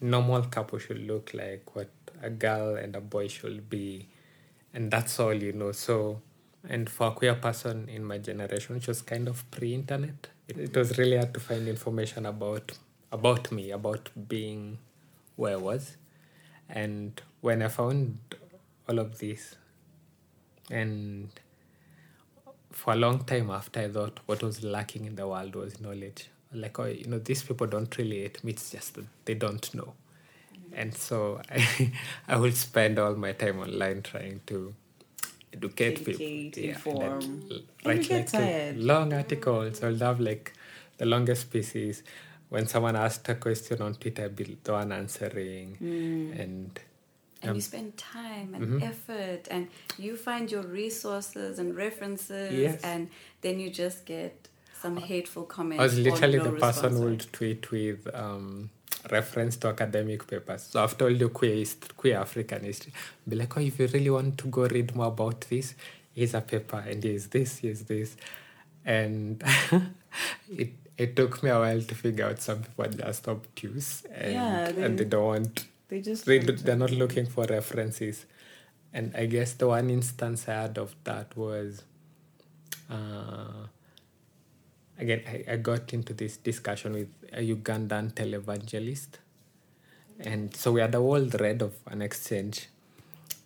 normal 0.00 0.42
couple 0.42 0.78
should 0.78 1.06
look 1.06 1.32
like 1.34 1.74
what 1.74 1.90
a 2.24 2.30
girl 2.30 2.76
and 2.76 2.96
a 2.96 3.00
boy 3.00 3.28
should 3.28 3.68
be 3.68 4.08
and 4.72 4.90
that's 4.90 5.18
all 5.20 5.32
you 5.34 5.52
know. 5.52 5.72
So 5.72 6.20
and 6.68 6.88
for 6.88 7.08
a 7.08 7.10
queer 7.12 7.34
person 7.34 7.88
in 7.88 8.04
my 8.04 8.18
generation 8.18 8.74
which 8.74 8.88
was 8.88 9.02
kind 9.02 9.28
of 9.28 9.48
pre-internet. 9.50 10.28
It, 10.48 10.58
it 10.58 10.76
was 10.76 10.98
really 10.98 11.16
hard 11.16 11.34
to 11.34 11.40
find 11.40 11.68
information 11.68 12.26
about 12.26 12.72
about 13.12 13.52
me 13.52 13.70
about 13.70 14.10
being 14.28 14.78
where 15.36 15.54
i 15.54 15.56
was. 15.56 15.96
And 16.68 17.20
when 17.40 17.62
i 17.62 17.68
found 17.68 18.18
all 18.88 18.98
of 18.98 19.18
this 19.18 19.56
and 20.70 21.28
for 22.72 22.92
a 22.92 22.96
long 22.96 23.24
time 23.24 23.50
after 23.50 23.80
i 23.80 23.88
thought 23.88 24.20
what 24.26 24.42
was 24.42 24.62
lacking 24.64 25.04
in 25.04 25.14
the 25.16 25.26
world 25.28 25.54
was 25.54 25.80
knowledge. 25.80 26.28
Like 26.52 26.78
oh 26.78 26.84
you 26.84 27.06
know 27.06 27.18
these 27.18 27.42
people 27.42 27.66
don't 27.66 27.96
really 27.98 28.30
me 28.42 28.52
it's 28.52 28.70
just 28.70 28.94
that 28.94 29.06
they 29.24 29.34
don't 29.34 29.74
know 29.74 29.94
and 30.76 30.94
so 30.94 31.40
I, 31.50 31.92
I 32.28 32.36
will 32.36 32.52
spend 32.52 32.98
all 32.98 33.14
my 33.14 33.32
time 33.32 33.60
online 33.60 34.02
trying 34.02 34.40
to 34.46 34.74
educate, 35.52 36.00
Educate, 36.00 36.52
people. 36.54 36.70
inform. 37.02 37.20
Yeah, 37.48 37.56
And 37.58 37.64
write 37.86 38.08
get 38.08 38.16
like 38.18 38.28
tired. 38.32 38.76
long 38.78 39.12
articles. 39.12 39.82
I'll 39.82 39.96
have 39.96 40.20
like 40.20 40.52
the 40.98 41.06
longest 41.06 41.50
pieces. 41.50 42.02
When 42.48 42.66
someone 42.68 42.96
asked 42.96 43.28
a 43.28 43.34
question 43.34 43.82
on 43.82 43.94
Twitter, 43.94 44.22
I'll 44.24 44.28
be 44.30 44.56
the 44.62 44.72
one 44.72 44.92
answering. 44.92 45.76
Mm. 45.82 46.40
And 46.40 46.80
and 47.42 47.50
Um, 47.50 47.56
you 47.56 47.60
spend 47.62 47.96
time 47.98 48.54
and 48.54 48.64
mhm. 48.80 48.82
effort 48.82 49.48
and 49.50 49.68
you 49.98 50.16
find 50.16 50.50
your 50.50 50.62
resources 50.62 51.58
and 51.58 51.76
references 51.76 52.52
Yes. 52.52 52.80
and 52.82 53.10
then 53.42 53.60
you 53.60 53.68
just 53.70 54.06
get 54.06 54.48
some 54.80 54.96
hateful 54.96 55.44
comments 55.44 55.80
I 55.80 55.84
was 55.84 55.98
literally 55.98 56.38
no 56.38 56.44
the 56.44 56.50
person 56.52 56.68
response, 56.84 56.94
who 56.96 57.00
right? 57.02 57.10
would 57.10 57.32
tweet 57.32 57.70
with 57.70 58.14
um, 58.14 58.70
reference 59.10 59.56
to 59.58 59.68
academic 59.68 60.26
papers. 60.26 60.62
So 60.70 60.82
I've 60.82 60.96
told 60.96 61.18
you 61.20 61.28
queer, 61.28 61.56
hist- 61.56 61.96
queer 61.96 62.18
African 62.18 62.62
history. 62.64 62.92
Be 63.28 63.36
like, 63.36 63.56
oh, 63.56 63.60
if 63.60 63.78
you 63.78 63.86
really 63.88 64.10
want 64.10 64.38
to 64.38 64.48
go 64.48 64.66
read 64.66 64.94
more 64.94 65.06
about 65.06 65.40
this, 65.42 65.74
here's 66.12 66.34
a 66.34 66.40
paper, 66.40 66.82
and 66.88 67.02
here's 67.02 67.26
this, 67.28 67.58
here's 67.58 67.82
this. 67.82 68.16
And 68.84 69.42
it 70.56 70.72
it 70.96 71.16
took 71.16 71.42
me 71.42 71.50
a 71.50 71.58
while 71.58 71.82
to 71.82 71.94
figure 71.94 72.24
out 72.26 72.40
some 72.40 72.62
people 72.62 72.84
are 72.84 72.88
just 72.88 73.26
obtuse 73.26 74.04
and, 74.14 74.32
Yeah, 74.32 74.70
they- 74.70 74.82
and 74.84 74.96
they 74.98 75.04
don't 75.04 75.24
want, 75.24 75.66
They 75.88 76.00
just 76.00 76.24
they, 76.24 76.36
want 76.38 76.46
do- 76.48 76.56
to- 76.56 76.62
they're 76.64 76.76
not 76.76 76.92
looking 76.92 77.26
for 77.26 77.44
references. 77.46 78.26
And 78.92 79.12
I 79.16 79.26
guess 79.26 79.54
the 79.54 79.66
one 79.66 79.90
instance 79.90 80.48
I 80.48 80.52
had 80.52 80.78
of 80.78 80.94
that 81.02 81.36
was 81.36 81.82
uh, 82.88 83.66
again, 84.98 85.22
I, 85.26 85.52
I 85.52 85.56
got 85.56 85.92
into 85.92 86.12
this 86.12 86.36
discussion 86.36 86.92
with 86.92 87.08
a 87.32 87.40
Ugandan 87.54 88.12
televangelist. 88.12 89.18
And 90.20 90.54
so 90.54 90.72
we 90.72 90.80
had 90.80 90.94
a 90.94 90.98
whole 90.98 91.24
thread 91.28 91.62
of 91.62 91.74
an 91.86 92.02
exchange. 92.02 92.68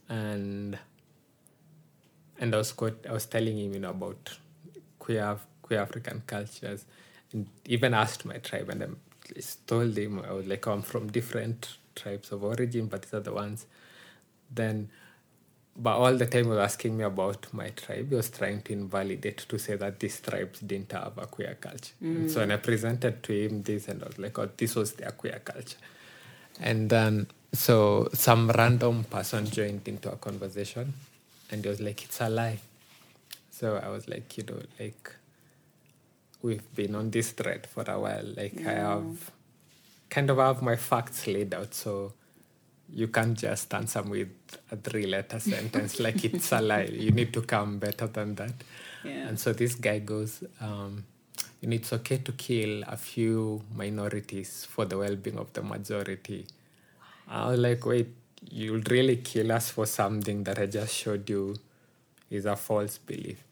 And 0.09 0.79
and 2.41 2.55
I 2.55 2.59
was 2.59 2.73
quite, 2.73 3.07
I 3.09 3.13
was 3.13 3.27
telling 3.27 3.59
him, 3.59 3.75
you 3.75 3.81
know, 3.81 3.91
about 3.91 4.39
queer 4.99 5.39
queer 5.63 5.81
African 5.81 6.23
cultures, 6.27 6.85
and 7.33 7.47
even 7.67 7.95
asked 7.95 8.25
my 8.25 8.39
tribe, 8.39 8.71
and 8.71 8.83
I 8.83 9.41
told 9.67 9.99
him 9.99 10.23
I 10.27 10.33
was 10.33 10.47
like, 10.47 10.67
oh, 10.67 10.73
I'm 10.73 10.83
from 10.83 11.11
different 11.11 11.77
tribes 11.95 12.33
of 12.33 12.43
origin, 12.45 12.87
but 12.87 13.03
these 13.03 13.15
are 13.15 13.21
the 13.21 13.33
ones. 13.33 13.67
Then, 14.51 14.89
but 15.79 15.97
all 15.97 16.15
the 16.17 16.27
time 16.27 16.45
he 16.45 16.51
was 16.51 16.59
asking 16.59 16.97
me 16.97 17.05
about 17.05 17.47
my 17.53 17.69
tribe. 17.71 18.09
He 18.09 18.15
was 18.15 18.31
trying 18.31 18.63
to 18.63 18.73
invalidate 18.73 19.39
to 19.49 19.59
say 19.59 19.77
that 19.77 20.01
these 20.01 20.21
tribes 20.21 20.59
didn't 20.61 20.91
have 20.93 21.17
a 21.17 21.27
queer 21.27 21.57
culture. 21.61 21.95
And 22.01 22.31
so 22.31 22.41
when 22.41 22.51
I 22.51 22.57
presented 22.57 23.23
to 23.23 23.33
him 23.33 23.63
this, 23.63 23.87
and 23.87 24.03
I 24.03 24.07
was 24.07 24.19
like, 24.19 24.37
oh, 24.39 24.51
this 24.57 24.75
was 24.75 24.95
their 24.95 25.13
queer 25.13 25.41
culture. 25.45 25.79
And 26.61 26.91
then, 26.91 27.29
so 27.53 28.09
some 28.13 28.51
random 28.51 29.05
person 29.05 29.47
joined 29.47 29.87
into 29.87 30.11
a 30.11 30.17
conversation 30.17 30.95
and 31.51 31.65
he 31.65 31.71
was 31.71 31.81
like, 31.81 32.03
it's 32.03 32.21
a 32.21 32.29
lie. 32.29 32.59
So 33.53 33.77
I 33.77 33.89
was 33.89 34.09
like, 34.09 34.37
you 34.37 34.45
know, 34.45 34.61
like, 34.81 35.15
we've 36.43 36.75
been 36.75 36.95
on 36.97 37.11
this 37.11 37.31
thread 37.31 37.67
for 37.67 37.85
a 37.89 37.99
while. 37.99 38.27
Like, 38.37 38.67
I 38.67 38.73
have 38.73 39.31
kind 40.11 40.31
of 40.31 40.39
have 40.39 40.61
my 40.63 40.77
facts 40.77 41.27
laid 41.27 41.55
out. 41.55 41.75
So 41.75 42.13
you 42.93 43.09
can't 43.09 43.37
just 43.37 43.73
answer 43.75 44.03
with 44.03 44.29
a 44.71 44.77
three 44.77 45.07
letter 45.07 45.39
sentence 45.39 46.01
like 46.07 46.25
it's 46.25 46.53
a 46.53 46.61
lie. 46.61 46.89
You 46.91 47.11
need 47.11 47.33
to 47.35 47.43
come 47.43 47.79
better 47.79 48.07
than 48.07 48.35
that. 48.37 48.55
Yeah. 49.05 49.29
And 49.29 49.39
so 49.39 49.53
this 49.53 49.75
guy 49.75 49.99
goes, 49.99 50.43
um, 50.61 51.05
know, 51.63 51.75
it's 51.75 51.93
okay 51.93 52.19
to 52.19 52.33
kill 52.33 52.83
a 52.87 52.97
few 52.97 53.63
minorities 53.75 54.65
for 54.65 54.85
the 54.85 54.97
well 54.97 55.17
being 55.17 55.39
of 55.39 55.53
the 55.53 55.63
majority. 55.63 56.47
I 57.29 57.51
was 57.51 57.59
like, 57.59 57.85
wait, 57.85 58.09
you'll 58.51 58.83
really 58.89 59.17
kill 59.17 59.53
us 59.53 59.71
for 59.71 59.87
something 59.87 60.45
that 60.45 60.59
I 60.59 60.67
just 60.67 60.95
showed 60.95 61.29
you 61.29 61.57
is 62.31 62.47
a 62.47 62.57
false 62.57 62.99
belief. 62.99 63.45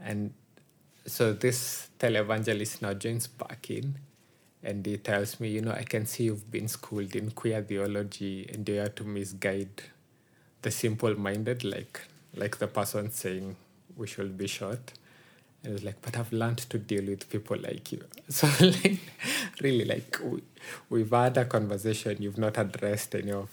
And 0.00 0.32
so 1.06 1.32
this 1.32 1.88
televangelist 1.98 2.82
now 2.82 2.94
joins 2.94 3.26
back 3.26 3.70
in 3.70 3.96
and 4.66 4.84
he 4.84 4.96
tells 4.96 5.38
me, 5.38 5.48
you 5.48 5.60
know, 5.60 5.70
I 5.70 5.84
can 5.84 6.06
see 6.06 6.24
you've 6.24 6.50
been 6.50 6.66
schooled 6.66 7.14
in 7.14 7.30
queer 7.30 7.62
theology 7.62 8.50
and 8.52 8.68
you 8.68 8.76
have 8.80 8.96
to 8.96 9.04
misguide 9.04 9.82
the 10.62 10.70
simple 10.72 11.14
minded, 11.18 11.62
like 11.62 12.00
like 12.34 12.58
the 12.58 12.66
person 12.66 13.10
saying 13.12 13.56
we 13.96 14.06
should 14.08 14.36
be 14.36 14.48
short. 14.48 14.92
And 15.62 15.74
it's 15.74 15.84
like, 15.84 16.00
but 16.02 16.16
I've 16.18 16.32
learned 16.32 16.58
to 16.58 16.78
deal 16.78 17.06
with 17.06 17.30
people 17.30 17.56
like 17.58 17.92
you. 17.92 18.02
So 18.28 18.48
like 18.60 18.98
really 19.62 19.84
like 19.84 20.18
we, 20.22 20.42
we've 20.90 21.10
had 21.10 21.36
a 21.38 21.44
conversation, 21.44 22.16
you've 22.20 22.38
not 22.46 22.58
addressed 22.58 23.14
any 23.14 23.32
of 23.32 23.50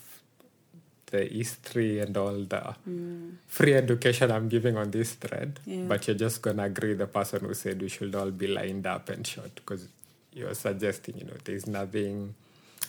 the 1.12 1.26
history 1.26 2.00
and 2.00 2.18
all 2.18 2.40
the 2.54 2.76
mm. 2.90 3.34
free 3.48 3.76
education 3.76 4.32
I'm 4.32 4.50
giving 4.50 4.78
on 4.78 4.90
this 4.90 5.14
thread, 5.14 5.60
Yeah. 5.66 5.84
but 5.88 6.08
you're 6.08 6.22
just 6.28 6.42
gonna 6.42 6.64
agree 6.64 6.96
the 6.96 7.06
person 7.06 7.42
who 7.46 7.54
said 7.54 7.80
we 7.84 7.90
should 7.90 8.16
all 8.16 8.32
be 8.32 8.48
lined 8.48 8.88
up 8.88 9.10
and 9.10 9.26
shot 9.26 9.54
because 9.56 9.88
you're 10.34 10.54
suggesting, 10.54 11.18
you 11.18 11.26
know, 11.26 11.34
there's 11.44 11.68
nothing 11.68 12.36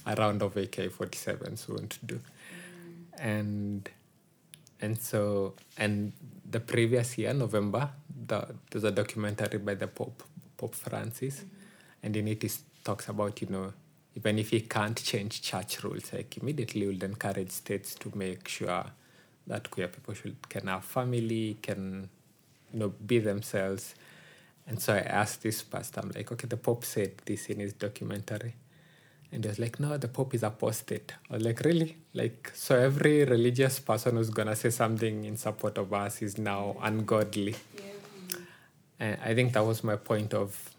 a 0.07 0.15
round 0.15 0.43
of 0.43 0.57
AK-47s 0.57 1.69
won't 1.69 1.99
do, 2.07 2.21
and 3.19 3.89
and 4.81 4.99
so 4.99 5.55
and 5.79 6.13
the 6.51 6.61
previous 6.61 7.17
year, 7.17 7.33
November, 7.33 7.89
the, 8.27 8.47
there's 8.71 8.85
a 8.85 8.91
documentary 8.91 9.59
by 9.59 9.75
the 9.75 9.87
Pope 9.87 10.23
Pope 10.57 10.75
Francis, 10.75 11.45
and 12.03 12.17
in 12.17 12.29
it 12.29 12.43
he 12.43 12.51
talks 12.83 13.09
about 13.09 13.41
you 13.41 13.49
know 13.49 13.73
even 14.17 14.39
if 14.39 14.51
he 14.51 14.61
can't 14.61 15.03
change 15.03 15.43
church 15.43 15.83
rules, 15.83 16.13
like 16.13 16.37
immediately 16.37 16.87
would 16.87 17.03
encourage 17.03 17.51
states 17.51 17.95
to 17.97 18.13
make 18.15 18.47
sure 18.47 18.85
that 19.47 19.71
queer 19.71 19.89
people 19.89 20.15
should 20.15 20.49
can 20.49 20.67
have 20.69 20.85
family, 20.85 21.57
can 21.63 22.09
you 22.73 22.79
know 22.79 22.89
be 22.89 23.19
themselves. 23.19 23.95
And 24.67 24.81
so 24.81 24.95
I 24.95 25.01
asked 25.01 25.43
this 25.43 25.63
pastor, 25.63 26.01
I'm 26.01 26.11
like, 26.15 26.33
okay, 26.33 26.47
the 26.47 26.57
Pope 26.57 26.85
said 26.85 27.13
this 27.27 27.47
in 27.47 27.61
his 27.61 27.75
documentary. 27.75 28.55
And 29.31 29.45
he 29.45 29.49
was 29.49 29.59
like, 29.59 29.81
no, 29.81 29.97
the 29.97 30.09
Pope 30.09 30.35
is 30.35 30.43
apostate. 30.43 31.13
I 31.31 31.35
was 31.35 31.43
like, 31.43 31.61
really? 31.61 31.97
Like, 32.15 32.51
so 32.55 32.79
every 32.79 33.25
religious 33.25 33.81
person 33.81 34.17
who's 34.17 34.31
going 34.31 34.49
to 34.49 34.57
say 34.57 34.71
something 34.71 35.25
in 35.25 35.37
support 35.37 35.77
of 35.77 35.93
us 35.93 36.23
is 36.23 36.39
now 36.39 36.77
ungodly. 36.81 37.57
And 39.01 39.19
I 39.25 39.35
think 39.35 39.53
that 39.55 39.65
was 39.65 39.83
my 39.83 39.97
point 39.97 40.35
of 40.35 40.71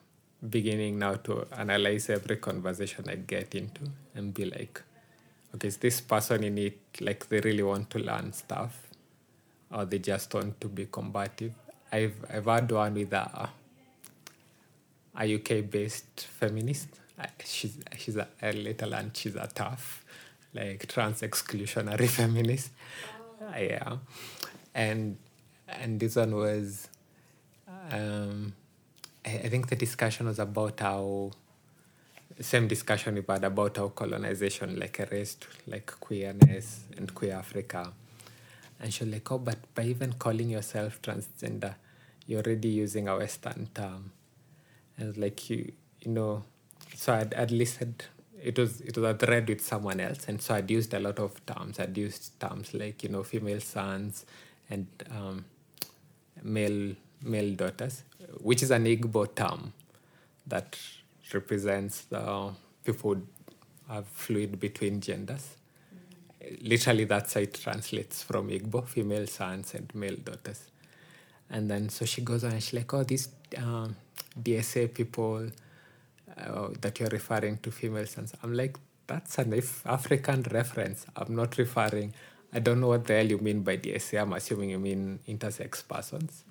beginning 0.49 0.99
now 0.99 1.15
to 1.15 1.45
analyze 1.57 2.09
every 2.09 2.38
conversation 2.38 3.05
I 3.09 3.15
get 3.15 3.55
into 3.55 3.81
and 4.15 4.33
be 4.33 4.45
like, 4.45 4.81
okay, 5.53 5.67
is 5.67 5.77
this 5.77 6.01
person 6.01 6.43
in 6.43 6.57
it 6.57 6.79
like 7.01 7.27
they 7.27 7.41
really 7.41 7.63
want 7.63 7.89
to 7.91 7.99
learn 7.99 8.31
stuff 8.33 8.88
or 9.71 9.86
they 9.86 9.99
just 9.99 10.33
want 10.33 10.59
to 10.61 10.69
be 10.69 10.86
combative? 10.86 11.53
I've, 11.91 12.15
I've 12.33 12.45
had 12.45 12.71
one 12.71 12.93
with 12.93 13.13
a, 13.13 13.49
a 15.18 15.36
UK 15.36 15.70
based 15.70 16.28
feminist. 16.39 16.88
She's, 17.43 17.78
she's 17.97 18.18
a, 18.18 18.28
a 18.41 18.51
little 18.51 18.93
and 18.93 19.16
she's 19.16 19.36
a 19.36 19.47
TERF, 19.47 20.01
like 20.53 20.88
trans 20.88 21.22
exclusionary 21.22 22.09
feminist. 22.18 22.72
Yeah. 23.57 23.97
And, 24.74 25.18
and 25.68 25.99
this 25.99 26.16
one 26.16 26.36
was, 26.36 26.89
um, 27.91 28.53
I, 29.26 29.30
I 29.30 29.49
think 29.49 29.70
the 29.70 29.76
discussion 29.76 30.28
was 30.28 30.39
about 30.39 30.80
how 30.80 31.32
same 32.41 32.68
discussion 32.68 33.16
we've 33.16 33.28
had 33.28 33.45
about 33.45 33.78
how 33.78 33.88
colonization 33.89 34.78
like 34.78 34.99
erased 34.99 35.47
like 35.68 35.86
queerness 35.99 36.84
and 36.97 37.13
queer 37.13 37.36
Africa. 37.36 37.93
And 38.80 38.93
she 38.93 39.05
was 39.05 39.13
like, 39.13 39.32
oh, 39.32 39.38
but 39.38 39.57
by 39.74 39.84
even 39.84 40.13
calling 40.13 40.49
yourself 40.49 41.01
transgender, 41.01 41.76
you're 42.28 42.41
already 42.41 42.68
using 42.68 43.07
a 43.07 43.18
Western 43.18 43.70
term. 43.74 44.11
And 44.97 45.17
like 45.17 45.49
you, 45.49 45.71
you 46.01 46.11
know, 46.11 46.43
so 46.95 47.13
I'd, 47.13 47.33
I'd 47.33 47.51
listened. 47.51 48.05
It 48.41 48.57
was 48.59 48.81
it 48.81 48.97
was 48.97 49.15
a 49.15 49.17
thread 49.17 49.49
with 49.49 49.61
someone 49.61 49.99
else, 49.99 50.27
and 50.27 50.41
so 50.41 50.55
I'd 50.55 50.69
used 50.69 50.93
a 50.93 50.99
lot 50.99 51.19
of 51.19 51.43
terms. 51.45 51.79
I'd 51.79 51.97
used 51.97 52.39
terms 52.39 52.73
like 52.73 53.03
you 53.03 53.09
know 53.09 53.23
female 53.23 53.59
sons 53.59 54.25
and 54.69 54.87
um, 55.11 55.45
male 56.43 56.95
male 57.21 57.55
daughters, 57.55 58.03
which 58.41 58.61
is 58.63 58.71
an 58.71 58.85
Igbo 58.85 59.33
term 59.35 59.73
that 60.47 60.77
represents 61.33 62.01
the 62.03 62.51
people 62.83 63.17
have 63.89 64.07
fluid 64.07 64.59
between 64.59 65.01
genders. 65.01 65.55
Literally, 66.61 67.05
that's 67.05 67.33
how 67.33 67.41
it 67.41 67.53
translates 67.55 68.21
from 68.21 68.49
Igbo, 68.49 68.87
female 68.87 69.25
sons 69.27 69.73
and 69.73 69.93
male 69.95 70.17
daughters. 70.23 70.69
And 71.49 71.69
then 71.69 71.89
so 71.89 72.05
she 72.05 72.21
goes 72.21 72.43
on 72.43 72.51
and 72.51 72.63
she's 72.63 72.73
like, 72.73 72.93
oh, 72.93 73.03
these 73.03 73.29
um, 73.57 73.95
DSA 74.41 74.93
people 74.93 75.47
uh, 76.37 76.69
that 76.81 76.99
you're 76.99 77.09
referring 77.09 77.57
to 77.59 77.71
female 77.71 78.05
sons. 78.05 78.33
I'm 78.43 78.53
like, 78.53 78.77
that's 79.07 79.37
an 79.37 79.53
Af- 79.53 79.85
African 79.85 80.43
reference. 80.51 81.05
I'm 81.15 81.35
not 81.35 81.57
referring, 81.57 82.13
I 82.53 82.59
don't 82.59 82.79
know 82.79 82.87
what 82.87 83.05
the 83.05 83.13
hell 83.13 83.25
you 83.25 83.37
mean 83.37 83.61
by 83.61 83.77
DSA. 83.77 84.21
I'm 84.21 84.33
assuming 84.33 84.71
you 84.71 84.79
mean 84.79 85.19
intersex 85.27 85.87
persons. 85.87 86.43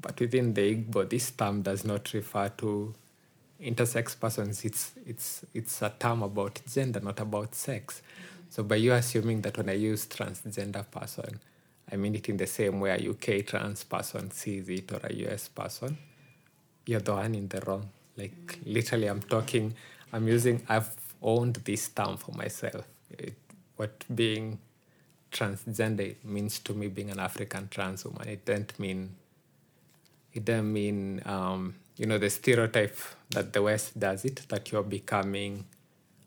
But 0.00 0.18
within 0.20 0.54
the 0.54 0.76
Igbo, 0.76 1.08
this 1.08 1.30
term 1.30 1.62
does 1.62 1.84
not 1.84 2.12
refer 2.12 2.48
to 2.58 2.94
intersex 3.62 4.18
persons. 4.18 4.64
It's, 4.64 4.92
it's, 5.06 5.44
it's 5.54 5.82
a 5.82 5.92
term 5.98 6.22
about 6.22 6.60
gender, 6.70 7.00
not 7.00 7.18
about 7.20 7.54
sex. 7.54 8.02
So 8.50 8.62
by 8.62 8.76
you 8.76 8.92
assuming 8.92 9.42
that 9.42 9.56
when 9.56 9.68
I 9.68 9.72
use 9.74 10.06
transgender 10.06 10.88
person, 10.90 11.40
I 11.90 11.96
mean 11.96 12.14
it 12.14 12.28
in 12.28 12.36
the 12.36 12.46
same 12.46 12.80
way 12.80 12.90
a 12.90 13.10
UK 13.10 13.46
trans 13.46 13.84
person 13.84 14.30
sees 14.30 14.68
it 14.68 14.90
or 14.92 15.00
a 15.04 15.12
US 15.26 15.48
person, 15.48 15.96
you're 16.84 17.00
the 17.00 17.14
one 17.14 17.34
in 17.34 17.48
the 17.48 17.60
wrong. 17.60 17.90
Like 18.16 18.58
literally, 18.64 19.08
I'm 19.08 19.22
talking, 19.22 19.74
I'm 20.12 20.26
using, 20.26 20.62
I've 20.68 20.90
owned 21.22 21.56
this 21.56 21.88
term 21.88 22.16
for 22.16 22.32
myself. 22.32 22.86
It, 23.10 23.34
what 23.76 24.04
being 24.14 24.58
transgender 25.30 26.14
means 26.24 26.58
to 26.60 26.72
me 26.72 26.88
being 26.88 27.10
an 27.10 27.18
African 27.18 27.68
trans 27.68 28.04
woman. 28.04 28.28
It 28.28 28.44
doesn't 28.44 28.78
mean, 28.78 29.10
it 30.32 30.44
doesn't 30.44 30.72
mean, 30.72 31.22
um, 31.26 31.74
you 31.96 32.06
know, 32.06 32.18
the 32.18 32.30
stereotype 32.30 32.96
that 33.30 33.52
the 33.52 33.62
West 33.62 33.98
does 33.98 34.24
it, 34.24 34.48
that 34.48 34.72
you're 34.72 34.82
becoming, 34.82 35.64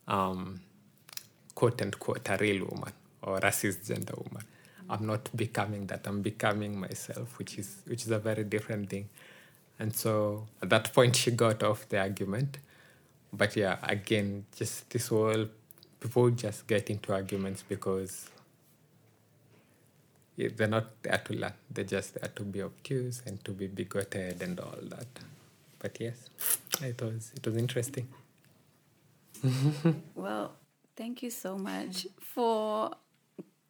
um, 0.08 0.62
quote 1.56 1.82
unquote, 1.82 2.28
a 2.30 2.38
real 2.38 2.66
woman 2.66 2.94
or 3.24 3.38
a 3.38 3.52
cisgender 3.52 4.18
woman. 4.18 4.44
I'm 4.90 5.06
not 5.06 5.30
becoming 5.36 5.86
that. 5.88 6.08
I'm 6.08 6.22
becoming 6.22 6.80
myself, 6.80 7.38
which 7.38 7.58
is 7.60 7.78
which 7.86 8.04
is 8.04 8.12
a 8.12 8.20
very 8.20 8.44
different 8.44 8.90
thing. 8.90 9.10
And 9.78 9.96
so 9.96 10.48
at 10.62 10.70
that 10.70 10.94
point, 10.94 11.16
she 11.16 11.32
got 11.32 11.64
off 11.64 11.88
the 11.88 12.00
argument. 12.00 12.58
But 13.32 13.56
yeah, 13.56 13.78
again, 13.84 14.46
just 14.56 14.90
this 14.90 15.08
whole 15.08 15.46
people 16.00 16.32
just 16.32 16.66
get 16.68 16.90
into 16.90 17.14
arguments 17.14 17.64
because 17.68 18.30
they're 20.38 20.68
not 20.68 21.02
there 21.04 21.22
to 21.26 21.34
learn. 21.34 21.54
They're 21.70 21.84
just 21.84 22.16
there 22.16 22.30
to 22.36 22.44
be 22.44 22.62
obtuse 22.62 23.22
and 23.26 23.44
to 23.46 23.52
be 23.52 23.68
bigoted 23.68 24.42
and 24.42 24.60
all 24.60 24.80
that. 24.84 25.08
But 25.80 25.98
yes, 26.00 26.30
it 26.82 27.02
was 27.02 27.32
it 27.36 27.46
was 27.46 27.56
interesting. 27.56 28.08
Well, 30.16 30.56
thank 30.98 31.24
you 31.24 31.30
so 31.30 31.58
much 31.58 32.08
for 32.20 32.92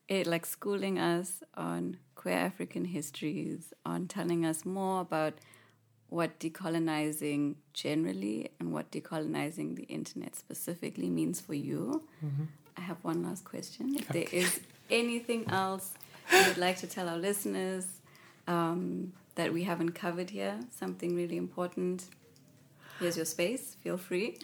it, 0.09 0.27
like 0.27 0.45
schooling 0.45 0.99
us 0.99 1.43
on 1.55 1.97
queer 2.15 2.35
African 2.37 2.83
histories, 2.85 3.73
on 3.85 4.07
telling 4.07 4.45
us 4.45 4.65
more 4.65 5.01
about 5.01 5.35
what 6.09 6.39
decolonizing 6.39 7.55
generally 7.73 8.49
and 8.59 8.73
what 8.73 8.91
decolonizing 8.91 9.75
the 9.75 9.83
internet 9.83 10.35
specifically 10.35 11.09
means 11.09 11.39
for 11.39 11.53
you. 11.53 12.03
I 12.75 12.81
have 12.81 12.97
one 13.03 13.23
last 13.23 13.45
question. 13.45 13.95
If 13.95 14.07
there 14.07 14.25
is 14.31 14.59
anything 14.89 15.47
else 15.49 15.93
you 16.33 16.43
would 16.47 16.57
like 16.57 16.77
to 16.77 16.87
tell 16.87 17.07
our 17.07 17.17
listeners 17.17 17.85
um, 18.47 19.13
that 19.35 19.53
we 19.53 19.63
haven't 19.63 19.91
covered 19.91 20.31
here, 20.31 20.59
something 20.71 21.15
really 21.15 21.37
important, 21.37 22.05
here's 22.99 23.15
your 23.15 23.25
space. 23.25 23.77
Feel 23.83 23.97
free. 23.97 24.37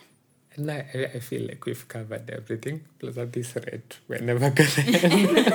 And 0.55 0.71
I, 0.71 1.09
I 1.13 1.19
feel 1.19 1.47
like 1.47 1.65
we've 1.65 1.87
covered 1.87 2.29
everything. 2.29 2.83
Plus, 2.99 3.17
at 3.17 3.33
this 3.33 3.55
rate, 3.55 3.99
we're 4.07 4.19
never 4.19 4.49
gonna 4.49 4.69
end. 4.77 5.37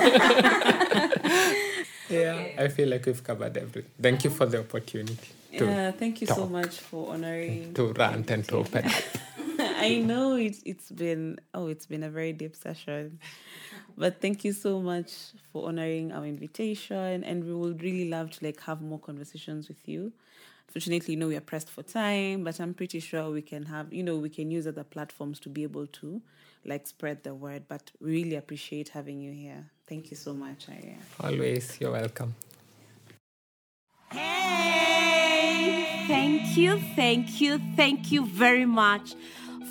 yeah, 2.09 2.47
I 2.57 2.67
feel 2.67 2.89
like 2.89 3.05
we've 3.05 3.23
covered 3.23 3.57
everything. 3.57 3.91
Thank 3.99 4.23
you 4.23 4.29
for 4.29 4.45
the 4.45 4.59
opportunity 4.59 5.29
yeah, 5.51 5.91
thank 5.91 6.21
you 6.21 6.27
so 6.27 6.47
much 6.47 6.79
for 6.79 7.13
honoring. 7.13 7.73
to 7.75 7.93
rant 7.93 8.29
and 8.31 8.47
to 8.47 8.57
open 8.57 8.85
up. 8.85 8.91
I 9.59 9.99
know 9.99 10.35
it's 10.35 10.61
it's 10.65 10.91
been 10.91 11.39
oh 11.53 11.67
it's 11.67 11.85
been 11.85 12.03
a 12.03 12.09
very 12.09 12.33
deep 12.33 12.55
session, 12.55 13.19
but 13.97 14.21
thank 14.21 14.43
you 14.43 14.53
so 14.53 14.81
much 14.81 15.11
for 15.51 15.67
honoring 15.67 16.11
our 16.11 16.25
invitation, 16.25 17.23
and 17.23 17.43
we 17.43 17.53
would 17.53 17.81
really 17.81 18.09
love 18.09 18.31
to 18.31 18.45
like 18.45 18.59
have 18.61 18.81
more 18.81 18.99
conversations 18.99 19.67
with 19.67 19.87
you. 19.87 20.13
Fortunately, 20.71 21.13
you 21.13 21.19
know 21.19 21.27
we 21.27 21.35
are 21.35 21.41
pressed 21.41 21.69
for 21.69 21.83
time, 21.83 22.45
but 22.45 22.59
I'm 22.61 22.73
pretty 22.73 23.01
sure 23.01 23.29
we 23.29 23.41
can 23.41 23.63
have 23.65 23.93
you 23.93 24.03
know 24.03 24.15
we 24.15 24.29
can 24.29 24.49
use 24.49 24.65
other 24.65 24.85
platforms 24.85 25.39
to 25.41 25.49
be 25.49 25.63
able 25.63 25.87
to 25.87 26.21
like 26.65 26.87
spread 26.87 27.23
the 27.23 27.35
word. 27.35 27.63
But 27.67 27.91
we 27.99 28.11
really 28.23 28.35
appreciate 28.35 28.89
having 28.89 29.21
you 29.21 29.33
here. 29.33 29.69
Thank 29.87 30.11
you 30.11 30.17
so 30.17 30.33
much, 30.33 30.69
Arya. 30.69 30.95
Always, 31.19 31.77
you're 31.81 31.91
welcome. 31.91 32.35
Hey, 34.11 36.05
thank 36.07 36.55
you, 36.55 36.79
thank 36.95 37.41
you, 37.41 37.59
thank 37.75 38.11
you 38.11 38.25
very 38.25 38.65
much 38.65 39.15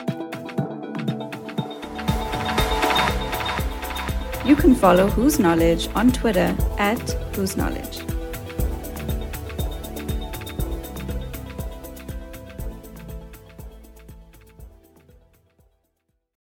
You 4.44 4.56
can 4.56 4.74
follow 4.74 5.06
Whose 5.08 5.38
Knowledge 5.38 5.88
on 5.94 6.10
Twitter 6.10 6.56
at 6.78 6.98
Whose 7.34 7.56
Knowledge. 7.56 8.07